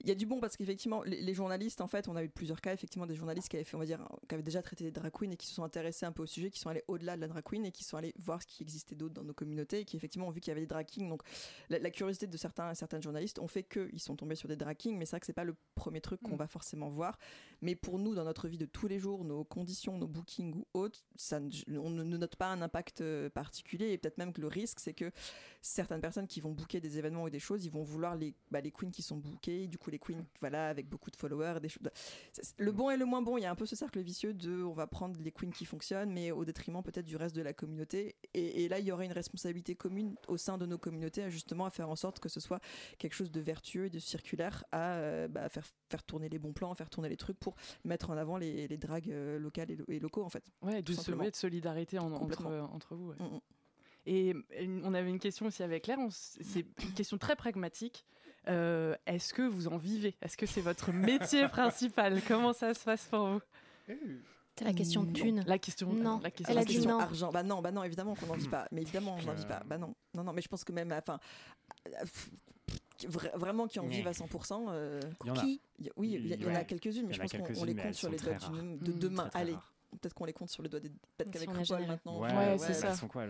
il 0.00 0.08
y 0.08 0.10
a 0.10 0.14
du 0.14 0.26
bon 0.26 0.40
parce 0.40 0.56
qu'effectivement, 0.56 1.02
les, 1.04 1.20
les 1.20 1.34
journalistes, 1.34 1.80
en 1.80 1.86
fait, 1.88 2.08
on 2.08 2.16
a 2.16 2.24
eu 2.24 2.28
plusieurs 2.28 2.60
cas, 2.60 2.72
effectivement, 2.72 3.06
des 3.06 3.14
journalistes 3.14 3.48
qui 3.48 3.56
avaient 3.56 3.64
fait, 3.64 3.76
on 3.76 3.80
va 3.80 3.86
dire, 3.86 4.06
qui 4.28 4.34
avaient 4.34 4.42
déjà 4.42 4.62
traité 4.62 4.84
des 4.84 4.90
drag 4.90 5.12
queens 5.12 5.30
et 5.30 5.36
qui 5.36 5.46
se 5.46 5.54
sont 5.54 5.62
intéressés 5.64 6.04
un 6.06 6.12
peu 6.12 6.22
au 6.22 6.26
sujet, 6.26 6.50
qui 6.50 6.58
sont 6.58 6.68
allés 6.68 6.82
au-delà 6.88 7.16
de 7.16 7.20
la 7.20 7.28
drag 7.28 7.44
queen 7.44 7.64
et 7.64 7.70
qui 7.72 7.84
sont 7.84 7.96
allés 7.96 8.12
voir 8.18 8.42
ce 8.42 8.46
qui 8.46 8.62
existait 8.62 8.94
d'autre 8.94 9.14
dans 9.14 9.24
nos 9.24 9.34
communautés 9.34 9.80
et 9.80 9.84
qui, 9.84 9.96
effectivement, 9.96 10.28
ont 10.28 10.30
vu 10.30 10.40
qu'il 10.40 10.50
y 10.50 10.52
avait 10.52 10.62
des 10.62 10.66
drag 10.66 10.86
kings. 10.86 11.08
Donc, 11.08 11.22
la, 11.70 11.78
la 11.78 11.90
curiosité 11.90 12.26
de 12.26 12.36
certains, 12.36 12.74
certains 12.74 13.00
journalistes 13.00 13.38
ont 13.38 13.46
fait 13.48 13.62
qu'ils 13.62 14.00
sont 14.00 14.16
tombés 14.16 14.34
sur 14.34 14.48
des 14.48 14.56
drag 14.56 14.76
kings, 14.76 14.96
mais 14.98 15.04
c'est 15.06 15.12
vrai 15.12 15.20
que 15.20 15.26
c'est 15.26 15.32
pas 15.32 15.44
le 15.44 15.54
premier 15.74 16.00
truc 16.00 16.20
qu'on 16.22 16.34
Mm. 16.34 16.38
va 16.38 16.46
forcément 16.48 16.90
voir. 16.90 17.18
Mais 17.62 17.74
pour 17.76 17.98
nous, 17.98 18.14
dans 18.14 18.24
notre 18.24 18.48
vie 18.48 18.58
de 18.58 18.66
tous 18.66 18.88
les 18.88 18.98
jours, 18.98 19.24
nos 19.24 19.44
conditions, 19.44 19.96
nos 19.96 20.08
bookings 20.08 20.54
ou 20.54 20.66
autres, 20.74 21.04
ça, 21.14 21.38
on 21.68 21.90
ne 21.90 22.02
ne 22.02 22.16
note 22.16 22.36
pas 22.36 22.48
un 22.48 22.60
impact 22.62 23.00
euh, 23.00 23.30
particulier 23.30 23.92
et 23.92 23.98
peut-être 23.98 24.18
même 24.18 24.32
que 24.32 24.40
le 24.40 24.48
risque, 24.48 24.80
c'est 24.80 24.92
que 24.92 25.10
certaines 25.62 26.00
personnes 26.00 26.26
qui 26.26 26.40
vont 26.40 26.50
booker 26.52 26.80
des 26.80 26.98
événements 26.98 27.22
ou 27.24 27.30
des 27.30 27.38
choses, 27.38 27.64
ils 27.64 27.70
vont 27.70 27.82
vouloir 27.82 28.16
les, 28.16 28.34
bah, 28.50 28.60
les 28.60 28.70
queens 28.70 28.90
qui 28.90 29.02
sont 29.02 29.16
bookées, 29.16 29.66
du 29.68 29.78
coup 29.78 29.83
les 29.90 29.98
queens, 29.98 30.24
voilà, 30.40 30.68
avec 30.68 30.88
beaucoup 30.88 31.10
de 31.10 31.16
followers, 31.16 31.60
des 31.60 31.68
choses. 31.68 31.82
Le 32.58 32.72
bon 32.72 32.90
et 32.90 32.96
le 32.96 33.04
moins 33.04 33.22
bon, 33.22 33.36
il 33.38 33.42
y 33.42 33.46
a 33.46 33.50
un 33.50 33.54
peu 33.54 33.66
ce 33.66 33.76
cercle 33.76 34.00
vicieux 34.00 34.34
de, 34.34 34.62
on 34.62 34.72
va 34.72 34.86
prendre 34.86 35.20
les 35.20 35.30
queens 35.32 35.50
qui 35.52 35.64
fonctionnent, 35.64 36.12
mais 36.12 36.30
au 36.30 36.44
détriment 36.44 36.82
peut-être 36.82 37.04
du 37.06 37.16
reste 37.16 37.34
de 37.36 37.42
la 37.42 37.52
communauté. 37.52 38.16
Et, 38.34 38.64
et 38.64 38.68
là, 38.68 38.78
il 38.78 38.84
y 38.86 38.92
aurait 38.92 39.06
une 39.06 39.12
responsabilité 39.12 39.74
commune 39.74 40.14
au 40.28 40.36
sein 40.36 40.58
de 40.58 40.66
nos 40.66 40.78
communautés, 40.78 41.22
à 41.22 41.28
justement 41.30 41.66
à 41.66 41.70
faire 41.70 41.88
en 41.90 41.96
sorte 41.96 42.20
que 42.20 42.28
ce 42.28 42.40
soit 42.40 42.60
quelque 42.98 43.14
chose 43.14 43.30
de 43.30 43.40
vertueux 43.40 43.86
et 43.86 43.90
de 43.90 43.98
circulaire, 43.98 44.64
à 44.72 44.94
euh, 44.96 45.28
bah, 45.28 45.48
faire 45.48 45.64
faire 45.90 46.02
tourner 46.02 46.28
les 46.28 46.38
bons 46.38 46.52
plans, 46.52 46.74
faire 46.74 46.90
tourner 46.90 47.08
les 47.08 47.16
trucs 47.16 47.38
pour 47.38 47.54
mettre 47.84 48.10
en 48.10 48.16
avant 48.16 48.36
les, 48.36 48.66
les 48.68 48.76
dragues 48.76 49.10
euh, 49.10 49.38
locales 49.38 49.70
et, 49.70 49.76
lo- 49.76 49.84
et 49.88 50.00
locaux 50.00 50.22
en 50.24 50.28
fait. 50.28 50.44
Ouais, 50.62 50.82
de, 50.82 50.92
ouais, 51.24 51.30
de 51.30 51.36
solidarité 51.36 51.98
en- 51.98 52.10
entre, 52.12 52.46
euh, 52.46 52.62
entre 52.62 52.94
vous. 52.96 53.10
ouais. 53.10 53.16
Mm, 53.20 53.34
mm. 53.36 53.40
Et 54.06 54.34
on 54.84 54.92
avait 54.92 55.08
une 55.08 55.18
question 55.18 55.46
aussi 55.46 55.62
avec 55.62 55.84
Claire, 55.84 55.98
c'est 56.10 56.60
une 56.82 56.92
question 56.92 57.16
très 57.16 57.36
pragmatique. 57.36 58.04
Euh, 58.48 58.94
Est-ce 59.06 59.32
que 59.34 59.42
vous 59.42 59.68
en 59.68 59.76
vivez? 59.78 60.14
Est-ce 60.22 60.36
que 60.36 60.46
c'est 60.46 60.60
votre 60.60 60.92
métier 60.92 61.48
principal? 61.48 62.20
Comment 62.26 62.52
ça 62.52 62.74
se 62.74 62.84
passe 62.84 63.04
pour 63.06 63.26
vous? 63.26 63.40
C'est 64.56 64.64
la 64.64 64.72
question 64.72 65.02
de 65.02 65.12
thune. 65.12 65.42
La 65.46 65.58
question, 65.58 65.92
Non. 65.92 66.20
la 66.22 66.30
question 66.30 66.52
Elle 66.52 66.58
a 66.58 66.60
La 66.60 66.64
dit 66.66 66.74
question 66.74 66.92
non. 66.92 67.00
argent. 67.00 67.32
Bah 67.32 67.42
non, 67.42 67.60
bah 67.60 67.72
non, 67.72 67.82
évidemment 67.82 68.14
qu'on 68.14 68.26
n'en 68.26 68.34
vit 68.34 68.48
pas. 68.48 68.68
Mais 68.70 68.82
évidemment, 68.82 69.16
on 69.18 69.22
n'en 69.24 69.32
Euh. 69.32 69.34
vit 69.34 69.46
pas. 69.46 69.62
Bah 69.66 69.78
non, 69.78 69.94
non, 70.14 70.22
non. 70.24 70.32
Mais 70.32 70.42
je 70.42 70.48
pense 70.48 70.62
que 70.62 70.72
même, 70.72 70.92
enfin, 70.92 71.18
euh, 71.88 71.90
vra- 73.08 73.36
vraiment 73.36 73.66
qui 73.66 73.80
en 73.80 73.86
vivent 73.86 74.06
à 74.06 74.12
100%. 74.12 74.66
euh, 74.68 75.00
Il 75.24 75.26
y 75.26 75.30
en 75.30 75.34
a. 75.36 75.42
Oui, 75.42 75.60
il 75.80 75.86
y, 75.86 75.88
a- 76.32 76.36
il 76.36 76.42
y 76.42 76.46
en 76.46 76.54
a 76.54 76.64
quelques-unes, 76.64 77.06
mais 77.08 77.14
je 77.14 77.20
pense 77.20 77.32
qu'on 77.32 77.64
les 77.64 77.74
compte 77.74 77.94
sur 77.94 78.10
les 78.10 78.16
doigts 78.18 78.34
d'une- 78.52 78.78
de 78.78 78.92
Mm. 78.92 78.98
deux 78.98 79.10
mains. 79.10 79.22
Très, 79.24 79.30
très 79.30 79.40
Allez, 79.40 79.52
rares. 79.54 79.72
Peut-être 79.98 80.14
qu'on 80.14 80.24
les 80.24 80.32
compte 80.32 80.50
sur 80.50 80.62
les 80.62 80.68
doigts 80.68 80.80
des. 80.80 80.90
Peut-être 80.90 81.26
Si 81.28 81.32
qu'avec 81.32 81.48
généreux. 81.80 81.92
maintenant. 81.92 82.20
Ouais, 82.20 82.28
on- 82.32 82.36
Ouais, 82.38 82.50
ouais, 82.52 82.58
c'est 82.58 82.74
ça. 82.74 82.94
sont 82.94 83.08
quoi 83.08 83.24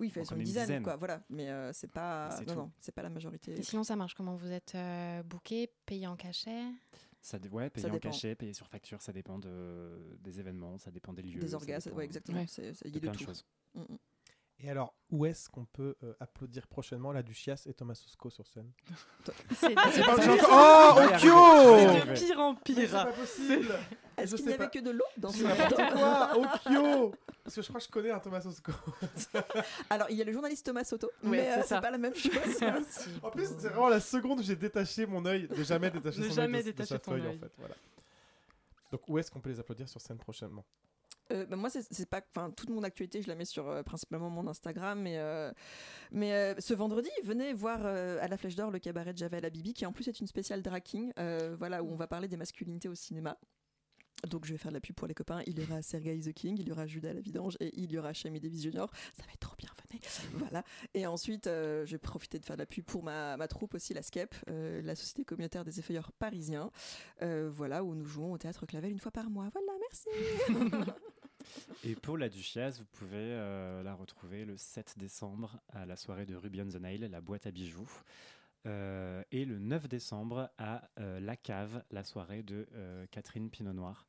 Oui, 0.00 0.12
on 0.20 0.24
sont 0.24 0.34
une 0.34 0.40
une 0.40 0.44
dizaine, 0.46 0.64
dizaine. 0.66 0.82
quoi. 0.82 0.96
Voilà, 0.96 1.22
mais 1.30 1.50
euh, 1.50 1.72
c'est 1.72 1.90
pas. 1.90 2.30
C'est 2.32 2.46
Non, 2.46 2.52
tout. 2.54 2.58
non, 2.60 2.70
c'est 2.80 2.92
pas 2.92 3.02
la 3.02 3.10
majorité. 3.10 3.52
Et 3.58 3.62
sinon, 3.62 3.84
ça 3.84 3.96
marche 3.96 4.14
comment 4.14 4.34
Vous 4.36 4.50
êtes 4.52 4.74
euh, 4.74 5.22
booké, 5.22 5.72
payé 5.86 6.06
en 6.06 6.16
cachet? 6.16 6.62
Ça, 7.20 7.38
ouais, 7.50 7.68
payer 7.70 7.82
Ça 7.86 7.90
en 7.90 7.94
dépend. 7.94 8.10
cachet, 8.10 8.34
payer 8.36 8.52
sur 8.52 8.68
facture, 8.68 9.02
ça 9.02 9.12
dépend 9.12 9.38
de, 9.38 10.16
des 10.20 10.38
événements, 10.38 10.78
ça 10.78 10.90
dépend 10.90 11.12
des 11.12 11.22
lieux. 11.22 11.40
Des 11.40 11.54
dépend 11.54 11.96
ouais, 11.96 12.04
exactement. 12.04 12.38
Il 12.38 12.42
y 12.42 12.44
de 12.46 12.86
a 12.86 12.92
de 12.92 12.98
plein 13.00 13.12
de 13.12 13.18
choses. 13.18 13.44
Et 14.60 14.68
alors, 14.70 14.92
où 15.10 15.24
est-ce 15.24 15.48
qu'on 15.48 15.64
peut 15.66 15.94
euh, 16.02 16.14
applaudir 16.18 16.66
prochainement 16.66 17.12
la 17.12 17.22
Duchias 17.22 17.62
et 17.66 17.74
Thomas 17.74 17.94
Sosko 17.94 18.28
sur 18.28 18.44
scène? 18.48 18.72
C'est 19.54 19.68
C'est 19.68 19.74
pas- 19.74 20.16
Oh, 20.50 20.98
arrivé. 20.98 21.18
C'est 21.20 22.06
de 22.06 22.14
pire 22.26 22.40
en 22.40 22.52
Mais 22.54 22.58
c'est 22.66 22.74
pire. 22.74 22.90
pas 22.90 23.12
possible 23.12 23.74
Est-ce 24.16 24.30
Je 24.32 24.36
qu'il 24.36 24.46
n'y 24.46 24.52
avait 24.54 24.64
pas. 24.64 24.70
que 24.70 24.78
de 24.80 24.90
l'eau 24.90 25.04
dans 25.16 25.30
ce 25.30 25.38
C'est 25.38 25.44
n'importe 25.44 25.92
quoi 25.92 26.36
Okyo 26.36 27.14
Parce 27.44 27.54
que 27.54 27.62
je 27.62 27.68
crois 27.68 27.78
que 27.80 27.86
je 27.86 27.90
connais 27.92 28.10
un 28.10 28.18
Thomas 28.18 28.40
Sosko. 28.40 28.72
Alors, 29.90 30.10
il 30.10 30.16
y 30.16 30.22
a 30.22 30.24
le 30.24 30.32
journaliste 30.32 30.66
Thomas 30.66 30.82
Soto, 30.82 31.06
Ouais, 31.22 31.30
mais 31.30 31.44
c'est 31.44 31.58
euh, 31.60 31.62
c'est 31.64 31.80
pas 31.80 31.90
la 31.92 31.98
même 31.98 32.14
chose. 32.16 32.32
En 33.22 33.30
plus, 33.30 33.46
c'est 33.46 33.68
vraiment 33.68 33.88
la 33.88 34.00
seconde 34.00 34.40
où 34.40 34.42
j'ai 34.42 34.56
détaché 34.56 35.06
mon 35.06 35.24
œil, 35.24 35.46
de 35.46 35.62
jamais 35.62 35.88
détacher 35.90 36.18
Ne 36.20 36.28
son 36.30 36.34
jamais 36.34 36.58
œil 36.58 36.64
de- 36.64 36.68
de, 36.70 36.72
détacher 36.72 36.94
sa 36.94 36.98
ton 36.98 37.12
feuille, 37.12 37.22
en 37.22 37.30
œil. 37.30 37.38
fait. 37.38 37.52
Voilà. 37.58 37.74
Donc, 38.90 39.02
où 39.08 39.18
est-ce 39.18 39.30
qu'on 39.30 39.38
peut 39.40 39.50
les 39.50 39.60
applaudir 39.60 39.88
sur 39.88 40.00
scène 40.00 40.18
prochainement? 40.18 40.64
Euh, 41.32 41.46
bah, 41.46 41.56
moi, 41.56 41.70
c'est 41.70 42.08
pas, 42.08 42.22
enfin, 42.34 42.50
toute 42.50 42.70
mon 42.70 42.82
actualité, 42.82 43.22
je 43.22 43.28
la 43.28 43.34
mets 43.34 43.44
sur 43.44 43.68
euh, 43.68 43.82
principalement 43.82 44.30
mon 44.30 44.46
Instagram, 44.46 45.00
mais 45.00 45.18
euh, 45.18 45.52
mais 46.12 46.32
euh, 46.32 46.54
ce 46.58 46.74
vendredi, 46.74 47.10
venez 47.24 47.52
voir 47.52 47.84
à 47.84 48.28
la 48.28 48.36
Flèche 48.36 48.56
d'Or 48.56 48.70
le 48.70 48.78
cabaret 48.78 49.12
de 49.12 49.18
Javel 49.18 49.48
Bibi, 49.50 49.74
qui 49.74 49.86
en 49.86 49.92
plus 49.92 50.08
est 50.08 50.20
une 50.20 50.26
spéciale 50.26 50.62
draking, 50.62 51.12
voilà, 51.58 51.82
où 51.82 51.90
on 51.90 51.96
va 51.96 52.06
parler 52.06 52.28
des 52.28 52.36
masculinités 52.36 52.88
au 52.88 52.94
cinéma. 52.94 53.38
Donc 54.26 54.44
je 54.44 54.52
vais 54.52 54.58
faire 54.58 54.72
de 54.72 54.74
la 54.74 54.80
pub 54.80 54.96
pour 54.96 55.06
les 55.06 55.14
copains. 55.14 55.42
Il 55.46 55.58
y 55.60 55.62
aura 55.62 55.80
Sergei 55.82 56.18
the 56.18 56.32
King, 56.32 56.56
il 56.58 56.66
y 56.66 56.72
aura 56.72 56.86
Judas 56.86 57.12
la 57.12 57.20
Vidange 57.20 57.56
et 57.60 57.70
il 57.80 57.92
y 57.92 57.98
aura 57.98 58.12
Shamie 58.12 58.40
Davis 58.40 58.62
Jr. 58.62 58.86
Ça 59.14 59.24
va 59.24 59.32
être 59.32 59.40
trop 59.40 59.54
bien, 59.56 59.68
venez. 59.88 60.00
Voilà. 60.34 60.64
Et 60.94 61.06
ensuite, 61.06 61.46
euh, 61.46 61.86
je 61.86 61.92
vais 61.92 61.98
profiter 61.98 62.38
de 62.38 62.44
faire 62.44 62.56
de 62.56 62.62
la 62.62 62.66
pub 62.66 62.84
pour 62.84 63.04
ma, 63.04 63.36
ma 63.36 63.46
troupe 63.46 63.74
aussi, 63.74 63.94
la 63.94 64.02
SCEP, 64.02 64.34
la 64.48 64.94
Société 64.96 65.24
communautaire 65.24 65.64
des 65.64 65.78
effeuilleurs 65.78 66.12
parisiens. 66.12 66.70
Voilà, 67.20 67.84
où 67.84 67.94
nous 67.94 68.06
jouons 68.06 68.32
au 68.32 68.38
théâtre 68.38 68.66
Clavel 68.66 68.90
une 68.90 69.00
fois 69.00 69.12
par 69.12 69.30
mois. 69.30 69.48
Voilà, 69.52 69.72
merci. 69.80 70.08
Et 71.84 71.94
pour 71.94 72.18
la 72.18 72.28
Duchiasse, 72.28 72.78
vous 72.78 72.86
pouvez 72.86 73.16
euh, 73.16 73.82
la 73.82 73.94
retrouver 73.94 74.44
le 74.44 74.56
7 74.56 74.94
décembre 74.98 75.60
à 75.72 75.86
la 75.86 75.96
soirée 75.96 76.26
de 76.26 76.34
Ruby 76.34 76.60
on 76.62 76.68
the 76.68 76.80
Nail, 76.80 77.08
la 77.10 77.20
boîte 77.20 77.46
à 77.46 77.50
bijoux. 77.50 77.88
Euh, 78.66 79.22
et 79.30 79.44
le 79.44 79.58
9 79.58 79.88
décembre 79.88 80.50
à 80.58 80.88
euh, 80.98 81.20
La 81.20 81.36
Cave, 81.36 81.84
la 81.92 82.02
soirée 82.02 82.42
de 82.42 82.66
Catherine 83.10 83.50
Pinot 83.50 83.72
Noir. 83.72 84.07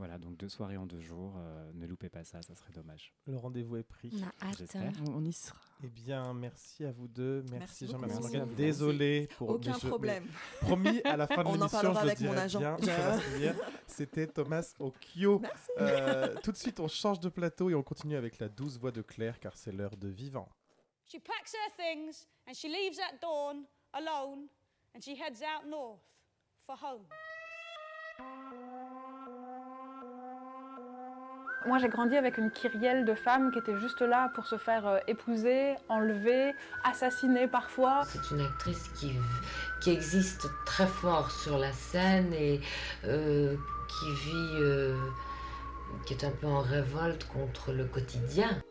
Voilà, 0.00 0.16
donc 0.16 0.38
deux 0.38 0.48
soirées 0.48 0.78
en 0.78 0.86
deux 0.86 1.02
jours. 1.02 1.34
euh, 1.36 1.70
ne 1.74 1.86
loupez 1.86 2.08
pas 2.08 2.24
ça, 2.24 2.40
ça 2.40 2.54
serait 2.54 2.72
dommage. 2.72 3.12
Le 3.26 3.36
rendez-vous 3.36 3.76
est 3.76 3.82
pris. 3.82 4.10
On 4.14 4.46
a 4.46 4.48
hâte. 4.48 4.76
On 5.12 5.22
y 5.26 5.32
sera. 5.34 5.58
Eh 5.84 5.88
bien, 5.88 6.32
merci 6.32 6.86
à 6.86 6.90
vous 6.92 7.06
deux. 7.06 7.42
Merci, 7.50 7.84
Merci 7.84 7.86
Jean, 7.88 7.92
beaucoup. 7.98 8.06
merci 8.06 8.20
Merci 8.22 8.32
Morgane. 8.36 8.40
à 8.40 8.44
vous. 8.46 8.54
Désolé 8.54 9.28
pour 9.36 9.50
Aucun 9.50 9.72
problème. 9.78 10.26
promis, 10.62 11.02
à 11.04 11.18
la 11.18 11.26
fin 11.26 11.42
de 11.44 11.48
On 11.48 11.50
en 11.50 11.52
l'émission, 11.52 11.68
parlera 11.82 12.00
je 12.00 12.04
le 12.06 12.10
avec 12.12 12.20
mon 12.22 12.30
dirai 12.30 12.40
agent. 12.40 12.76
bien. 13.36 13.54
C'était 13.86 14.26
Thomas 14.26 14.72
Okio. 14.78 15.42
Euh, 15.78 16.34
tout 16.42 16.52
de 16.52 16.56
suite, 16.56 16.80
on 16.80 16.88
change 16.88 17.20
de 17.20 17.28
plateau 17.28 17.68
et 17.68 17.74
on 17.74 17.82
continue 17.82 18.16
avec 18.16 18.38
la 18.38 18.48
douce 18.48 18.78
voix 18.78 18.92
de 18.92 19.02
Claire, 19.02 19.38
car 19.38 19.54
c'est 19.58 19.70
l'heure 19.72 19.98
de 19.98 20.08
vivant. 20.08 20.48
She 21.08 21.18
packs 21.18 21.52
her 21.52 21.72
things 21.76 22.26
and 22.48 22.54
she 22.54 22.68
leaves 22.68 22.98
at 23.00 23.20
dawn 23.20 23.64
alone 23.92 24.46
and 24.94 25.00
she 25.02 25.10
heads 25.10 25.42
out 25.42 25.68
north 25.68 26.00
for 26.62 26.74
home. 26.74 27.04
Moi, 31.66 31.76
j'ai 31.76 31.88
grandi 31.88 32.16
avec 32.16 32.38
une 32.38 32.50
kyrielle 32.50 33.04
de 33.04 33.14
femmes 33.14 33.52
qui 33.52 33.58
étaient 33.58 33.78
juste 33.78 34.00
là 34.00 34.30
pour 34.34 34.46
se 34.46 34.56
faire 34.56 34.86
euh, 34.86 34.98
épouser, 35.06 35.74
enlever, 35.90 36.54
assassiner 36.84 37.46
parfois. 37.46 38.00
C'est 38.06 38.34
une 38.34 38.40
actrice 38.40 38.88
qui, 38.94 39.12
qui 39.82 39.90
existe 39.90 40.48
très 40.64 40.86
fort 40.86 41.30
sur 41.30 41.58
la 41.58 41.70
scène 41.72 42.32
et 42.32 42.62
euh, 43.04 43.56
qui 43.88 44.10
vit, 44.24 44.56
euh, 44.60 44.96
qui 46.06 46.14
est 46.14 46.24
un 46.24 46.30
peu 46.30 46.46
en 46.46 46.60
révolte 46.60 47.26
contre 47.28 47.72
le 47.72 47.84
quotidien. 47.84 48.62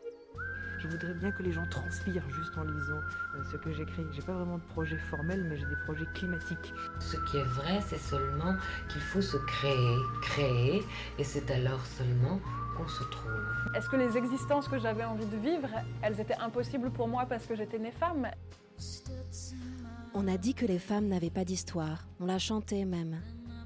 Je 0.79 0.87
voudrais 0.87 1.13
bien 1.13 1.31
que 1.31 1.43
les 1.43 1.51
gens 1.51 1.65
transpirent 1.69 2.27
juste 2.29 2.57
en 2.57 2.63
lisant 2.63 3.01
euh, 3.35 3.43
ce 3.51 3.57
que 3.57 3.73
j'écris. 3.73 4.05
J'ai 4.13 4.21
pas 4.21 4.31
vraiment 4.31 4.57
de 4.57 4.63
projet 4.63 4.97
formel, 4.97 5.43
mais 5.43 5.57
j'ai 5.57 5.65
des 5.65 5.75
projets 5.83 6.05
climatiques. 6.13 6.73
Ce 7.01 7.17
qui 7.29 7.37
est 7.37 7.43
vrai, 7.43 7.81
c'est 7.85 7.99
seulement 7.99 8.55
qu'il 8.87 9.01
faut 9.01 9.21
se 9.21 9.35
créer, 9.35 9.97
créer, 10.21 10.81
et 11.17 11.23
c'est 11.25 11.51
alors 11.51 11.85
seulement 11.85 12.39
qu'on 12.77 12.87
se 12.87 13.03
trouve. 13.03 13.75
Est-ce 13.75 13.89
que 13.89 13.97
les 13.97 14.17
existences 14.17 14.69
que 14.69 14.79
j'avais 14.79 15.03
envie 15.03 15.25
de 15.25 15.35
vivre, 15.35 15.67
elles 16.01 16.19
étaient 16.21 16.37
impossibles 16.39 16.91
pour 16.91 17.09
moi 17.09 17.25
parce 17.27 17.45
que 17.45 17.55
j'étais 17.55 17.77
née 17.77 17.91
femme? 17.91 18.27
On 20.13 20.29
a 20.29 20.37
dit 20.37 20.53
que 20.53 20.65
les 20.65 20.79
femmes 20.79 21.07
n'avaient 21.09 21.29
pas 21.29 21.43
d'histoire, 21.43 22.07
on 22.21 22.25
l'a 22.25 22.39
chanté 22.39 22.85
même. 22.85 23.19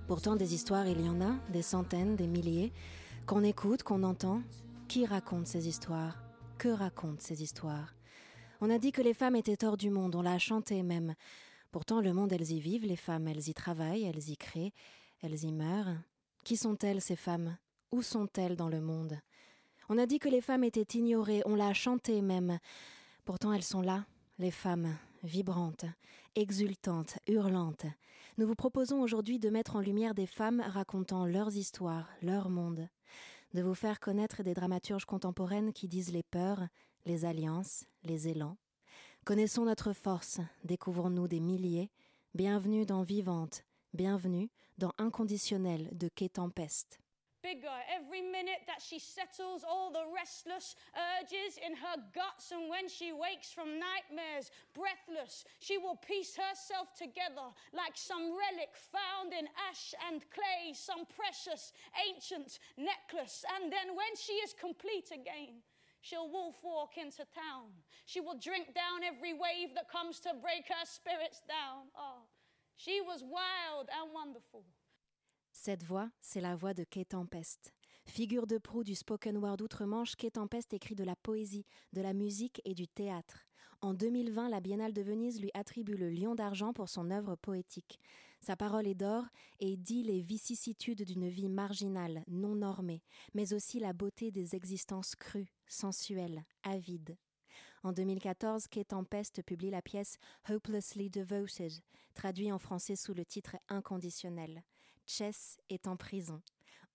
Pourtant 0.08 0.36
des 0.36 0.56
histoires 0.56 0.88
il 0.88 1.00
y 1.00 1.08
en 1.08 1.22
a, 1.22 1.36
des 1.50 1.62
centaines, 1.62 2.16
des 2.16 2.28
milliers, 2.28 2.74
qu'on 3.28 3.44
écoute, 3.44 3.84
qu'on 3.84 4.02
entend. 4.02 4.42
Qui 4.88 5.06
raconte 5.06 5.48
ces 5.48 5.68
histoires? 5.68 6.23
Que 6.64 6.70
racontent 6.70 7.20
ces 7.20 7.44
histoires 7.44 7.94
On 8.62 8.70
a 8.70 8.80
dit 8.80 8.94
que 8.94 9.02
les 9.02 9.14
femmes 9.14 9.36
étaient 9.36 9.66
hors 9.66 9.76
du 9.76 9.90
monde, 9.90 10.16
on 10.16 10.22
l'a 10.22 10.40
chanté 10.40 10.82
même. 10.82 11.14
Pourtant 11.74 12.00
le 12.00 12.14
monde 12.14 12.32
elles 12.32 12.52
y 12.52 12.62
vivent, 12.62 12.86
les 12.86 12.96
femmes 12.96 13.28
elles 13.28 13.50
y 13.50 13.54
travaillent, 13.54 14.06
elles 14.06 14.30
y 14.30 14.38
créent, 14.38 14.72
elles 15.22 15.44
y 15.44 15.52
meurent. 15.52 15.98
Qui 16.46 16.56
sont-elles 16.56 17.02
ces 17.02 17.18
femmes? 17.18 17.58
Où 17.92 18.02
sont-elles 18.02 18.56
dans 18.56 18.70
le 18.70 18.80
monde? 18.80 19.20
On 19.90 19.98
a 19.98 20.06
dit 20.06 20.20
que 20.20 20.30
les 20.30 20.40
femmes 20.40 20.64
étaient 20.64 20.98
ignorées, 20.98 21.42
on 21.46 21.56
l'a 21.56 21.74
chanté 21.74 22.22
même. 22.22 22.60
Pourtant 23.26 23.52
elles 23.52 23.62
sont 23.62 23.82
là, 23.82 24.06
les 24.40 24.52
femmes, 24.52 24.96
vibrantes, 25.22 25.84
exultantes, 26.34 27.20
hurlantes. 27.28 27.88
Nous 28.38 28.48
vous 28.48 28.56
proposons 28.56 29.02
aujourd'hui 29.02 29.38
de 29.38 29.50
mettre 29.50 29.76
en 29.76 29.82
lumière 29.82 30.16
des 30.16 30.28
femmes 30.28 30.64
racontant 30.66 31.26
leurs 31.26 31.58
histoires, 31.58 32.08
leur 32.22 32.48
monde, 32.50 32.88
de 33.54 33.62
vous 33.62 33.76
faire 33.76 34.00
connaître 34.00 34.44
des 34.44 34.54
dramaturges 34.54 35.06
contemporaines 35.06 35.74
qui 35.74 35.88
disent 35.88 36.12
les 36.12 36.24
peurs, 36.24 36.68
les 37.06 37.26
alliances, 37.26 37.86
les 38.04 38.28
élans. 38.28 38.58
Connaissons 39.26 39.66
notre 39.66 39.94
force, 39.94 40.40
découvrons-nous 40.64 41.28
des 41.28 41.40
milliers. 41.40 41.92
Bienvenue 42.34 42.86
dans 42.86 43.04
Vivante, 43.04 43.64
bienvenue 43.94 44.50
dans 44.78 44.92
Inconditionnel 44.98 45.90
de 45.94 46.10
Quai 46.10 46.30
Tempeste. 46.30 47.03
Bigger 47.44 47.76
every 47.92 48.22
minute 48.22 48.64
that 48.68 48.82
she 48.82 48.98
settles 48.98 49.66
all 49.68 49.92
the 49.92 50.08
restless 50.16 50.76
urges 50.96 51.60
in 51.60 51.76
her 51.76 52.00
guts, 52.16 52.52
and 52.56 52.70
when 52.70 52.88
she 52.88 53.12
wakes 53.12 53.52
from 53.52 53.78
nightmares, 53.78 54.50
breathless, 54.74 55.44
she 55.60 55.78
will 55.78 56.00
piece 56.00 56.40
herself 56.40 56.96
together 56.96 57.52
like 57.76 58.00
some 58.00 58.32
relic 58.32 58.72
found 58.74 59.34
in 59.36 59.52
ash 59.70 59.94
and 60.08 60.24
clay, 60.32 60.72
some 60.72 61.04
precious 61.04 61.74
ancient 62.08 62.60
necklace. 62.78 63.44
And 63.60 63.68
then 63.68 63.92
when 63.92 64.16
she 64.16 64.40
is 64.40 64.56
complete 64.56 65.12
again, 65.12 65.62
She'll 66.04 66.28
wolf 66.28 66.60
walk 66.66 66.98
into 66.98 67.24
town. 67.32 67.72
She 68.06 68.20
will 68.20 68.38
drink 68.38 68.76
down 68.76 69.08
every 69.08 69.32
wave 69.32 69.74
that 69.76 69.90
comes 69.90 70.20
to 70.28 70.34
break 70.36 70.68
her 70.68 70.84
spirits 70.84 71.42
down. 71.48 71.88
Oh, 71.96 72.28
she 72.76 73.00
was 73.00 73.24
wild 73.24 73.88
and 73.88 74.12
wonderful. 74.12 74.66
Cette 75.56 75.84
voix, 75.84 76.10
c'est 76.20 76.42
la 76.42 76.56
voix 76.56 76.74
de 76.74 76.84
Quai 76.84 77.06
Tempeste. 77.06 77.74
Figure 78.06 78.48
de 78.48 78.58
proue 78.58 78.84
du 78.84 78.96
spoken 78.96 79.38
word 79.38 79.62
outre-Manche, 79.62 80.16
Quai 80.16 80.32
Tempeste 80.32 80.74
écrit 80.74 80.96
de 80.96 81.04
la 81.04 81.16
poésie, 81.16 81.66
de 81.94 82.02
la 82.02 82.14
musique 82.14 82.60
et 82.66 82.74
du 82.74 82.88
théâtre. 82.88 83.46
En 83.80 83.94
2020, 83.94 84.50
la 84.50 84.60
Biennale 84.60 84.94
de 84.94 85.02
Venise 85.02 85.40
lui 85.40 85.52
attribue 85.54 85.96
le 85.96 86.10
Lion 86.10 86.36
d'argent 86.36 86.74
pour 86.74 86.90
son 86.90 87.12
œuvre 87.12 87.36
poétique. 87.36 88.00
Sa 88.42 88.58
parole 88.58 88.88
est 88.88 88.96
d'or 88.96 89.26
et 89.60 89.78
dit 89.78 90.04
les 90.04 90.22
vicissitudes 90.22 91.04
d'une 91.04 91.30
vie 91.30 91.50
marginale, 91.50 92.24
non 92.28 92.56
normée, 92.56 93.04
mais 93.34 93.54
aussi 93.54 93.80
la 93.80 93.94
beauté 93.94 94.32
des 94.32 94.56
existences 94.56 95.16
crues, 95.16 95.54
sensuelles, 95.68 96.44
avides. 96.64 97.16
En 97.84 97.94
2014, 97.94 98.68
Quai 98.68 98.86
Tempeste 98.86 99.44
publie 99.44 99.70
la 99.70 99.82
pièce 99.82 100.18
Hopelessly 100.50 101.10
Devoted, 101.10 101.72
traduit 102.16 102.52
en 102.52 102.60
français 102.60 102.96
sous 102.96 103.14
le 103.14 103.24
titre 103.24 103.56
Inconditionnel. 103.70 104.64
Chess 105.06 105.58
est 105.70 105.88
en 105.88 105.98
prison. 105.98 106.42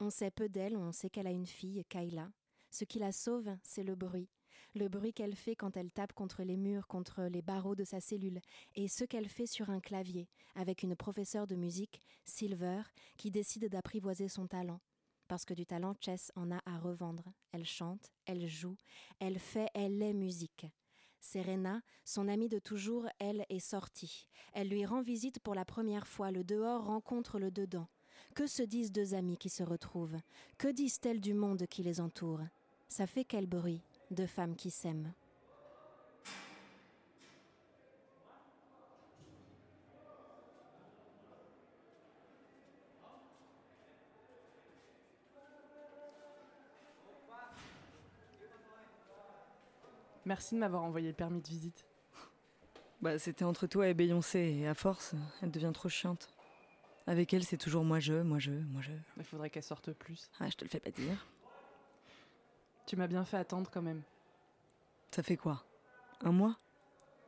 On 0.00 0.10
sait 0.10 0.30
peu 0.30 0.48
d'elle, 0.48 0.76
on 0.76 0.92
sait 0.92 1.10
qu'elle 1.10 1.26
a 1.26 1.32
une 1.32 1.46
fille, 1.46 1.84
Kayla. 1.88 2.30
Ce 2.70 2.84
qui 2.84 2.98
la 2.98 3.12
sauve, 3.12 3.56
c'est 3.62 3.82
le 3.82 3.94
bruit. 3.94 4.28
Le 4.74 4.88
bruit 4.88 5.12
qu'elle 5.12 5.34
fait 5.34 5.56
quand 5.56 5.76
elle 5.76 5.90
tape 5.90 6.12
contre 6.12 6.42
les 6.42 6.56
murs, 6.56 6.86
contre 6.86 7.22
les 7.24 7.42
barreaux 7.42 7.74
de 7.74 7.84
sa 7.84 8.00
cellule, 8.00 8.40
et 8.74 8.88
ce 8.88 9.04
qu'elle 9.04 9.28
fait 9.28 9.46
sur 9.46 9.70
un 9.70 9.80
clavier, 9.80 10.28
avec 10.54 10.82
une 10.82 10.94
professeure 10.94 11.46
de 11.46 11.56
musique, 11.56 12.00
Silver, 12.24 12.82
qui 13.16 13.30
décide 13.30 13.68
d'apprivoiser 13.68 14.28
son 14.28 14.46
talent. 14.46 14.80
Parce 15.26 15.44
que 15.44 15.54
du 15.54 15.66
talent, 15.66 15.94
Chess 16.00 16.32
en 16.36 16.50
a 16.50 16.60
à 16.64 16.78
revendre. 16.78 17.32
Elle 17.52 17.66
chante, 17.66 18.12
elle 18.26 18.46
joue, 18.46 18.76
elle 19.20 19.38
fait, 19.38 19.68
elle 19.74 20.02
est 20.02 20.14
musique. 20.14 20.66
Serena, 21.20 21.82
son 22.04 22.28
amie 22.28 22.48
de 22.48 22.58
toujours, 22.58 23.06
elle 23.18 23.44
est 23.48 23.58
sortie. 23.58 24.28
Elle 24.52 24.68
lui 24.68 24.86
rend 24.86 25.02
visite 25.02 25.40
pour 25.40 25.54
la 25.54 25.64
première 25.64 26.06
fois. 26.06 26.30
Le 26.30 26.44
dehors 26.44 26.84
rencontre 26.84 27.38
le 27.38 27.50
dedans. 27.50 27.88
Que 28.34 28.46
se 28.46 28.62
disent 28.62 28.92
deux 28.92 29.14
amies 29.14 29.36
qui 29.36 29.48
se 29.48 29.62
retrouvent? 29.62 30.18
Que 30.58 30.68
disent-elles 30.68 31.20
du 31.20 31.34
monde 31.34 31.66
qui 31.66 31.82
les 31.82 32.00
entoure? 32.00 32.40
Ça 32.88 33.06
fait 33.06 33.24
quel 33.24 33.46
bruit 33.46 33.82
Deux 34.10 34.26
femmes 34.26 34.54
qui 34.54 34.70
s'aiment? 34.70 35.12
Merci 50.28 50.54
de 50.54 50.60
m'avoir 50.60 50.84
envoyé 50.84 51.08
le 51.08 51.14
permis 51.14 51.40
de 51.40 51.48
visite. 51.48 51.86
Bah, 53.00 53.18
c'était 53.18 53.46
entre 53.46 53.66
toi 53.66 53.88
et 53.88 53.94
Beyoncé, 53.94 54.58
et 54.60 54.68
à 54.68 54.74
force, 54.74 55.14
elle 55.40 55.50
devient 55.50 55.70
trop 55.72 55.88
chiante. 55.88 56.28
Avec 57.08 57.32
elle, 57.32 57.42
c'est 57.42 57.56
toujours 57.56 57.84
moi 57.84 58.00
je, 58.00 58.12
moi 58.20 58.38
je, 58.38 58.50
moi 58.50 58.82
je. 58.82 58.92
Il 59.16 59.24
faudrait 59.24 59.48
qu'elle 59.48 59.62
sorte 59.62 59.92
plus. 59.92 60.30
Ah, 60.40 60.50
je 60.50 60.56
te 60.56 60.64
le 60.64 60.68
fais 60.68 60.78
pas 60.78 60.90
dire. 60.90 61.26
Tu 62.86 62.96
m'as 62.96 63.06
bien 63.06 63.24
fait 63.24 63.38
attendre 63.38 63.70
quand 63.72 63.80
même. 63.80 64.02
Ça 65.10 65.22
fait 65.22 65.38
quoi? 65.38 65.64
Un 66.20 66.32
mois? 66.32 66.58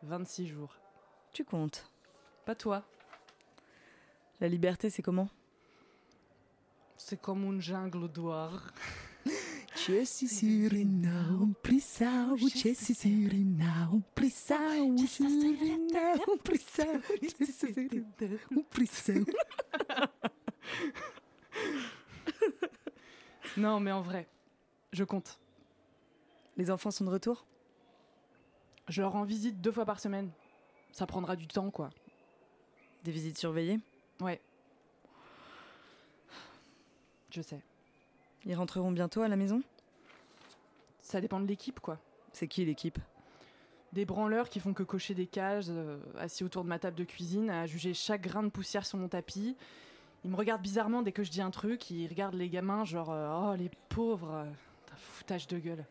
26 0.02 0.48
jours. 0.48 0.76
Tu 1.32 1.44
comptes. 1.44 1.90
Pas 2.44 2.54
toi. 2.54 2.84
La 4.38 4.48
liberté, 4.48 4.90
c'est 4.90 5.00
comment? 5.00 5.30
C'est 6.98 7.18
comme 7.18 7.42
une 7.44 7.62
jungle 7.62 8.04
au. 8.04 8.10
Ucesi 9.80 10.28
sirina, 10.28 11.24
plissa, 11.62 12.34
ucesi 12.36 12.94
sirina, 12.94 13.88
plissa, 14.14 14.58
sirina, 15.06 16.16
plissa, 16.44 16.84
ucesi 17.22 17.52
sirina, 17.52 18.04
un 18.50 18.62
plissa. 18.68 19.14
Non, 23.60 23.78
mais 23.78 23.92
en 23.92 24.00
vrai, 24.00 24.26
je 24.90 25.04
compte. 25.04 25.38
Les 26.56 26.70
enfants 26.70 26.90
sont 26.90 27.04
de 27.04 27.10
retour? 27.10 27.44
Je 28.88 29.02
leur 29.02 29.12
rends 29.12 29.24
visite 29.24 29.60
deux 29.60 29.70
fois 29.70 29.84
par 29.84 30.00
semaine. 30.00 30.30
Ça 30.92 31.06
prendra 31.06 31.36
du 31.36 31.46
temps, 31.46 31.70
quoi. 31.70 31.90
Des 33.04 33.12
visites 33.12 33.36
surveillées? 33.36 33.78
Ouais. 34.20 34.40
Je 37.30 37.42
sais. 37.42 37.60
Ils 38.46 38.54
rentreront 38.54 38.92
bientôt 38.92 39.20
à 39.20 39.28
la 39.28 39.36
maison? 39.36 39.62
Ça 41.02 41.20
dépend 41.20 41.38
de 41.38 41.46
l'équipe, 41.46 41.80
quoi. 41.80 41.98
C'est 42.32 42.48
qui 42.48 42.64
l'équipe? 42.64 42.98
Des 43.92 44.06
branleurs 44.06 44.48
qui 44.48 44.60
font 44.60 44.72
que 44.72 44.84
cocher 44.84 45.12
des 45.12 45.26
cases, 45.26 45.66
euh, 45.68 45.98
assis 46.16 46.44
autour 46.44 46.64
de 46.64 46.68
ma 46.70 46.78
table 46.78 46.96
de 46.96 47.04
cuisine, 47.04 47.50
à 47.50 47.66
juger 47.66 47.92
chaque 47.92 48.22
grain 48.22 48.42
de 48.42 48.48
poussière 48.48 48.86
sur 48.86 48.96
mon 48.96 49.08
tapis. 49.08 49.54
Ils 50.24 50.30
me 50.30 50.36
regardent 50.36 50.62
bizarrement 50.62 51.02
dès 51.02 51.12
que 51.12 51.22
je 51.24 51.30
dis 51.30 51.40
un 51.40 51.50
truc, 51.50 51.90
ils 51.90 52.06
regardent 52.06 52.34
les 52.34 52.50
gamins 52.50 52.84
genre 52.84 53.10
euh, 53.10 53.52
Oh 53.52 53.56
les 53.56 53.70
pauvres, 53.88 54.32
euh, 54.32 54.44
un 54.44 54.96
foutage 54.96 55.46
de 55.46 55.58
gueule. 55.58 55.86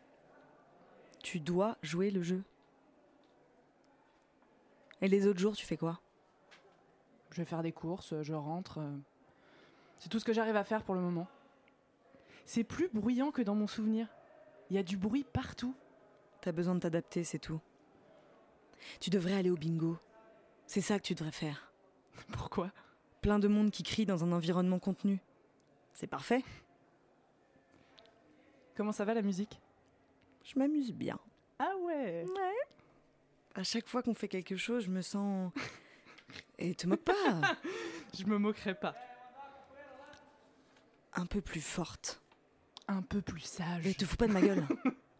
Tu 1.23 1.39
dois 1.39 1.77
jouer 1.81 2.11
le 2.11 2.21
jeu. 2.21 2.43
Et 5.01 5.07
les 5.07 5.25
autres 5.27 5.39
jours, 5.39 5.55
tu 5.55 5.65
fais 5.65 5.77
quoi? 5.77 5.99
Je 7.31 7.37
vais 7.37 7.45
faire 7.45 7.63
des 7.63 7.71
courses, 7.71 8.21
je 8.21 8.33
rentre. 8.33 8.79
euh. 8.79 8.97
C'est 9.97 10.09
tout 10.09 10.19
ce 10.19 10.25
que 10.25 10.33
j'arrive 10.33 10.55
à 10.55 10.63
faire 10.63 10.83
pour 10.83 10.95
le 10.95 11.01
moment. 11.01 11.27
C'est 12.45 12.63
plus 12.63 12.89
bruyant 12.93 13.31
que 13.31 13.41
dans 13.41 13.55
mon 13.55 13.67
souvenir. 13.67 14.07
Il 14.69 14.75
y 14.75 14.79
a 14.79 14.83
du 14.83 14.97
bruit 14.97 15.23
partout. 15.23 15.75
T'as 16.41 16.51
besoin 16.51 16.75
de 16.75 16.79
t'adapter, 16.79 17.23
c'est 17.23 17.39
tout. 17.39 17.59
Tu 18.99 19.09
devrais 19.09 19.33
aller 19.33 19.49
au 19.49 19.57
bingo. 19.57 19.97
C'est 20.67 20.81
ça 20.81 20.97
que 20.99 21.03
tu 21.03 21.15
devrais 21.15 21.31
faire. 21.31 21.71
Pourquoi? 22.31 22.71
Plein 23.21 23.39
de 23.39 23.47
monde 23.47 23.71
qui 23.71 23.83
crie 23.83 24.05
dans 24.05 24.23
un 24.23 24.31
environnement 24.31 24.79
contenu. 24.79 25.19
C'est 25.93 26.07
parfait. 26.07 26.43
Comment 28.75 28.91
ça 28.93 29.03
va 29.03 29.13
la 29.13 29.21
musique? 29.21 29.59
Je 30.45 30.57
m'amuse 30.57 30.93
bien. 30.93 31.19
Ah 31.59 31.73
ouais 31.81 32.25
Ouais. 32.25 32.53
À 33.55 33.63
chaque 33.63 33.87
fois 33.87 34.01
qu'on 34.01 34.13
fait 34.13 34.29
quelque 34.29 34.55
chose, 34.55 34.85
je 34.85 34.89
me 34.89 35.01
sens. 35.01 35.51
Et 36.59 36.75
te 36.75 36.87
moque 36.87 37.03
pas 37.03 37.57
Je 38.17 38.25
me 38.25 38.37
moquerai 38.37 38.75
pas. 38.75 38.95
Un 41.13 41.25
peu 41.25 41.41
plus 41.41 41.61
forte. 41.61 42.21
Un 42.87 43.01
peu 43.01 43.21
plus 43.21 43.41
sage. 43.41 43.83
Mais 43.83 43.93
te 43.93 44.05
fous 44.05 44.15
pas 44.15 44.27
de 44.27 44.33
ma 44.33 44.41
gueule. 44.41 44.65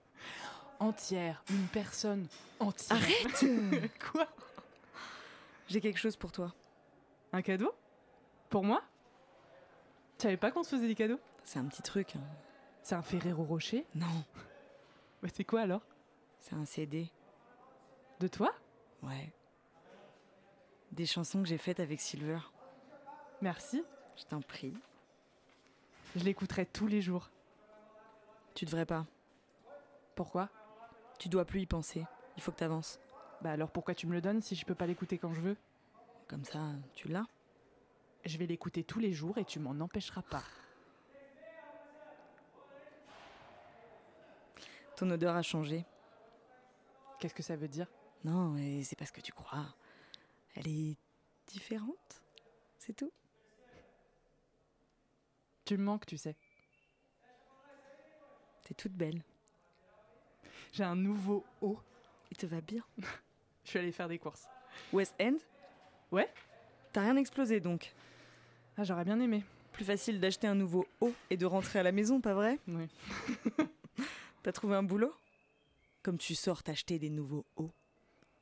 Entière, 0.80 1.44
une 1.50 1.68
personne 1.68 2.26
entière. 2.62 2.98
Arrête 2.98 3.46
Quoi? 4.12 4.26
J'ai 5.68 5.82
quelque 5.82 6.00
chose 6.00 6.16
pour 6.16 6.32
toi. 6.32 6.54
Un 7.34 7.42
cadeau? 7.42 7.74
Pour 8.50 8.64
moi 8.64 8.82
Tu 10.18 10.24
savais 10.24 10.38
pas 10.38 10.52
qu'on 10.52 10.64
se 10.64 10.70
faisait 10.76 10.88
des 10.88 10.96
cadeaux? 10.96 11.20
C'est 11.44 11.60
un 11.60 11.66
petit 11.66 11.82
truc. 11.82 12.16
hein. 12.16 12.22
C'est 12.82 12.96
un 12.96 13.02
Ferrero 13.02 13.44
Rocher? 13.44 13.86
Non, 13.96 14.06
Bah 15.22 15.30
c'est 15.34 15.44
quoi 15.44 15.62
alors? 15.62 15.82
C'est 16.40 16.56
un 16.56 16.66
CD. 16.66 17.10
De 18.20 18.28
toi? 18.28 18.54
Ouais. 19.04 19.32
Des 20.92 21.06
chansons 21.06 21.42
que 21.42 21.48
j'ai 21.48 21.58
faites 21.58 21.80
avec 21.80 22.00
Silver. 22.00 22.40
Merci. 23.42 23.84
Je 24.18 24.24
t'en 24.26 24.42
prie. 24.42 24.74
Je 26.16 26.24
l'écouterai 26.24 26.66
tous 26.66 26.88
les 26.88 27.02
jours. 27.02 27.30
Tu 28.56 28.66
devrais 28.66 28.86
pas. 28.86 29.06
Pourquoi? 30.16 30.50
Tu 31.20 31.30
dois 31.30 31.46
plus 31.46 31.62
y 31.62 31.66
penser. 31.66 32.06
Il 32.38 32.42
faut 32.44 32.52
que 32.52 32.58
t'avances. 32.58 33.00
Bah 33.42 33.52
alors 33.52 33.70
pourquoi 33.72 33.94
tu 33.96 34.08
me 34.08 34.14
le 34.14 34.22
donnes 34.22 34.42
si 34.42 34.56
je 34.56 34.66
peux 34.66 34.76
pas 34.76 34.88
l'écouter 34.88 35.18
quand 35.18 35.34
je 35.34 35.42
veux? 35.42 35.58
Comme 36.28 36.44
ça, 36.46 36.60
tu 36.94 37.08
l'as. 37.10 37.26
Je 38.26 38.38
vais 38.38 38.46
l'écouter 38.46 38.84
tous 38.84 39.00
les 39.00 39.14
jours 39.14 39.38
et 39.38 39.46
tu 39.46 39.60
m'en 39.60 39.72
empêcheras 39.80 40.22
pas. 40.22 40.44
Ton 44.98 45.10
odeur 45.12 45.36
a 45.36 45.42
changé. 45.42 45.86
Qu'est-ce 47.20 47.34
que 47.34 47.44
ça 47.44 47.56
veut 47.56 47.68
dire? 47.68 47.88
Non, 48.24 48.58
et 48.58 48.84
c'est 48.84 48.98
parce 48.98 49.12
que 49.12 49.22
tu 49.22 49.32
crois. 49.32 49.76
Elle 50.56 50.68
est 50.68 50.98
différente. 51.48 52.22
C'est 52.78 52.94
tout. 52.94 53.12
Tu 55.66 55.78
me 55.78 55.84
manques, 55.84 56.06
tu 56.06 56.18
sais. 56.18 56.36
T'es 58.64 58.74
toute 58.74 58.94
belle. 58.94 59.24
J'ai 60.74 60.84
un 60.84 60.96
nouveau 60.96 61.46
haut. 61.62 61.80
Il 62.32 62.38
te 62.38 62.46
va 62.46 62.62
bien. 62.62 62.84
Je 63.64 63.70
suis 63.70 63.80
allée 63.80 63.92
faire 63.92 64.08
des 64.08 64.20
courses. 64.20 64.48
West 64.94 65.16
End? 65.20 65.38
Ouais 66.12 66.32
T'as 66.92 67.02
rien 67.02 67.16
explosé 67.18 67.60
donc? 67.60 67.94
Ah, 68.80 68.86
j'aurais 68.86 69.04
bien 69.04 69.20
aimé. 69.20 69.44
Plus 69.74 69.84
facile 69.84 70.22
d'acheter 70.22 70.48
un 70.48 70.56
nouveau 70.56 70.88
haut 71.02 71.14
et 71.30 71.36
de 71.36 71.46
rentrer 71.46 71.80
à 71.80 71.84
la 71.84 71.92
maison, 71.92 72.22
pas 72.22 72.34
vrai? 72.34 72.60
Oui. 72.66 72.88
T'as 74.44 74.54
trouvé 74.54 74.78
un 74.78 74.84
boulot? 74.84 75.14
Comme 76.02 76.18
tu 76.18 76.34
sors 76.34 76.64
t'acheter 76.64 76.98
des 76.98 77.10
nouveaux 77.10 77.46
hauts. 77.58 77.74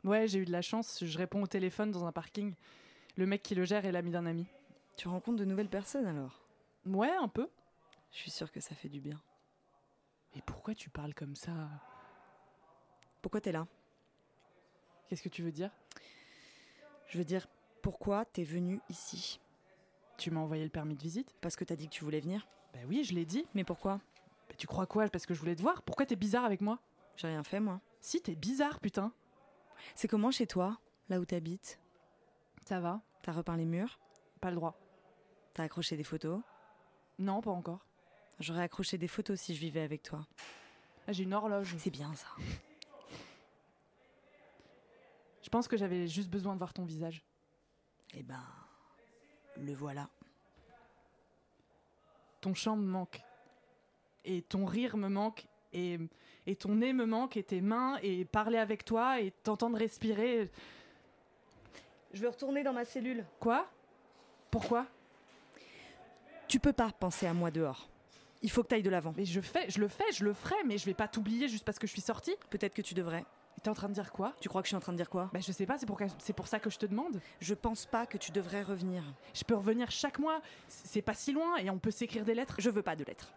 Ouais, 0.03 0.27
j'ai 0.27 0.37
eu 0.37 0.45
de 0.45 0.51
la 0.51 0.61
chance. 0.61 1.03
Je 1.03 1.17
réponds 1.17 1.41
au 1.41 1.47
téléphone 1.47 1.89
dans 1.89 2.05
un 2.05 2.11
parking. 2.11 2.53
Le 3.15 3.25
mec 3.25 3.41
qui 3.41 3.55
le 3.55 3.65
gère 3.65 3.83
est 3.87 3.91
l'ami 3.91 4.11
d'un 4.11 4.27
ami. 4.27 4.45
Tu 4.95 5.07
rencontres 5.07 5.39
de 5.39 5.45
nouvelles 5.45 5.69
personnes 5.69 6.05
alors? 6.05 6.39
Ouais, 6.85 7.09
un 7.19 7.29
peu. 7.29 7.49
Je 8.11 8.17
suis 8.17 8.29
sûre 8.29 8.51
que 8.51 8.59
ça 8.59 8.75
fait 8.75 8.89
du 8.89 8.99
bien. 9.01 9.19
Et 10.35 10.41
pourquoi 10.43 10.75
tu 10.75 10.91
parles 10.91 11.15
comme 11.15 11.35
ça? 11.35 11.67
Pourquoi 13.23 13.41
t'es 13.41 13.51
là? 13.51 13.65
Qu'est-ce 15.09 15.23
que 15.23 15.29
tu 15.29 15.41
veux 15.41 15.51
dire? 15.51 15.71
Je 17.07 17.17
veux 17.17 17.25
dire, 17.25 17.47
pourquoi 17.81 18.23
t'es 18.23 18.43
venu 18.43 18.79
ici? 18.87 19.39
Tu 20.17 20.31
m'as 20.31 20.39
envoyé 20.39 20.63
le 20.63 20.69
permis 20.69 20.95
de 20.95 21.01
visite 21.01 21.35
Parce 21.41 21.55
que 21.55 21.63
t'as 21.63 21.75
dit 21.75 21.87
que 21.87 21.93
tu 21.93 22.03
voulais 22.03 22.19
venir 22.19 22.47
Bah 22.73 22.79
oui, 22.87 23.03
je 23.03 23.13
l'ai 23.13 23.25
dit. 23.25 23.45
Mais 23.53 23.63
pourquoi? 23.63 23.99
Bah 24.49 24.55
tu 24.57 24.67
crois 24.67 24.87
quoi? 24.87 25.07
Parce 25.09 25.25
que 25.25 25.33
je 25.33 25.39
voulais 25.39 25.55
te 25.55 25.61
voir 25.61 25.83
Pourquoi 25.83 26.05
t'es 26.05 26.15
bizarre 26.15 26.45
avec 26.45 26.61
moi? 26.61 26.79
J'ai 27.15 27.27
rien 27.27 27.43
fait 27.43 27.59
moi. 27.59 27.81
Si, 28.01 28.21
t'es 28.21 28.35
bizarre, 28.35 28.79
putain. 28.79 29.11
C'est 29.95 30.07
comment 30.07 30.31
chez 30.31 30.47
toi, 30.47 30.79
là 31.09 31.19
où 31.19 31.25
t'habites? 31.25 31.79
Ça 32.65 32.79
va 32.79 33.01
T'as 33.23 33.31
repeint 33.31 33.57
les 33.57 33.65
murs? 33.65 33.99
Pas 34.41 34.49
le 34.49 34.55
droit. 34.55 34.79
T'as 35.53 35.63
accroché 35.63 35.97
des 35.97 36.03
photos? 36.03 36.41
Non, 37.19 37.41
pas 37.41 37.51
encore. 37.51 37.85
J'aurais 38.39 38.61
accroché 38.61 38.97
des 38.97 39.07
photos 39.07 39.39
si 39.39 39.55
je 39.55 39.59
vivais 39.59 39.81
avec 39.81 40.03
toi. 40.03 40.27
Ah, 41.07 41.11
j'ai 41.11 41.23
une 41.23 41.33
horloge. 41.33 41.75
C'est 41.77 41.89
bien 41.89 42.13
ça. 42.13 42.27
Je 45.41 45.49
pense 45.49 45.69
que 45.69 45.77
j'avais 45.77 46.07
juste 46.07 46.29
besoin 46.29 46.53
de 46.53 46.57
voir 46.57 46.73
ton 46.73 46.83
visage. 46.83 47.23
Eh 48.13 48.21
ben, 48.21 48.43
le 49.61 49.73
voilà. 49.73 50.09
Ton 52.41 52.53
chant 52.53 52.75
me 52.75 52.85
manque. 52.85 53.21
Et 54.25 54.41
ton 54.41 54.65
rire 54.65 54.97
me 54.97 55.09
manque. 55.09 55.47
Et, 55.73 55.97
et 56.45 56.55
ton 56.55 56.75
nez 56.75 56.93
me 56.93 57.05
manque. 57.05 57.37
Et 57.37 57.43
tes 57.43 57.61
mains. 57.61 57.97
Et 58.01 58.25
parler 58.25 58.57
avec 58.57 58.85
toi. 58.85 59.19
Et 59.19 59.31
t'entendre 59.31 59.77
respirer. 59.77 60.49
Je 62.13 62.21
veux 62.21 62.29
retourner 62.29 62.63
dans 62.63 62.73
ma 62.73 62.85
cellule. 62.85 63.25
Quoi? 63.39 63.67
Pourquoi? 64.51 64.85
Tu 66.47 66.59
peux 66.59 66.73
pas 66.73 66.91
penser 66.91 67.27
à 67.27 67.33
moi 67.33 67.51
dehors. 67.51 67.89
Il 68.41 68.51
faut 68.51 68.63
que 68.63 68.67
t'ailles 68.67 68.83
de 68.83 68.89
l'avant. 68.89 69.13
Mais 69.17 69.25
je 69.25 69.41
fais, 69.41 69.69
je 69.69 69.79
le 69.79 69.87
fais, 69.87 70.11
je 70.13 70.23
le 70.23 70.33
ferai, 70.33 70.55
mais 70.65 70.77
je 70.77 70.85
vais 70.85 70.93
pas 70.93 71.07
t'oublier 71.07 71.47
juste 71.49 71.65
parce 71.65 71.79
que 71.79 71.87
je 71.87 71.91
suis 71.91 72.01
sortie. 72.01 72.35
Peut-être 72.49 72.73
que 72.73 72.81
tu 72.81 72.93
devrais. 72.93 73.25
T'es 73.63 73.69
en 73.69 73.73
train 73.73 73.89
de 73.89 73.93
dire 73.93 74.11
quoi? 74.11 74.33
Tu 74.39 74.49
crois 74.49 74.61
que 74.61 74.67
je 74.67 74.69
suis 74.69 74.75
en 74.77 74.79
train 74.79 74.91
de 74.91 74.97
dire 74.97 75.09
quoi? 75.09 75.29
Bah 75.33 75.39
je 75.39 75.51
sais 75.51 75.65
pas, 75.65 75.77
c'est 75.77 75.85
pour, 75.85 75.99
c'est 76.19 76.33
pour 76.33 76.47
ça 76.47 76.59
que 76.59 76.69
je 76.69 76.77
te 76.77 76.85
demande. 76.85 77.19
Je 77.39 77.53
pense 77.53 77.85
pas 77.85 78.05
que 78.05 78.17
tu 78.17 78.31
devrais 78.31 78.61
revenir. 78.61 79.03
Je 79.33 79.43
peux 79.43 79.55
revenir 79.55 79.89
chaque 79.91 80.19
mois, 80.19 80.41
c'est 80.67 81.01
pas 81.01 81.13
si 81.13 81.33
loin 81.33 81.57
et 81.57 81.69
on 81.69 81.79
peut 81.79 81.91
s'écrire 81.91 82.23
des 82.23 82.35
lettres. 82.35 82.55
Je 82.59 82.69
veux 82.69 82.83
pas 82.83 82.95
de 82.95 83.03
lettres. 83.03 83.33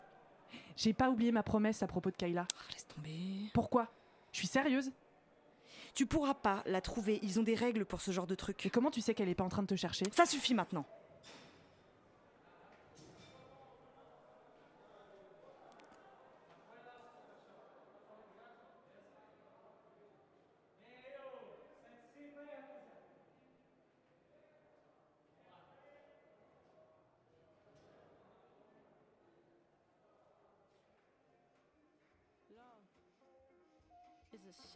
J'ai 0.77 0.93
pas 0.93 1.11
oublié 1.11 1.33
ma 1.33 1.43
promesse 1.43 1.83
à 1.83 1.87
propos 1.87 2.11
de 2.11 2.17
Kayla. 2.17 2.47
Ah, 2.55 2.73
laisse 2.73 2.87
tomber. 2.87 3.51
Pourquoi? 3.55 3.89
Je 4.33 4.39
suis 4.39 4.47
sérieuse. 4.47 4.93
Tu 5.95 6.07
pourras 6.07 6.35
pas 6.35 6.63
la 6.67 6.81
trouver. 6.81 7.19
Ils 7.23 7.41
ont 7.41 7.43
des 7.43 7.55
règles 7.55 7.85
pour 7.85 8.01
ce 8.01 8.13
genre 8.13 8.27
de 8.27 8.35
truc. 8.35 8.65
Et 8.65 8.71
comment 8.71 8.91
tu 8.91 9.01
sais 9.01 9.15
qu'elle 9.15 9.29
est 9.29 9.35
pas 9.35 9.45
en 9.45 9.49
train 9.49 9.63
de 9.63 9.67
te 9.67 9.75
chercher? 9.75 10.05
Ça 10.13 10.27
suffit 10.27 10.55
maintenant. 10.55 10.87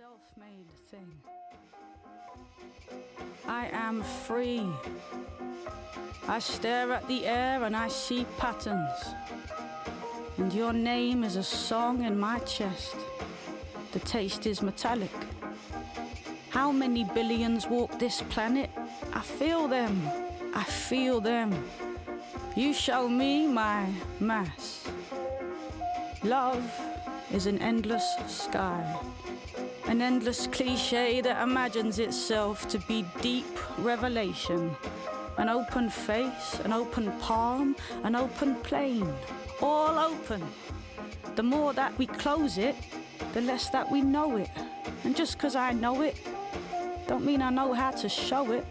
Is 0.05 0.11
a 0.11 0.11
self 0.11 0.21
made 0.39 0.71
thing. 0.91 1.13
I 3.47 3.69
am 3.73 4.03
free. 4.03 4.67
I 6.29 6.39
stare 6.39 6.93
at 6.93 7.07
the 7.09 7.27
air 7.27 7.65
and 7.65 7.77
I 7.77 7.89
see 7.89 8.27
patterns. 8.39 9.15
And 10.39 10.53
your 10.53 10.73
name 10.73 11.25
is 11.25 11.37
a 11.37 11.43
song 11.43 12.05
in 12.05 12.19
my 12.19 12.39
chest. 12.41 12.97
The 13.93 14.01
taste 14.01 14.47
is 14.47 14.63
metallic. 14.63 15.13
How 16.51 16.73
many 16.73 17.05
billions 17.15 17.67
walk 17.67 17.99
this 17.99 18.23
planet? 18.23 18.71
I 19.13 19.21
feel 19.21 19.69
them. 19.69 20.01
I 20.55 20.65
feel 20.65 21.21
them. 21.21 21.53
You 22.57 22.73
show 22.73 23.09
me 23.09 23.47
my 23.47 23.87
mass. 24.21 24.89
Love 26.23 26.65
is 27.33 27.47
an 27.47 27.59
endless 27.59 28.07
sky. 28.27 28.83
An 29.87 30.01
endless 30.01 30.47
cliche 30.47 31.21
that 31.21 31.43
imagines 31.43 31.99
itself 31.99 32.67
to 32.69 32.79
be 32.89 33.05
deep 33.21 33.59
revelation. 33.79 34.75
An 35.37 35.49
open 35.49 35.91
face, 35.91 36.59
an 36.65 36.73
open 36.73 37.13
palm, 37.21 37.77
an 38.03 38.17
open 38.17 38.55
plane. 38.57 39.13
All 39.61 39.99
open. 39.99 40.43
The 41.37 41.43
more 41.43 41.75
that 41.75 41.97
we 41.99 42.07
close 42.07 42.57
it, 42.57 42.77
the 43.35 43.43
less 43.43 43.69
that 43.71 43.91
we 43.91 44.01
know 44.01 44.37
it. 44.37 44.49
And 45.05 45.15
just 45.15 45.35
because 45.35 45.55
I 45.55 45.73
know 45.73 46.01
it, 46.01 46.17
don't 47.07 47.25
mean 47.25 47.43
I 47.43 47.51
know 47.51 47.75
how 47.75 47.91
to 47.91 48.09
show 48.09 48.53
it. 48.53 48.67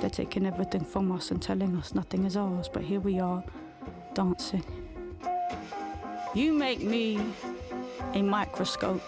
They're 0.00 0.10
taking 0.10 0.46
everything 0.46 0.84
from 0.84 1.12
us 1.12 1.30
and 1.30 1.40
telling 1.40 1.76
us 1.76 1.94
nothing 1.94 2.24
is 2.24 2.36
ours, 2.36 2.68
but 2.68 2.82
here 2.82 3.00
we 3.00 3.20
are, 3.20 3.44
dancing. 4.14 4.64
You 6.34 6.52
make 6.52 6.80
me 6.80 7.20
a 8.14 8.22
microscope. 8.22 9.02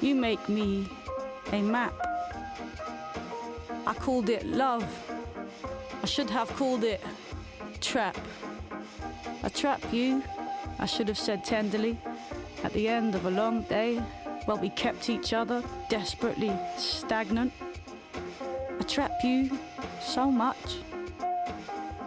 You 0.00 0.14
make 0.14 0.48
me 0.48 0.88
a 1.52 1.60
map. 1.60 1.94
I 3.86 3.94
called 3.94 4.30
it 4.30 4.46
love. 4.46 4.84
I 6.02 6.06
should 6.06 6.30
have 6.30 6.48
called 6.56 6.84
it 6.84 7.02
trap. 7.80 8.16
I 9.42 9.48
trap 9.48 9.80
you, 9.92 10.22
I 10.78 10.86
should 10.86 11.08
have 11.08 11.18
said 11.18 11.44
tenderly, 11.44 11.98
at 12.64 12.72
the 12.72 12.88
end 12.88 13.14
of 13.14 13.26
a 13.26 13.30
long 13.30 13.62
day, 13.62 13.96
while 14.46 14.58
we 14.58 14.70
kept 14.70 15.10
each 15.10 15.32
other 15.32 15.62
desperately 15.88 16.52
stagnant. 16.78 17.52
I 18.78 18.82
trap 18.84 19.12
you 19.22 19.50
so 20.00 20.30
much. 20.30 20.78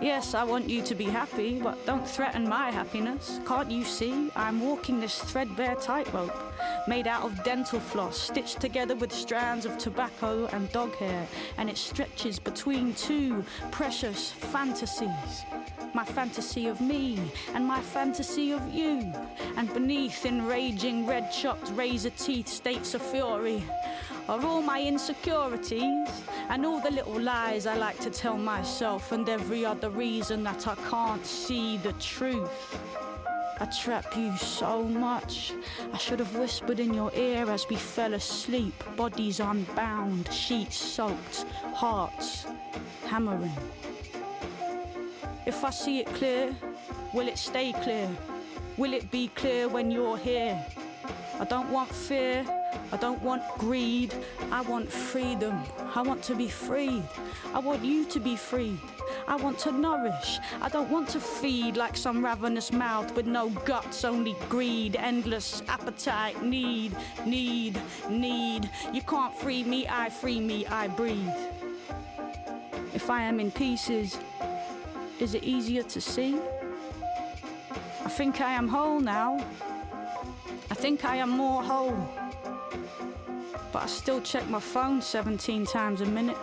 Yes, 0.01 0.33
I 0.33 0.43
want 0.43 0.69
you 0.69 0.81
to 0.81 0.95
be 0.95 1.05
happy, 1.05 1.59
but 1.59 1.85
don't 1.85 2.07
threaten 2.07 2.47
my 2.47 2.71
happiness. 2.71 3.39
Can't 3.47 3.71
you 3.71 3.83
see? 3.83 4.29
I'm 4.35 4.59
walking 4.59 4.99
this 4.99 5.19
threadbare 5.19 5.75
tightrope, 5.75 6.35
made 6.87 7.07
out 7.07 7.23
of 7.23 7.43
dental 7.43 7.79
floss, 7.79 8.17
stitched 8.17 8.59
together 8.59 8.95
with 8.95 9.11
strands 9.11 9.65
of 9.65 9.77
tobacco 9.77 10.47
and 10.47 10.71
dog 10.71 10.95
hair, 10.95 11.27
and 11.57 11.69
it 11.69 11.77
stretches 11.77 12.39
between 12.39 12.93
two 12.95 13.43
precious 13.71 14.31
fantasies. 14.31 15.45
My 15.93 16.03
fantasy 16.03 16.67
of 16.67 16.81
me 16.81 17.19
and 17.53 17.65
my 17.65 17.81
fantasy 17.81 18.51
of 18.51 18.73
you, 18.73 19.13
and 19.55 19.73
beneath 19.73 20.25
enraging 20.25 21.05
red 21.05 21.31
chopped 21.31 21.69
razor 21.75 22.09
teeth 22.11 22.47
states 22.47 22.93
of 22.93 23.01
fury 23.01 23.63
are 24.27 24.41
all 24.45 24.61
my 24.61 24.81
insecurities 24.81 26.07
and 26.49 26.65
all 26.65 26.79
the 26.79 26.91
little 26.91 27.19
lies 27.19 27.65
I 27.65 27.75
like 27.75 27.99
to 27.99 28.09
tell 28.09 28.37
myself, 28.37 29.11
and 29.11 29.27
every 29.29 29.65
other 29.65 29.89
reason 29.89 30.43
that 30.43 30.67
I 30.67 30.75
can't 30.89 31.25
see 31.25 31.77
the 31.77 31.93
truth. 31.93 33.12
I 33.63 33.65
trap 33.67 34.17
you 34.17 34.35
so 34.35 34.83
much. 34.83 35.53
I 35.93 35.97
should 35.97 36.19
have 36.19 36.35
whispered 36.35 36.81
in 36.81 36.93
your 36.93 37.13
ear 37.15 37.49
as 37.49 37.65
we 37.69 37.77
fell 37.77 38.13
asleep, 38.13 38.73
bodies 38.97 39.39
unbound, 39.39 40.29
sheets 40.33 40.75
soaked, 40.75 41.45
hearts 41.73 42.45
hammering. 43.05 43.55
If 45.45 45.63
I 45.63 45.69
see 45.69 45.99
it 46.01 46.07
clear, 46.07 46.53
will 47.13 47.29
it 47.29 47.37
stay 47.37 47.71
clear? 47.71 48.09
Will 48.75 48.93
it 48.93 49.09
be 49.11 49.29
clear 49.29 49.69
when 49.69 49.91
you're 49.91 50.17
here? 50.17 50.61
I 51.39 51.45
don't 51.45 51.69
want 51.69 51.89
fear. 51.89 52.45
I 52.91 52.97
don't 52.97 53.21
want 53.21 53.43
greed. 53.57 54.13
I 54.51 54.61
want 54.61 54.91
freedom. 54.91 55.63
I 55.95 56.01
want 56.01 56.23
to 56.23 56.35
be 56.35 56.47
freed. 56.47 57.03
I 57.53 57.59
want 57.59 57.83
you 57.83 58.05
to 58.05 58.19
be 58.19 58.35
freed. 58.35 58.79
I 59.27 59.35
want 59.35 59.57
to 59.59 59.71
nourish. 59.71 60.39
I 60.61 60.69
don't 60.69 60.89
want 60.89 61.09
to 61.09 61.19
feed 61.19 61.77
like 61.77 61.95
some 61.95 62.23
ravenous 62.23 62.71
mouth 62.71 63.15
with 63.15 63.25
no 63.25 63.49
guts, 63.49 64.03
only 64.03 64.35
greed, 64.49 64.95
endless 64.95 65.63
appetite, 65.67 66.43
need, 66.43 66.95
need, 67.25 67.79
need. 68.09 68.69
You 68.91 69.01
can't 69.01 69.33
free 69.35 69.63
me, 69.63 69.87
I 69.87 70.09
free 70.09 70.39
me, 70.39 70.65
I 70.67 70.87
breathe. 70.87 71.29
If 72.93 73.09
I 73.09 73.23
am 73.23 73.39
in 73.39 73.51
pieces, 73.51 74.17
is 75.19 75.33
it 75.35 75.43
easier 75.43 75.83
to 75.83 76.01
see? 76.01 76.39
I 78.05 78.09
think 78.09 78.41
I 78.41 78.51
am 78.51 78.67
whole 78.67 78.99
now. 78.99 79.45
I 80.69 80.75
think 80.75 81.05
I 81.05 81.17
am 81.17 81.29
more 81.29 81.63
whole. 81.63 82.22
But 83.73 83.81
I 83.81 83.87
still 83.87 84.21
check 84.21 84.47
my 84.49 84.59
phone 84.59 85.01
17 85.01 85.65
times 85.65 86.01
a 86.01 86.05
minute 86.05 86.37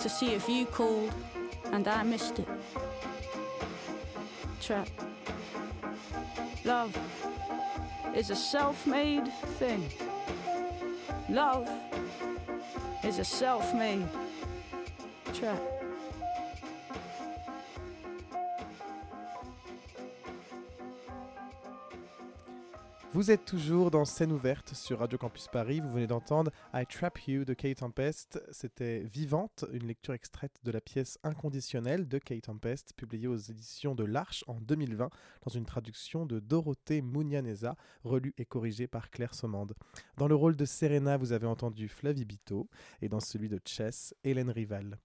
to 0.00 0.08
see 0.08 0.34
if 0.34 0.48
you 0.48 0.66
called 0.66 1.14
and 1.72 1.86
I 1.86 2.02
missed 2.02 2.40
it. 2.40 2.48
Trap. 4.60 4.88
Love 6.64 6.98
is 8.16 8.30
a 8.30 8.36
self 8.36 8.88
made 8.88 9.28
thing. 9.60 9.88
Love 11.30 11.70
is 13.04 13.20
a 13.20 13.24
self 13.24 13.72
made 13.72 14.08
trap. 15.32 15.75
Vous 23.16 23.30
êtes 23.30 23.46
toujours 23.46 23.90
dans 23.90 24.04
Scène 24.04 24.30
ouverte 24.30 24.74
sur 24.74 24.98
Radio 24.98 25.16
Campus 25.16 25.48
Paris. 25.48 25.80
Vous 25.80 25.90
venez 25.90 26.06
d'entendre 26.06 26.50
I 26.74 26.84
Trap 26.84 27.18
You 27.26 27.46
de 27.46 27.54
Kate 27.54 27.78
Tempest. 27.78 28.38
C'était 28.50 28.98
Vivante, 29.04 29.64
une 29.72 29.86
lecture 29.86 30.12
extraite 30.12 30.52
de 30.64 30.70
la 30.70 30.82
pièce 30.82 31.18
Inconditionnelle 31.22 32.08
de 32.08 32.18
Kate 32.18 32.42
Tempest, 32.42 32.92
publiée 32.94 33.26
aux 33.26 33.38
éditions 33.38 33.94
de 33.94 34.04
l'Arche 34.04 34.44
en 34.48 34.60
2020, 34.60 35.08
dans 35.46 35.50
une 35.50 35.64
traduction 35.64 36.26
de 36.26 36.40
Dorothée 36.40 37.00
Mounianeza, 37.00 37.74
relue 38.04 38.34
et 38.36 38.44
corrigée 38.44 38.86
par 38.86 39.10
Claire 39.10 39.32
Sommande. 39.32 39.72
Dans 40.18 40.28
le 40.28 40.34
rôle 40.34 40.54
de 40.54 40.66
Serena, 40.66 41.16
vous 41.16 41.32
avez 41.32 41.46
entendu 41.46 41.88
Flavie 41.88 42.26
Bito, 42.26 42.68
et 43.00 43.08
dans 43.08 43.20
celui 43.20 43.48
de 43.48 43.58
Chess, 43.64 44.14
Hélène 44.24 44.50
Rival. 44.50 44.98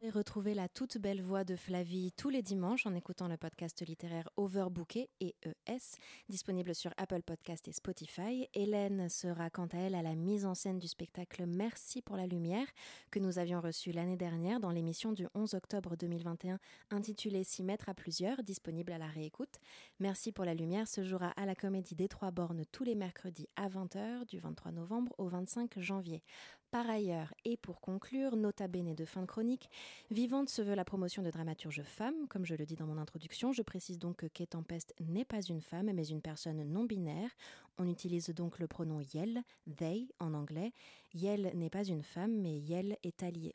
Et 0.00 0.10
retrouver 0.10 0.54
la 0.54 0.68
toute 0.68 0.96
belle 0.96 1.20
voix 1.20 1.42
de 1.42 1.56
Flavie 1.56 2.12
tous 2.12 2.28
les 2.28 2.40
dimanches 2.40 2.86
en 2.86 2.94
écoutant 2.94 3.26
le 3.26 3.36
podcast 3.36 3.84
littéraire 3.84 4.30
Overbooké 4.36 5.10
et 5.18 5.34
ES, 5.44 5.98
disponible 6.28 6.72
sur 6.72 6.92
Apple 6.98 7.22
Podcast 7.22 7.66
et 7.66 7.72
Spotify. 7.72 8.48
Hélène 8.54 9.08
sera 9.08 9.50
quant 9.50 9.66
à 9.66 9.78
elle 9.78 9.96
à 9.96 10.02
la 10.02 10.14
mise 10.14 10.46
en 10.46 10.54
scène 10.54 10.78
du 10.78 10.86
spectacle 10.86 11.46
Merci 11.46 12.00
pour 12.00 12.16
la 12.16 12.28
lumière 12.28 12.68
que 13.10 13.18
nous 13.18 13.40
avions 13.40 13.60
reçu 13.60 13.90
l'année 13.90 14.16
dernière 14.16 14.60
dans 14.60 14.70
l'émission 14.70 15.10
du 15.10 15.26
11 15.34 15.54
octobre 15.54 15.96
2021 15.96 16.60
intitulée 16.90 17.42
S'y 17.42 17.64
mettre 17.64 17.88
à 17.88 17.94
plusieurs, 17.94 18.44
disponible 18.44 18.92
à 18.92 18.98
la 18.98 19.08
réécoute. 19.08 19.58
Merci 19.98 20.30
pour 20.30 20.44
la 20.44 20.54
lumière 20.54 20.86
se 20.86 21.02
jouera 21.02 21.30
à 21.30 21.44
la 21.44 21.56
Comédie 21.56 21.96
des 21.96 22.06
Trois 22.06 22.30
Bornes 22.30 22.62
tous 22.70 22.84
les 22.84 22.94
mercredis 22.94 23.48
à 23.56 23.68
20h 23.68 24.26
du 24.26 24.38
23 24.38 24.70
novembre 24.70 25.12
au 25.18 25.26
25 25.26 25.80
janvier. 25.80 26.22
Par 26.70 26.88
ailleurs, 26.90 27.32
et 27.46 27.56
pour 27.56 27.80
conclure, 27.80 28.36
nota 28.36 28.68
bene 28.68 28.94
de 28.94 29.06
fin 29.06 29.22
de 29.22 29.26
chronique, 29.26 29.70
Vivante 30.10 30.50
se 30.50 30.60
veut 30.60 30.74
la 30.74 30.84
promotion 30.84 31.22
de 31.22 31.30
dramaturge 31.30 31.82
femme. 31.82 32.28
Comme 32.28 32.44
je 32.44 32.54
le 32.54 32.66
dis 32.66 32.76
dans 32.76 32.86
mon 32.86 32.98
introduction, 32.98 33.52
je 33.52 33.62
précise 33.62 33.98
donc 33.98 34.16
que 34.16 34.26
Kate 34.26 34.50
Tempest 34.50 34.94
n'est 35.00 35.24
pas 35.24 35.40
une 35.40 35.62
femme, 35.62 35.90
mais 35.94 36.08
une 36.08 36.20
personne 36.20 36.62
non 36.64 36.84
binaire. 36.84 37.30
On 37.78 37.86
utilise 37.86 38.28
donc 38.30 38.58
le 38.58 38.66
pronom 38.66 39.00
yel, 39.00 39.42
they 39.78 40.10
en 40.18 40.34
anglais. 40.34 40.72
Yel 41.14 41.52
n'est 41.54 41.70
pas 41.70 41.84
une 41.84 42.02
femme, 42.02 42.38
mais 42.38 42.58
yel 42.58 42.98
est 43.02 43.22
allié. 43.22 43.54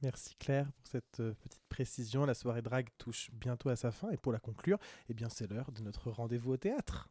Merci 0.00 0.36
Claire 0.36 0.70
pour 0.72 0.86
cette 0.86 1.18
euh, 1.18 1.34
petite 1.34 1.64
précision. 1.68 2.24
La 2.24 2.34
soirée 2.34 2.62
drague 2.62 2.88
touche 2.98 3.30
bientôt 3.32 3.68
à 3.68 3.76
sa 3.76 3.90
fin 3.90 4.10
et 4.10 4.16
pour 4.16 4.32
la 4.32 4.38
conclure, 4.38 4.78
eh 5.08 5.14
bien 5.14 5.28
c'est 5.28 5.50
l'heure 5.50 5.72
de 5.72 5.82
notre 5.82 6.12
rendez-vous 6.12 6.52
au 6.52 6.56
théâtre. 6.56 7.08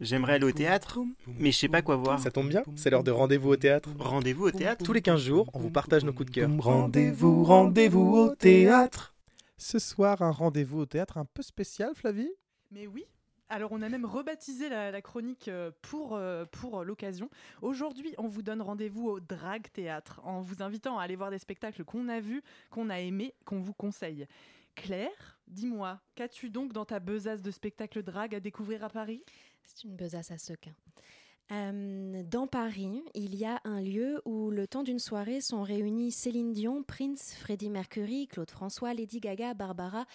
J'aimerais 0.00 0.34
aller 0.34 0.44
au 0.44 0.52
théâtre, 0.52 1.00
mais 1.26 1.50
je 1.50 1.58
sais 1.58 1.68
pas 1.68 1.82
quoi 1.82 1.96
voir. 1.96 2.20
Ça 2.20 2.30
tombe 2.30 2.48
bien, 2.48 2.62
c'est 2.76 2.88
l'heure 2.88 3.02
de 3.02 3.10
rendez-vous 3.10 3.50
au 3.50 3.56
théâtre. 3.56 3.90
Rendez-vous 3.98 4.44
au 4.44 4.50
théâtre 4.52 4.84
Tous 4.84 4.92
les 4.92 5.02
15 5.02 5.20
jours, 5.20 5.50
on 5.54 5.58
vous 5.58 5.70
partage 5.70 6.04
nos 6.04 6.12
coups 6.12 6.30
de 6.30 6.34
cœur. 6.34 6.50
Rendez-vous, 6.60 7.42
rendez-vous 7.42 8.14
au 8.14 8.34
théâtre. 8.34 9.16
Ce 9.56 9.80
soir, 9.80 10.22
un 10.22 10.30
rendez-vous 10.30 10.78
au 10.80 10.86
théâtre 10.86 11.18
un 11.18 11.24
peu 11.24 11.42
spécial, 11.42 11.96
Flavie? 11.96 12.30
Mais 12.70 12.86
oui. 12.86 13.06
Alors 13.48 13.72
on 13.72 13.82
a 13.82 13.88
même 13.88 14.04
rebaptisé 14.04 14.68
la, 14.68 14.90
la 14.92 15.02
chronique 15.02 15.48
euh, 15.48 15.72
pour, 15.82 16.14
euh, 16.14 16.44
pour 16.44 16.84
l'occasion. 16.84 17.28
Aujourd'hui, 17.62 18.14
on 18.18 18.28
vous 18.28 18.42
donne 18.42 18.62
rendez-vous 18.62 19.08
au 19.08 19.20
Drag 19.20 19.66
Théâtre 19.72 20.20
en 20.22 20.42
vous 20.42 20.62
invitant 20.62 20.98
à 20.98 21.02
aller 21.02 21.16
voir 21.16 21.30
des 21.30 21.38
spectacles 21.38 21.82
qu'on 21.82 22.08
a 22.08 22.20
vus, 22.20 22.42
qu'on 22.70 22.88
a 22.90 23.00
aimés, 23.00 23.34
qu'on 23.46 23.58
vous 23.60 23.72
conseille. 23.72 24.26
Claire, 24.74 25.40
dis-moi, 25.48 25.98
qu'as-tu 26.14 26.50
donc 26.50 26.72
dans 26.72 26.84
ta 26.84 27.00
besace 27.00 27.42
de 27.42 27.50
spectacle 27.50 28.02
drag 28.02 28.34
à 28.34 28.40
découvrir 28.40 28.84
à 28.84 28.90
Paris? 28.90 29.24
C'est 29.68 29.84
une 29.84 29.96
besace 29.96 30.30
à 30.30 30.38
sequin. 30.38 30.72
Euh, 31.50 32.22
dans 32.24 32.46
Paris, 32.46 33.02
il 33.14 33.34
y 33.36 33.44
a 33.44 33.60
un 33.64 33.80
lieu 33.80 34.20
où 34.24 34.50
le 34.50 34.66
temps 34.66 34.82
d'une 34.82 34.98
soirée 34.98 35.40
sont 35.40 35.62
réunis 35.62 36.10
Céline 36.10 36.52
Dion, 36.52 36.82
Prince, 36.82 37.34
Freddie 37.38 37.70
Mercury, 37.70 38.28
Claude 38.28 38.50
François, 38.50 38.94
Lady 38.94 39.20
Gaga, 39.20 39.54
Barbara 39.54 40.06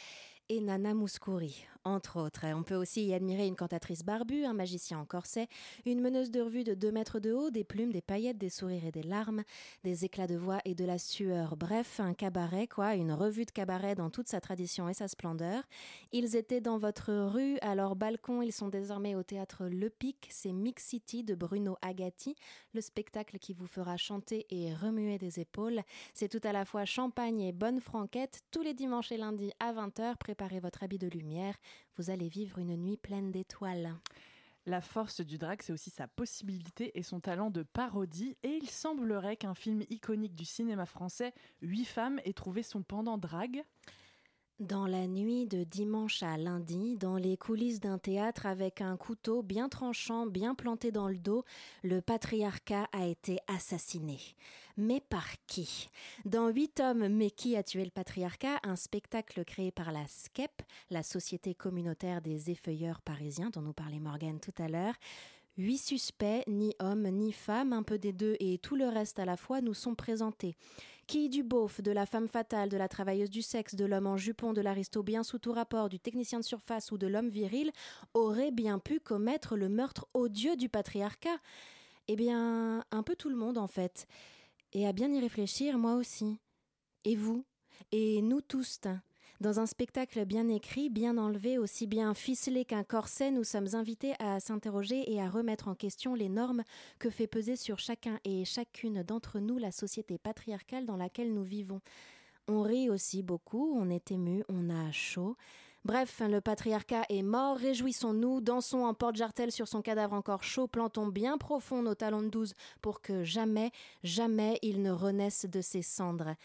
et 0.49 0.59
Nana 0.59 0.93
Mouskouri, 0.93 1.65
entre 1.83 2.19
autres. 2.19 2.45
On 2.53 2.63
peut 2.63 2.75
aussi 2.75 3.05
y 3.05 3.13
admirer 3.13 3.47
une 3.47 3.55
cantatrice 3.55 4.03
barbue, 4.03 4.45
un 4.45 4.53
magicien 4.53 4.99
en 4.99 5.05
corset, 5.05 5.47
une 5.85 6.01
meneuse 6.01 6.31
de 6.31 6.41
revue 6.41 6.63
de 6.63 6.73
2 6.73 6.91
mètres 6.91 7.19
de 7.19 7.31
haut, 7.31 7.49
des 7.49 7.63
plumes, 7.63 7.91
des 7.91 8.01
paillettes, 8.01 8.37
des 8.37 8.49
sourires 8.49 8.85
et 8.85 8.91
des 8.91 9.03
larmes, 9.03 9.43
des 9.83 10.05
éclats 10.05 10.27
de 10.27 10.35
voix 10.35 10.59
et 10.65 10.75
de 10.75 10.85
la 10.85 10.97
sueur. 10.97 11.55
Bref, 11.57 11.99
un 11.99 12.13
cabaret, 12.13 12.67
quoi, 12.67 12.95
une 12.95 13.11
revue 13.11 13.45
de 13.45 13.51
cabaret 13.51 13.95
dans 13.95 14.09
toute 14.09 14.27
sa 14.27 14.41
tradition 14.41 14.89
et 14.89 14.93
sa 14.93 15.07
splendeur. 15.07 15.63
Ils 16.11 16.35
étaient 16.35 16.61
dans 16.61 16.77
votre 16.77 17.13
rue, 17.13 17.57
à 17.61 17.75
leur 17.75 17.95
balcon, 17.95 18.41
ils 18.41 18.53
sont 18.53 18.69
désormais 18.69 19.15
au 19.15 19.23
théâtre 19.23 19.65
Le 19.67 19.89
Pic, 19.89 20.27
c'est 20.29 20.53
Mix 20.53 20.85
City 20.85 21.23
de 21.23 21.35
Bruno 21.35 21.77
Agati, 21.81 22.35
le 22.73 22.81
spectacle 22.81 23.39
qui 23.39 23.53
vous 23.53 23.67
fera 23.67 23.97
chanter 23.97 24.45
et 24.49 24.73
remuer 24.73 25.17
des 25.17 25.39
épaules. 25.39 25.81
C'est 26.13 26.29
tout 26.29 26.45
à 26.47 26.51
la 26.51 26.65
fois 26.65 26.85
champagne 26.85 27.41
et 27.41 27.51
bonne 27.51 27.79
franquette, 27.79 28.41
tous 28.51 28.61
les 28.61 28.73
dimanches 28.73 29.11
et 29.11 29.17
lundis 29.17 29.51
à 29.59 29.73
20h, 29.73 30.17
préparez 30.33 30.59
votre 30.59 30.81
habit 30.81 30.97
de 30.97 31.07
lumière, 31.07 31.53
vous 31.95 32.09
allez 32.09 32.27
vivre 32.27 32.57
une 32.57 32.75
nuit 32.75 32.97
pleine 32.97 33.29
d'étoiles. 33.29 33.93
La 34.65 34.81
force 34.81 35.21
du 35.21 35.37
drag, 35.37 35.61
c'est 35.61 35.73
aussi 35.73 35.91
sa 35.91 36.07
possibilité 36.07 36.97
et 36.97 37.03
son 37.03 37.19
talent 37.19 37.51
de 37.51 37.61
parodie. 37.61 38.35
Et 38.41 38.57
il 38.59 38.67
semblerait 38.67 39.37
qu'un 39.37 39.53
film 39.53 39.83
iconique 39.91 40.33
du 40.33 40.45
cinéma 40.45 40.87
français, 40.87 41.35
Huit 41.61 41.85
femmes, 41.85 42.19
ait 42.25 42.33
trouvé 42.33 42.63
son 42.63 42.81
pendant 42.81 43.19
drag. 43.19 43.63
Dans 44.67 44.87
la 44.87 45.07
nuit 45.07 45.45
de 45.45 45.65
dimanche 45.65 46.23
à 46.23 46.37
lundi, 46.37 46.95
dans 46.95 47.17
les 47.17 47.35
coulisses 47.35 47.81
d'un 47.81 47.97
théâtre 47.97 48.45
avec 48.45 48.79
un 48.79 48.95
couteau 48.95 49.43
bien 49.43 49.67
tranchant, 49.67 50.25
bien 50.25 50.55
planté 50.55 50.89
dans 50.89 51.09
le 51.09 51.17
dos, 51.17 51.43
le 51.83 51.99
patriarcat 51.99 52.87
a 52.93 53.05
été 53.05 53.39
assassiné. 53.47 54.19
Mais 54.77 55.01
par 55.01 55.27
qui? 55.47 55.89
Dans 56.23 56.47
Huit 56.47 56.79
hommes, 56.79 57.09
mais 57.09 57.29
qui 57.29 57.57
a 57.57 57.63
tué 57.63 57.83
le 57.83 57.91
patriarcat? 57.91 58.61
Un 58.63 58.77
spectacle 58.77 59.43
créé 59.43 59.71
par 59.71 59.91
la 59.91 60.07
SCEP, 60.07 60.61
la 60.89 61.03
Société 61.03 61.53
communautaire 61.53 62.21
des 62.21 62.49
effeuilleurs 62.49 63.01
parisiens, 63.01 63.49
dont 63.49 63.61
nous 63.61 63.73
parlait 63.73 63.99
Morgane 63.99 64.39
tout 64.39 64.55
à 64.63 64.69
l'heure. 64.69 64.95
Huit 65.57 65.77
suspects, 65.77 66.47
ni 66.47 66.73
hommes 66.79 67.09
ni 67.09 67.33
femmes, 67.33 67.73
un 67.73 67.83
peu 67.83 67.99
des 67.99 68.13
deux 68.13 68.37
et 68.39 68.59
tout 68.59 68.77
le 68.77 68.87
reste 68.87 69.19
à 69.19 69.25
la 69.25 69.35
fois, 69.35 69.59
nous 69.59 69.73
sont 69.73 69.93
présentés. 69.93 70.55
Du 71.13 71.43
beauf, 71.43 71.79
de 71.79 71.91
la 71.91 72.07
femme 72.07 72.27
fatale, 72.27 72.69
de 72.69 72.77
la 72.77 72.87
travailleuse 72.87 73.29
du 73.29 73.43
sexe, 73.43 73.75
de 73.75 73.85
l'homme 73.85 74.07
en 74.07 74.17
jupon, 74.17 74.51
de 74.51 74.61
l'aristo 74.61 75.03
bien 75.03 75.21
sous 75.21 75.37
tout 75.37 75.51
rapport, 75.51 75.87
du 75.87 75.99
technicien 75.99 76.39
de 76.39 76.43
surface 76.43 76.91
ou 76.91 76.97
de 76.97 77.05
l'homme 77.05 77.29
viril, 77.29 77.71
aurait 78.15 78.49
bien 78.49 78.79
pu 78.79 78.99
commettre 78.99 79.55
le 79.55 79.69
meurtre 79.69 80.07
odieux 80.15 80.55
du 80.55 80.69
patriarcat? 80.69 81.37
Eh 82.07 82.15
bien, 82.15 82.83
un 82.89 83.03
peu 83.03 83.15
tout 83.15 83.29
le 83.29 83.35
monde 83.35 83.59
en 83.59 83.67
fait. 83.67 84.07
Et 84.73 84.87
à 84.87 84.91
bien 84.91 85.13
y 85.13 85.19
réfléchir, 85.19 85.77
moi 85.77 85.93
aussi. 85.93 86.39
Et 87.03 87.15
vous 87.15 87.45
Et 87.91 88.23
nous 88.23 88.41
tous 88.41 88.79
dans 89.43 89.59
un 89.59 89.65
spectacle 89.65 90.23
bien 90.23 90.47
écrit, 90.47 90.89
bien 90.89 91.17
enlevé, 91.17 91.57
aussi 91.57 91.85
bien 91.85 92.13
ficelé 92.13 92.63
qu'un 92.63 92.85
corset, 92.85 93.29
nous 93.29 93.43
sommes 93.43 93.67
invités 93.73 94.13
à 94.19 94.39
s'interroger 94.39 95.11
et 95.11 95.21
à 95.21 95.29
remettre 95.29 95.67
en 95.67 95.75
question 95.75 96.15
les 96.15 96.29
normes 96.29 96.63
que 96.97 97.09
fait 97.09 97.27
peser 97.27 97.57
sur 97.57 97.77
chacun 97.77 98.21
et 98.23 98.45
chacune 98.45 99.03
d'entre 99.03 99.39
nous 99.39 99.57
la 99.57 99.71
société 99.71 100.17
patriarcale 100.17 100.85
dans 100.85 100.95
laquelle 100.95 101.33
nous 101.33 101.43
vivons. 101.43 101.81
On 102.47 102.61
rit 102.61 102.89
aussi 102.89 103.21
beaucoup, 103.21 103.77
on 103.77 103.89
est 103.89 104.11
ému, 104.11 104.45
on 104.47 104.69
a 104.69 104.91
chaud. 104.93 105.35
Bref, 105.83 106.21
le 106.25 106.39
patriarcat 106.39 107.03
est 107.09 107.21
mort, 107.21 107.57
réjouissons-nous, 107.57 108.39
dansons 108.39 108.85
en 108.85 108.93
porte-jartel 108.93 109.51
sur 109.51 109.67
son 109.67 109.81
cadavre 109.81 110.13
encore 110.13 110.43
chaud, 110.43 110.67
plantons 110.67 111.07
bien 111.07 111.37
profond 111.37 111.81
nos 111.81 111.95
talons 111.95 112.21
de 112.21 112.29
douze 112.29 112.53
pour 112.81 113.01
que 113.01 113.25
jamais, 113.25 113.71
jamais 114.05 114.57
il 114.61 114.81
ne 114.81 114.91
renaisse 114.91 115.45
de 115.45 115.59
ses 115.59 115.81
cendres. 115.81 116.35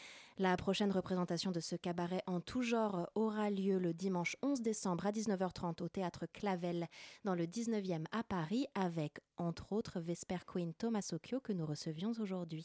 La 0.41 0.57
prochaine 0.57 0.93
représentation 0.93 1.51
de 1.51 1.59
ce 1.59 1.75
cabaret 1.75 2.23
en 2.29 2.41
tout 2.41 2.63
genre 2.63 3.11
aura 3.17 3.51
lieu 3.51 3.81
le 3.81 3.93
dimanche 3.93 4.37
11 4.43 4.63
décembre 4.63 5.05
à 5.05 5.11
19h30 5.11 5.83
au 5.83 5.89
théâtre 5.89 6.27
Clavel 6.33 6.87
dans 7.25 7.35
le 7.35 7.45
19e 7.45 8.05
à 8.13 8.23
Paris 8.23 8.67
avec, 8.77 9.19
entre 9.37 9.73
autres, 9.73 9.99
Vesper 9.99 10.39
Queen 10.47 10.75
Thomas 10.75 11.11
Occhio 11.13 11.41
que 11.41 11.53
nous 11.53 11.67
recevions 11.67 12.13
aujourd'hui. 12.21 12.65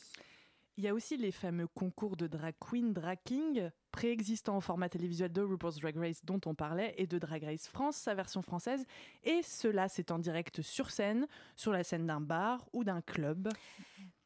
Il 0.78 0.84
y 0.84 0.88
a 0.88 0.94
aussi 0.94 1.18
les 1.18 1.32
fameux 1.32 1.66
concours 1.66 2.16
de 2.16 2.28
drag 2.28 2.54
queen, 2.60 2.94
drag 2.94 3.18
king, 3.26 3.72
préexistants 3.92 4.58
au 4.58 4.62
format 4.62 4.90
télévisuel 4.90 5.34
de 5.34 5.42
RuPaul's 5.42 5.80
Drag 5.80 5.98
Race 5.98 6.24
dont 6.24 6.42
on 6.46 6.54
parlait 6.54 6.94
et 7.00 7.08
de 7.08 7.18
Drag 7.18 7.44
Race 7.44 7.68
France, 7.68 7.96
sa 7.96 8.14
version 8.14 8.44
française. 8.44 8.86
Et 9.24 9.42
cela, 9.42 9.90
c'est 9.90 10.12
en 10.12 10.20
direct 10.20 10.62
sur 10.62 10.92
scène, 10.92 11.28
sur 11.56 11.72
la 11.72 11.84
scène 11.84 12.06
d'un 12.06 12.22
bar 12.22 12.68
ou 12.72 12.84
d'un 12.84 13.02
club. 13.02 13.50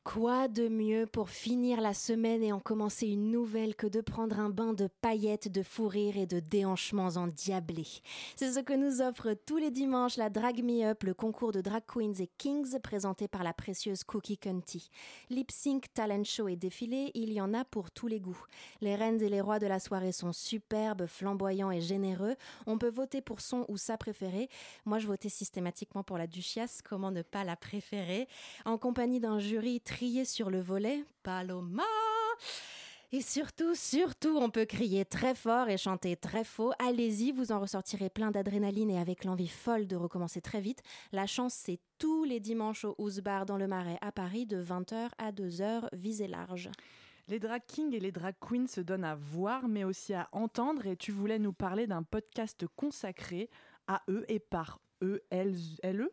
Quoi 0.08 0.48
de 0.48 0.70
mieux 0.70 1.06
pour 1.06 1.30
finir 1.30 1.82
la 1.82 1.94
semaine 1.94 2.42
et 2.42 2.54
en 2.54 2.62
commencer 2.62 3.08
une 3.08 3.30
nouvelle 3.30 3.76
que 3.76 3.88
de 3.88 4.00
prendre 4.00 4.40
un 4.40 4.50
bain 4.50 4.72
de 4.72 4.88
paillettes, 4.88 5.52
de 5.52 5.62
fou 5.62 5.90
rire 5.90 6.16
et 6.16 6.26
de 6.26 6.40
déhanchements 6.40 7.18
endiablés 7.18 8.02
C'est 8.38 8.54
ce 8.54 8.62
que 8.62 8.72
nous 8.72 9.02
offre 9.02 9.34
tous 9.34 9.58
les 9.58 9.70
dimanches 9.70 10.16
la 10.16 10.30
Drag 10.30 10.64
Me 10.64 10.86
Up, 10.86 11.04
le 11.04 11.14
concours 11.14 11.52
de 11.52 11.60
drag 11.60 11.84
queens 11.86 12.14
et 12.20 12.30
kings 12.38 12.80
présenté 12.80 13.28
par 13.28 13.44
la 13.44 13.52
précieuse 13.52 14.06
Cookie 14.06 14.38
Cunty. 14.38 14.90
Lip 15.30 15.52
sync, 15.52 15.94
talent 15.94 16.24
show 16.24 16.48
et 16.48 16.56
défilé, 16.56 17.12
il 17.14 17.34
y 17.34 17.42
en 17.42 17.54
a 17.54 17.66
pour 17.66 17.92
tous 17.92 18.08
les 18.08 18.22
goûts. 18.22 18.46
Les 18.80 18.96
reines 18.96 19.22
et 19.22 19.30
les 19.30 19.42
rois 19.42 19.60
de 19.60 19.68
la 19.68 19.80
soirée 19.80 20.14
sont 20.14 20.32
superbes, 20.32 21.08
flamboyants 21.08 21.70
et 21.70 21.82
généreux. 21.82 22.38
On 22.66 22.78
peut 22.78 22.90
voter 22.90 23.20
pour 23.20 23.42
son 23.42 23.66
ou 23.68 23.76
sa 23.76 23.98
préférée. 23.98 24.48
Moi, 24.86 25.00
je 25.00 25.08
votais 25.08 25.28
systématiquement 25.28 26.04
pour 26.04 26.18
la 26.18 26.28
Duchiasse, 26.28 26.82
comment 26.82 27.12
ne 27.12 27.24
pas 27.24 27.44
la 27.44 27.58
préférer? 27.58 28.30
En 28.64 28.78
compagnie 28.78 29.20
d'un 29.20 29.40
jury 29.40 29.82
trié 29.98 30.26
sur 30.26 30.52
le 30.52 30.62
volet, 30.62 31.04
Paloma 31.24 31.82
et 33.12 33.22
surtout, 33.22 33.74
surtout, 33.74 34.38
on 34.40 34.52
peut 34.52 34.66
crier 34.66 35.06
très 35.06 35.34
fort 35.34 35.70
et 35.70 35.78
chanter 35.78 36.16
très 36.16 36.44
faux. 36.44 36.72
Allez-y, 36.78 37.32
vous 37.32 37.52
en 37.52 37.60
ressortirez 37.60 38.12
plein 38.12 38.30
d'adrénaline 38.30 38.92
et 38.92 39.00
avec 39.00 39.24
l'envie 39.24 39.48
folle 39.48 39.88
de 39.88 39.96
recommencer 39.96 40.40
très 40.40 40.62
vite. 40.62 40.84
La 41.14 41.26
chance, 41.26 41.56
c'est 41.56 41.80
tous 41.98 42.26
les 42.26 42.40
dimanches 42.40 42.86
au 42.86 42.94
House 43.00 43.22
Bar 43.22 43.48
dans 43.48 43.58
le 43.58 43.66
Marais 43.66 43.98
à 44.02 44.12
Paris 44.12 44.46
de 44.46 44.62
20h 44.62 45.10
à 45.18 45.32
2h, 45.32 45.88
visez 45.94 46.28
large. 46.28 46.70
Les 47.28 47.40
drag 47.40 47.64
kings 47.66 47.96
et 47.96 48.00
les 48.00 48.12
drag 48.12 48.36
queens 48.40 48.68
se 48.68 48.82
donnent 48.82 49.04
à 49.04 49.16
voir, 49.16 49.68
mais 49.68 49.84
aussi 49.84 50.14
à 50.14 50.30
entendre. 50.32 50.86
Et 50.86 50.96
tu 50.96 51.12
voulais 51.12 51.40
nous 51.40 51.54
parler 51.54 51.88
d'un 51.88 52.04
podcast 52.04 52.68
consacré 52.76 53.50
à 53.88 54.04
eux 54.10 54.26
et 54.28 54.38
par 54.38 54.80
eux, 55.02 55.24
elles, 55.32 55.58
elles 55.82 56.08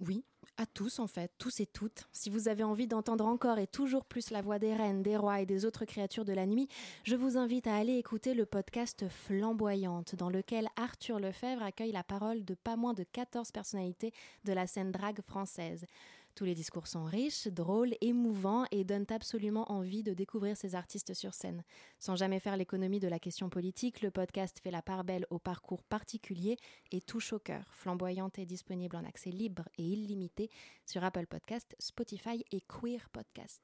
Oui, 0.00 0.24
à 0.56 0.66
tous 0.66 0.98
en 0.98 1.06
fait, 1.06 1.32
tous 1.38 1.60
et 1.60 1.66
toutes. 1.66 2.08
Si 2.12 2.30
vous 2.30 2.48
avez 2.48 2.62
envie 2.62 2.86
d'entendre 2.86 3.26
encore 3.26 3.58
et 3.58 3.66
toujours 3.66 4.04
plus 4.04 4.30
la 4.30 4.40
voix 4.40 4.58
des 4.58 4.74
reines, 4.74 5.02
des 5.02 5.16
rois 5.16 5.40
et 5.40 5.46
des 5.46 5.64
autres 5.64 5.84
créatures 5.84 6.24
de 6.24 6.32
la 6.32 6.46
nuit, 6.46 6.68
je 7.04 7.16
vous 7.16 7.36
invite 7.36 7.66
à 7.66 7.76
aller 7.76 7.96
écouter 7.96 8.34
le 8.34 8.46
podcast 8.46 9.08
Flamboyante, 9.08 10.14
dans 10.14 10.30
lequel 10.30 10.68
Arthur 10.76 11.18
Lefebvre 11.18 11.62
accueille 11.62 11.92
la 11.92 12.04
parole 12.04 12.44
de 12.44 12.54
pas 12.54 12.76
moins 12.76 12.94
de 12.94 13.04
14 13.04 13.50
personnalités 13.50 14.12
de 14.44 14.52
la 14.52 14.66
scène 14.66 14.92
drague 14.92 15.22
française. 15.22 15.86
Tous 16.34 16.44
les 16.44 16.54
discours 16.56 16.88
sont 16.88 17.04
riches, 17.04 17.46
drôles, 17.46 17.94
émouvants 18.00 18.64
et 18.72 18.82
donnent 18.82 19.06
absolument 19.10 19.70
envie 19.70 20.02
de 20.02 20.14
découvrir 20.14 20.56
ces 20.56 20.74
artistes 20.74 21.14
sur 21.14 21.32
scène. 21.32 21.62
Sans 22.00 22.16
jamais 22.16 22.40
faire 22.40 22.56
l'économie 22.56 22.98
de 22.98 23.06
la 23.06 23.20
question 23.20 23.48
politique, 23.48 24.02
le 24.02 24.10
podcast 24.10 24.58
fait 24.60 24.72
la 24.72 24.82
part 24.82 25.04
belle 25.04 25.26
au 25.30 25.38
parcours 25.38 25.84
particulier 25.84 26.56
et 26.90 27.00
touche 27.00 27.32
au 27.32 27.38
cœur. 27.38 27.64
Flamboyante 27.70 28.40
est 28.40 28.46
disponible 28.46 28.96
en 28.96 29.04
accès 29.04 29.30
libre 29.30 29.68
et 29.78 29.84
illimité 29.84 30.50
sur 30.86 31.04
Apple 31.04 31.26
Podcast, 31.26 31.76
Spotify 31.78 32.44
et 32.50 32.62
Queer 32.62 33.08
Podcast. 33.12 33.62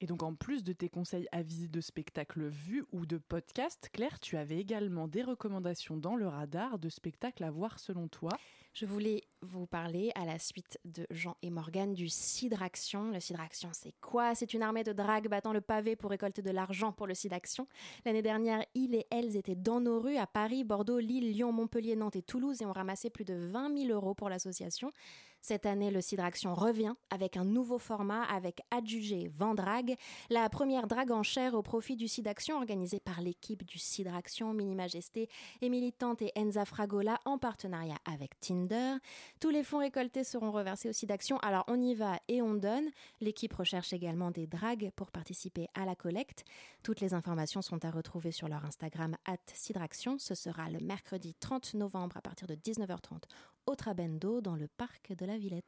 Et 0.00 0.06
donc, 0.06 0.22
en 0.22 0.34
plus 0.34 0.64
de 0.64 0.72
tes 0.72 0.88
conseils 0.88 1.28
avisés 1.30 1.68
de 1.68 1.80
spectacles 1.80 2.46
vus 2.46 2.84
ou 2.92 3.04
de 3.04 3.18
podcasts, 3.18 3.90
Claire, 3.92 4.18
tu 4.18 4.36
avais 4.36 4.58
également 4.58 5.08
des 5.08 5.22
recommandations 5.22 5.96
dans 5.96 6.16
le 6.16 6.26
radar 6.26 6.78
de 6.78 6.88
spectacles 6.88 7.44
à 7.44 7.50
voir 7.50 7.78
selon 7.78 8.08
toi. 8.08 8.30
Je 8.72 8.86
voulais 8.86 9.24
vous 9.42 9.66
parler 9.66 10.12
à 10.14 10.24
la 10.24 10.38
suite 10.38 10.78
de 10.84 11.04
Jean 11.10 11.36
et 11.42 11.50
Morgane 11.50 11.92
du 11.92 12.08
Cidraction. 12.08 13.10
Le 13.10 13.18
Cidraction, 13.18 13.70
c'est 13.72 13.94
quoi? 14.00 14.34
C'est 14.34 14.54
une 14.54 14.62
armée 14.62 14.84
de 14.84 14.92
drague 14.92 15.28
battant 15.28 15.52
le 15.52 15.60
pavé 15.60 15.96
pour 15.96 16.10
récolter 16.10 16.40
de 16.40 16.50
l'argent 16.50 16.92
pour 16.92 17.08
le 17.08 17.14
Cidaction. 17.14 17.66
L'année 18.04 18.22
dernière, 18.22 18.64
ils 18.74 18.94
et 18.94 19.06
elles 19.10 19.36
étaient 19.36 19.56
dans 19.56 19.80
nos 19.80 20.00
rues 20.00 20.18
à 20.18 20.26
Paris, 20.26 20.62
Bordeaux, 20.62 21.00
Lille, 21.00 21.32
Lyon, 21.32 21.52
Montpellier, 21.52 21.96
Nantes 21.96 22.16
et 22.16 22.22
Toulouse 22.22 22.62
et 22.62 22.64
ont 22.64 22.72
ramassé 22.72 23.10
plus 23.10 23.24
de 23.24 23.34
20 23.34 23.76
000 23.76 23.92
euros 23.92 24.14
pour 24.14 24.30
l'association. 24.30 24.92
Cette 25.40 25.64
année, 25.64 25.90
le 25.90 26.02
Cidraction 26.02 26.54
revient 26.54 26.92
avec 27.08 27.38
un 27.38 27.44
nouveau 27.44 27.78
format 27.78 28.24
avec 28.24 28.60
Adjugé 28.70 29.30
Vendrague, 29.34 29.96
la 30.28 30.48
première 30.50 30.86
drague 30.86 31.12
en 31.12 31.22
chair 31.22 31.54
au 31.54 31.62
profit 31.62 31.96
du 31.96 32.08
Cidaction 32.08 32.56
organisée 32.56 33.00
par 33.00 33.22
l'équipe 33.22 33.64
du 33.64 33.78
Cidraction, 33.78 34.52
Mini 34.52 34.74
Majesté, 34.74 35.28
Émilie 35.62 35.94
Tante 35.94 36.20
et 36.20 36.32
Enza 36.36 36.66
Fragola 36.66 37.18
en 37.24 37.38
partenariat 37.38 37.96
avec 38.04 38.38
Tinder. 38.40 38.96
Tous 39.40 39.48
les 39.48 39.64
fonds 39.64 39.78
récoltés 39.78 40.24
seront 40.24 40.52
reversés 40.52 40.90
au 40.90 40.92
Cidaction. 40.92 41.38
Alors 41.38 41.64
on 41.68 41.80
y 41.80 41.94
va 41.94 42.18
et 42.28 42.42
on 42.42 42.54
donne. 42.54 42.90
L'équipe 43.20 43.54
recherche 43.54 43.94
également 43.94 44.30
des 44.30 44.46
dragues 44.46 44.90
pour 44.94 45.10
participer 45.10 45.68
à 45.74 45.86
la 45.86 45.96
collecte. 45.96 46.44
Toutes 46.82 47.00
les 47.00 47.14
informations 47.14 47.62
sont 47.62 47.82
à 47.84 47.90
retrouver 47.90 48.30
sur 48.30 48.48
leur 48.48 48.64
Instagram 48.66 49.16
Cidraction. 49.54 50.18
Ce 50.18 50.34
sera 50.34 50.68
le 50.68 50.80
mercredi 50.80 51.34
30 51.34 51.74
novembre 51.74 52.18
à 52.18 52.20
partir 52.20 52.46
de 52.46 52.54
19h30 52.54 53.22
au 53.66 53.76
Trabendo 53.76 54.40
dans 54.40 54.56
le 54.56 54.68
parc 54.68 55.14
de 55.14 55.24
la 55.24 55.29
Villette. 55.38 55.64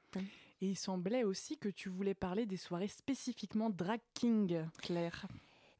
Et 0.60 0.68
il 0.68 0.76
semblait 0.76 1.24
aussi 1.24 1.56
que 1.56 1.68
tu 1.68 1.88
voulais 1.88 2.14
parler 2.14 2.46
des 2.46 2.56
soirées 2.56 2.88
spécifiquement 2.88 3.70
drag 3.70 4.00
king, 4.14 4.64
Claire. 4.80 5.26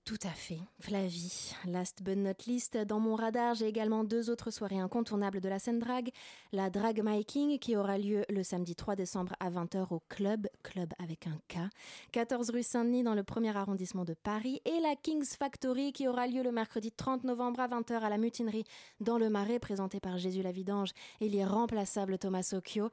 Tout 0.05 0.19
à 0.25 0.31
fait, 0.31 0.59
Flavie. 0.81 1.55
Last 1.65 2.03
but 2.03 2.17
not 2.17 2.33
least, 2.49 2.77
dans 2.77 2.99
mon 2.99 3.15
radar, 3.15 3.55
j'ai 3.55 3.69
également 3.69 4.03
deux 4.03 4.31
autres 4.31 4.51
soirées 4.51 4.81
incontournables 4.81 5.41
de 5.41 5.49
la 5.49 5.61
scène 5.61 5.79
drague. 5.79 6.11
La 6.51 6.71
Drag 6.71 7.01
Making 7.01 7.61
qui 7.61 7.77
aura 7.77 7.99
lieu 7.99 8.25
le 8.29 8.43
samedi 8.43 8.75
3 8.75 8.97
décembre 8.97 9.35
à 9.39 9.49
20h 9.49 9.95
au 9.95 10.03
Club, 10.09 10.49
Club 10.65 10.93
avec 10.99 11.29
un 11.29 11.39
K, 11.47 11.71
14 12.11 12.51
rue 12.51 12.65
Saint-Denis 12.65 13.05
dans 13.05 13.15
le 13.15 13.23
premier 13.23 13.57
arrondissement 13.57 14.05
de 14.05 14.15
Paris. 14.15 14.61
Et 14.65 14.81
la 14.81 14.97
King's 14.97 15.37
Factory 15.37 15.93
qui 15.93 16.09
aura 16.09 16.27
lieu 16.27 16.43
le 16.43 16.51
mercredi 16.51 16.91
30 16.91 17.23
novembre 17.23 17.61
à 17.61 17.69
20h 17.69 18.01
à 18.01 18.11
la 18.11 18.19
Mutinerie 18.19 18.65
dans 18.99 19.19
le 19.19 19.31
Marais, 19.31 19.61
présentée 19.61 20.01
par 20.01 20.19
Jésus 20.19 20.43
la 20.43 20.51
Vidange 20.51 20.91
et 21.21 21.29
l'irremplaçable 21.29 22.19
Thomas 22.19 22.55
Occhio. 22.55 22.91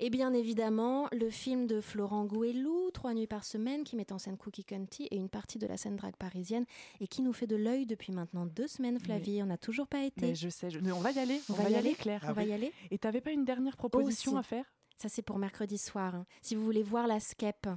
Et 0.00 0.10
bien 0.10 0.32
évidemment, 0.32 1.08
le 1.12 1.28
film 1.28 1.66
de 1.66 1.80
Florent 1.80 2.24
Gouelou, 2.24 2.90
Trois 2.92 3.14
nuits 3.14 3.26
par 3.26 3.44
semaine, 3.44 3.82
qui 3.84 3.96
met 3.96 4.12
en 4.12 4.18
scène 4.18 4.36
Cookie 4.36 4.64
County 4.64 5.06
et 5.10 5.16
une 5.16 5.28
partie 5.28 5.58
de 5.58 5.66
la 5.66 5.76
scène 5.76 5.96
drague 5.96 6.16
parisienne 6.16 6.64
et 7.00 7.08
qui 7.08 7.20
nous 7.22 7.32
fait 7.32 7.46
de 7.48 7.56
l'œil 7.56 7.84
depuis 7.84 8.12
maintenant 8.12 8.46
deux 8.46 8.68
semaines, 8.68 8.98
Flavie. 9.00 9.42
On 9.42 9.46
n'a 9.46 9.58
toujours 9.58 9.88
pas 9.88 10.04
été. 10.04 10.26
Mais 10.28 10.34
je 10.36 10.48
sais, 10.48 10.70
je- 10.70 10.78
mais 10.78 10.92
on 10.92 11.00
va 11.00 11.10
y 11.10 11.18
aller, 11.18 11.40
On 11.48 11.52
on, 11.52 11.56
va 11.56 11.64
va 11.64 11.70
y 11.70 11.74
aller, 11.74 11.88
aller 11.88 11.96
Claire. 11.96 12.24
On 12.28 12.32
va 12.32 12.44
y 12.44 12.52
aller 12.52 12.72
Et 12.90 12.98
t'avais 12.98 13.20
pas 13.20 13.32
une 13.32 13.44
dernière 13.44 13.76
proposition 13.76 14.32
Aussi. 14.32 14.38
à 14.38 14.42
faire? 14.44 14.64
Ça, 14.96 15.08
c'est 15.08 15.22
pour 15.22 15.38
mercredi 15.38 15.78
soir. 15.78 16.14
hein. 16.14 16.26
Si 16.42 16.54
vous 16.54 16.64
voulez 16.64 16.82
voir 16.82 17.06
la 17.08 17.18
skep, 17.20 17.68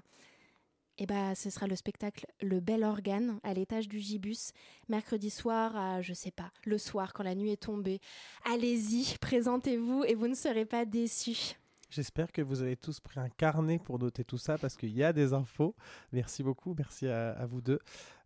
eh 0.99 1.05
ben, 1.07 1.34
ce 1.36 1.49
sera 1.49 1.65
le 1.67 1.76
spectacle 1.76 2.26
Le 2.41 2.59
Bel 2.59 2.84
Organe 2.84 3.39
à 3.43 3.53
l'étage 3.55 3.88
du 3.88 3.99
Gibus, 3.99 4.51
mercredi 4.89 5.30
soir 5.32 5.76
à, 5.76 6.01
je 6.01 6.13
sais 6.13 6.32
pas, 6.32 6.51
le 6.65 6.78
soir 6.78 7.13
quand 7.13 7.24
la 7.24 7.34
nuit 7.36 7.51
est 7.51 7.63
tombée. 7.63 7.99
Allez-y, 8.45 9.17
présentez-vous 9.22 10.03
et 10.05 10.13
vous 10.13 10.28
ne 10.28 10.36
serez 10.36 10.65
pas 10.65 10.86
déçus. 10.86 11.55
J'espère 11.91 12.31
que 12.31 12.41
vous 12.41 12.61
avez 12.61 12.77
tous 12.77 13.01
pris 13.01 13.19
un 13.19 13.27
carnet 13.27 13.77
pour 13.77 13.99
noter 13.99 14.23
tout 14.23 14.37
ça 14.37 14.57
parce 14.57 14.77
qu'il 14.77 14.95
y 14.95 15.03
a 15.03 15.11
des 15.11 15.33
infos. 15.33 15.75
Merci 16.13 16.41
beaucoup, 16.41 16.73
merci 16.77 17.05
à, 17.09 17.45
vous 17.45 17.59
deux. 17.59 17.79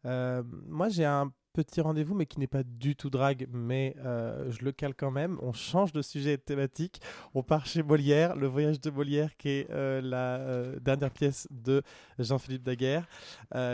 Euh, 0.05 0.43
moi, 0.67 0.87
j'ai 0.89 1.03
un 1.03 1.33
petit 1.51 1.81
rendez-vous, 1.81 2.13
mais 2.13 2.27
qui 2.27 2.39
n'est 2.39 2.45
pas 2.45 2.61
du 2.61 2.95
tout 2.95 3.09
drague, 3.09 3.47
mais 3.51 3.95
euh, 4.05 4.51
je 4.51 4.63
le 4.63 4.71
cale 4.71 4.93
quand 4.93 5.09
même. 5.09 5.39
On 5.41 5.51
change 5.51 5.93
de 5.93 6.03
sujet 6.03 6.33
et 6.33 6.37
de 6.37 6.43
thématique. 6.43 7.01
On 7.33 7.41
part 7.41 7.65
chez 7.65 7.81
Molière, 7.81 8.35
le 8.35 8.45
voyage 8.45 8.79
de 8.79 8.91
Molière, 8.91 9.35
qui 9.35 9.49
est 9.49 9.71
euh, 9.71 9.99
la 9.99 10.77
dernière 10.79 11.09
pièce 11.09 11.47
de 11.49 11.81
Jean-Philippe 12.19 12.61
Daguerre, 12.61 13.07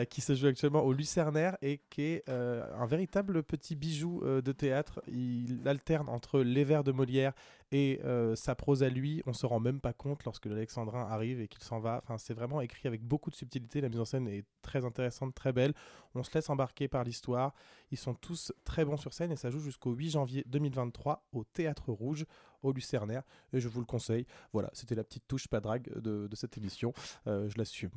qui 0.09 0.21
se 0.21 0.35
joue 0.35 0.47
actuellement 0.47 0.83
au 0.83 0.93
Lucernaire 0.93 1.57
et 1.61 1.81
qui 1.89 2.03
est 2.03 2.29
un 2.29 2.85
véritable 2.85 3.43
petit 3.43 3.75
bijou 3.75 4.21
de 4.23 4.51
théâtre. 4.53 5.01
Il 5.09 5.59
alterne 5.65 6.07
entre 6.07 6.39
les 6.39 6.63
vers 6.63 6.85
de 6.85 6.93
Molière 6.93 7.33
et 7.72 8.01
euh, 8.03 8.36
sa 8.36 8.53
prose 8.53 8.84
à 8.84 8.89
lui, 8.89 9.22
on 9.26 9.34
se 9.34 9.45
rend 9.45 9.61
même 9.61 9.80
pas 9.80 9.93
compte 9.93 10.26
lorsque 10.26 10.45
l'Alexandrin 10.45 11.07
arrive 11.09 11.39
et 11.39 11.47
qu'il 11.47 11.63
s'en 11.63 11.80
va. 11.80 12.01
Enfin, 12.03 12.17
c'est 12.17 12.34
vraiment 12.34 12.59
écrit 12.59 12.88
avec 12.88 13.01
beaucoup 13.01 13.30
de 13.30 13.36
subtilité. 13.36 13.80
La 13.80 13.88
mise 13.88 13.99
en 13.99 14.05
scène 14.05 14.28
est 14.28 14.45
très 14.61 14.84
intéressante, 14.84 15.34
très 15.34 15.53
belle. 15.53 15.74
On 16.13 16.24
se 16.24 16.34
laisse 16.34 16.49
embarquer 16.49 16.89
par 16.89 17.05
l'histoire. 17.05 17.53
Ils 17.91 17.97
sont 17.97 18.13
tous 18.13 18.51
très 18.65 18.84
bons 18.84 18.97
sur 18.97 19.13
scène 19.13 19.32
et 19.32 19.38
ça 19.38 19.49
joue 19.49 19.61
jusqu'au 19.61 19.93
8 19.93 20.11
janvier 20.11 20.43
2023 20.47 21.26
au 21.32 21.45
Théâtre 21.45 21.91
Rouge 21.93 22.26
au 22.61 22.74
Lucernaire. 22.74 23.24
Et 23.53 23.61
je 23.61 23.69
vous 23.69 23.80
le 23.80 23.86
conseille. 23.86 24.26
Voilà, 24.51 24.69
c'était 24.74 24.95
la 24.95 25.05
petite 25.05 25.28
touche 25.28 25.47
pas 25.47 25.61
drague 25.61 25.89
de, 25.97 26.28
de 26.28 26.36
cette 26.36 26.57
émission. 26.57 26.93
Euh, 27.28 27.47
je 27.47 27.57
l'assume. 27.57 27.91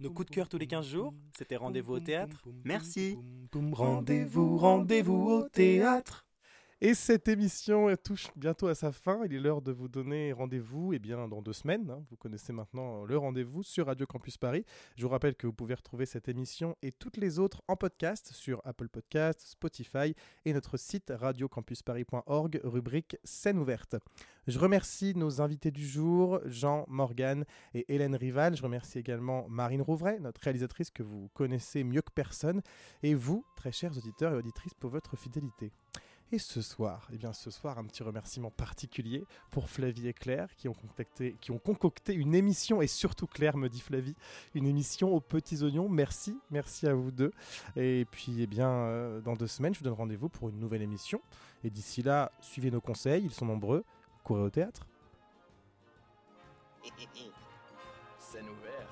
Nos 0.00 0.10
coups 0.10 0.28
de 0.28 0.34
cœur 0.34 0.48
tous 0.48 0.58
les 0.58 0.66
15 0.66 0.86
jours, 0.86 1.14
c'était 1.36 1.56
rendez-vous 1.56 1.94
au 1.94 2.00
théâtre. 2.00 2.46
Merci. 2.64 3.18
Rendez-vous, 3.52 4.56
rendez-vous 4.58 5.28
au 5.28 5.48
théâtre. 5.48 6.26
Et 6.84 6.94
cette 6.94 7.28
émission 7.28 7.94
touche 8.02 8.26
bientôt 8.34 8.66
à 8.66 8.74
sa 8.74 8.90
fin. 8.90 9.20
Il 9.24 9.34
est 9.34 9.38
l'heure 9.38 9.62
de 9.62 9.70
vous 9.70 9.86
donner 9.86 10.32
rendez-vous 10.32 10.92
eh 10.92 10.98
bien, 10.98 11.28
dans 11.28 11.40
deux 11.40 11.52
semaines. 11.52 11.88
hein. 11.88 12.02
Vous 12.10 12.16
connaissez 12.16 12.52
maintenant 12.52 13.04
le 13.04 13.16
rendez-vous 13.16 13.62
sur 13.62 13.86
Radio 13.86 14.04
Campus 14.04 14.36
Paris. 14.36 14.64
Je 14.96 15.04
vous 15.04 15.08
rappelle 15.08 15.36
que 15.36 15.46
vous 15.46 15.52
pouvez 15.52 15.74
retrouver 15.74 16.06
cette 16.06 16.28
émission 16.28 16.76
et 16.82 16.90
toutes 16.90 17.18
les 17.18 17.38
autres 17.38 17.62
en 17.68 17.76
podcast 17.76 18.32
sur 18.32 18.60
Apple 18.64 18.88
Podcast, 18.88 19.42
Spotify 19.42 20.16
et 20.44 20.52
notre 20.52 20.76
site 20.76 21.12
radiocampusparis.org, 21.16 22.60
rubrique 22.64 23.16
Scène 23.22 23.58
ouverte. 23.58 23.94
Je 24.48 24.58
remercie 24.58 25.14
nos 25.14 25.40
invités 25.40 25.70
du 25.70 25.86
jour, 25.86 26.40
Jean 26.46 26.84
Morgan 26.88 27.44
et 27.74 27.94
Hélène 27.94 28.16
Rival. 28.16 28.56
Je 28.56 28.62
remercie 28.64 28.98
également 28.98 29.46
Marine 29.48 29.82
Rouvray, 29.82 30.18
notre 30.18 30.40
réalisatrice 30.40 30.90
que 30.90 31.04
vous 31.04 31.30
connaissez 31.32 31.84
mieux 31.84 32.02
que 32.02 32.10
personne, 32.12 32.60
et 33.04 33.14
vous, 33.14 33.44
très 33.54 33.70
chers 33.70 33.96
auditeurs 33.96 34.32
et 34.32 34.36
auditrices, 34.36 34.74
pour 34.74 34.90
votre 34.90 35.16
fidélité. 35.16 35.70
Et 36.34 36.38
ce 36.38 36.62
soir, 36.62 37.06
eh 37.12 37.18
bien 37.18 37.34
ce 37.34 37.50
soir, 37.50 37.78
un 37.78 37.84
petit 37.84 38.02
remerciement 38.02 38.50
particulier 38.50 39.26
pour 39.50 39.68
Flavie 39.68 40.08
et 40.08 40.14
Claire 40.14 40.56
qui 40.56 40.66
ont, 40.66 40.72
concocté, 40.72 41.36
qui 41.42 41.50
ont 41.50 41.58
concocté 41.58 42.14
une 42.14 42.34
émission, 42.34 42.80
et 42.80 42.86
surtout 42.86 43.26
Claire, 43.26 43.58
me 43.58 43.68
dit 43.68 43.82
Flavie, 43.82 44.16
une 44.54 44.66
émission 44.66 45.14
aux 45.14 45.20
petits 45.20 45.62
oignons. 45.62 45.90
Merci, 45.90 46.38
merci 46.50 46.86
à 46.86 46.94
vous 46.94 47.10
deux. 47.10 47.32
Et 47.76 48.06
puis, 48.10 48.40
eh 48.40 48.46
bien, 48.46 48.70
euh, 48.70 49.20
dans 49.20 49.34
deux 49.34 49.46
semaines, 49.46 49.74
je 49.74 49.80
vous 49.80 49.84
donne 49.84 49.92
rendez-vous 49.92 50.30
pour 50.30 50.48
une 50.48 50.58
nouvelle 50.58 50.80
émission. 50.80 51.20
Et 51.64 51.68
d'ici 51.68 52.02
là, 52.02 52.32
suivez 52.40 52.70
nos 52.70 52.80
conseils, 52.80 53.24
ils 53.24 53.34
sont 53.34 53.44
nombreux. 53.44 53.84
Courez 54.24 54.40
au 54.40 54.50
théâtre. 54.50 54.86
Scène 58.18 58.48
ouverte. 58.48 58.88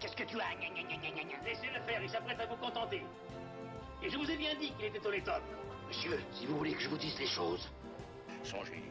Qu'est-ce 0.00 0.16
que 0.16 0.24
tu 0.24 0.40
as? 0.40 0.58
Laissez-le 1.44 1.80
faire, 1.86 2.02
il 2.02 2.10
s'apprête 2.10 2.40
à 2.40 2.46
vous 2.46 2.56
contenter. 2.56 3.04
Et 4.02 4.10
je 4.10 4.16
vous 4.18 4.28
ai 4.28 4.36
bien 4.36 4.56
dit 4.58 4.72
qu'il 4.72 4.86
était 4.86 5.06
homme. 5.06 5.77
Monsieur, 5.88 6.20
si 6.32 6.44
vous 6.44 6.58
voulez 6.58 6.74
que 6.74 6.82
je 6.82 6.88
vous 6.90 6.98
dise 6.98 7.18
les 7.18 7.26
choses. 7.26 7.66
Songez, 8.42 8.82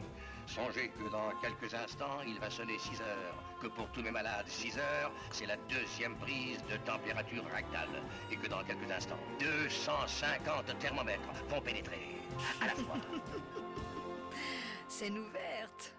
songez 0.46 0.88
que 0.88 1.08
dans 1.10 1.30
quelques 1.40 1.72
instants, 1.72 2.18
il 2.26 2.40
va 2.40 2.50
sonner 2.50 2.76
6 2.76 3.00
heures. 3.00 3.44
Que 3.62 3.68
pour 3.68 3.88
tous 3.92 4.02
mes 4.02 4.10
malades, 4.10 4.48
6 4.48 4.76
heures, 4.78 5.12
c'est 5.30 5.46
la 5.46 5.56
deuxième 5.68 6.16
prise 6.16 6.58
de 6.68 6.76
température 6.78 7.44
rectale. 7.54 8.02
Et 8.32 8.36
que 8.36 8.48
dans 8.48 8.64
quelques 8.64 8.90
instants, 8.90 9.18
250 9.38 10.76
thermomètres 10.80 11.32
vont 11.48 11.60
pénétrer 11.60 12.16
à 12.60 12.66
la 12.66 12.74
fois. 12.74 12.96
Scène 14.88 15.18
ouverte. 15.18 15.97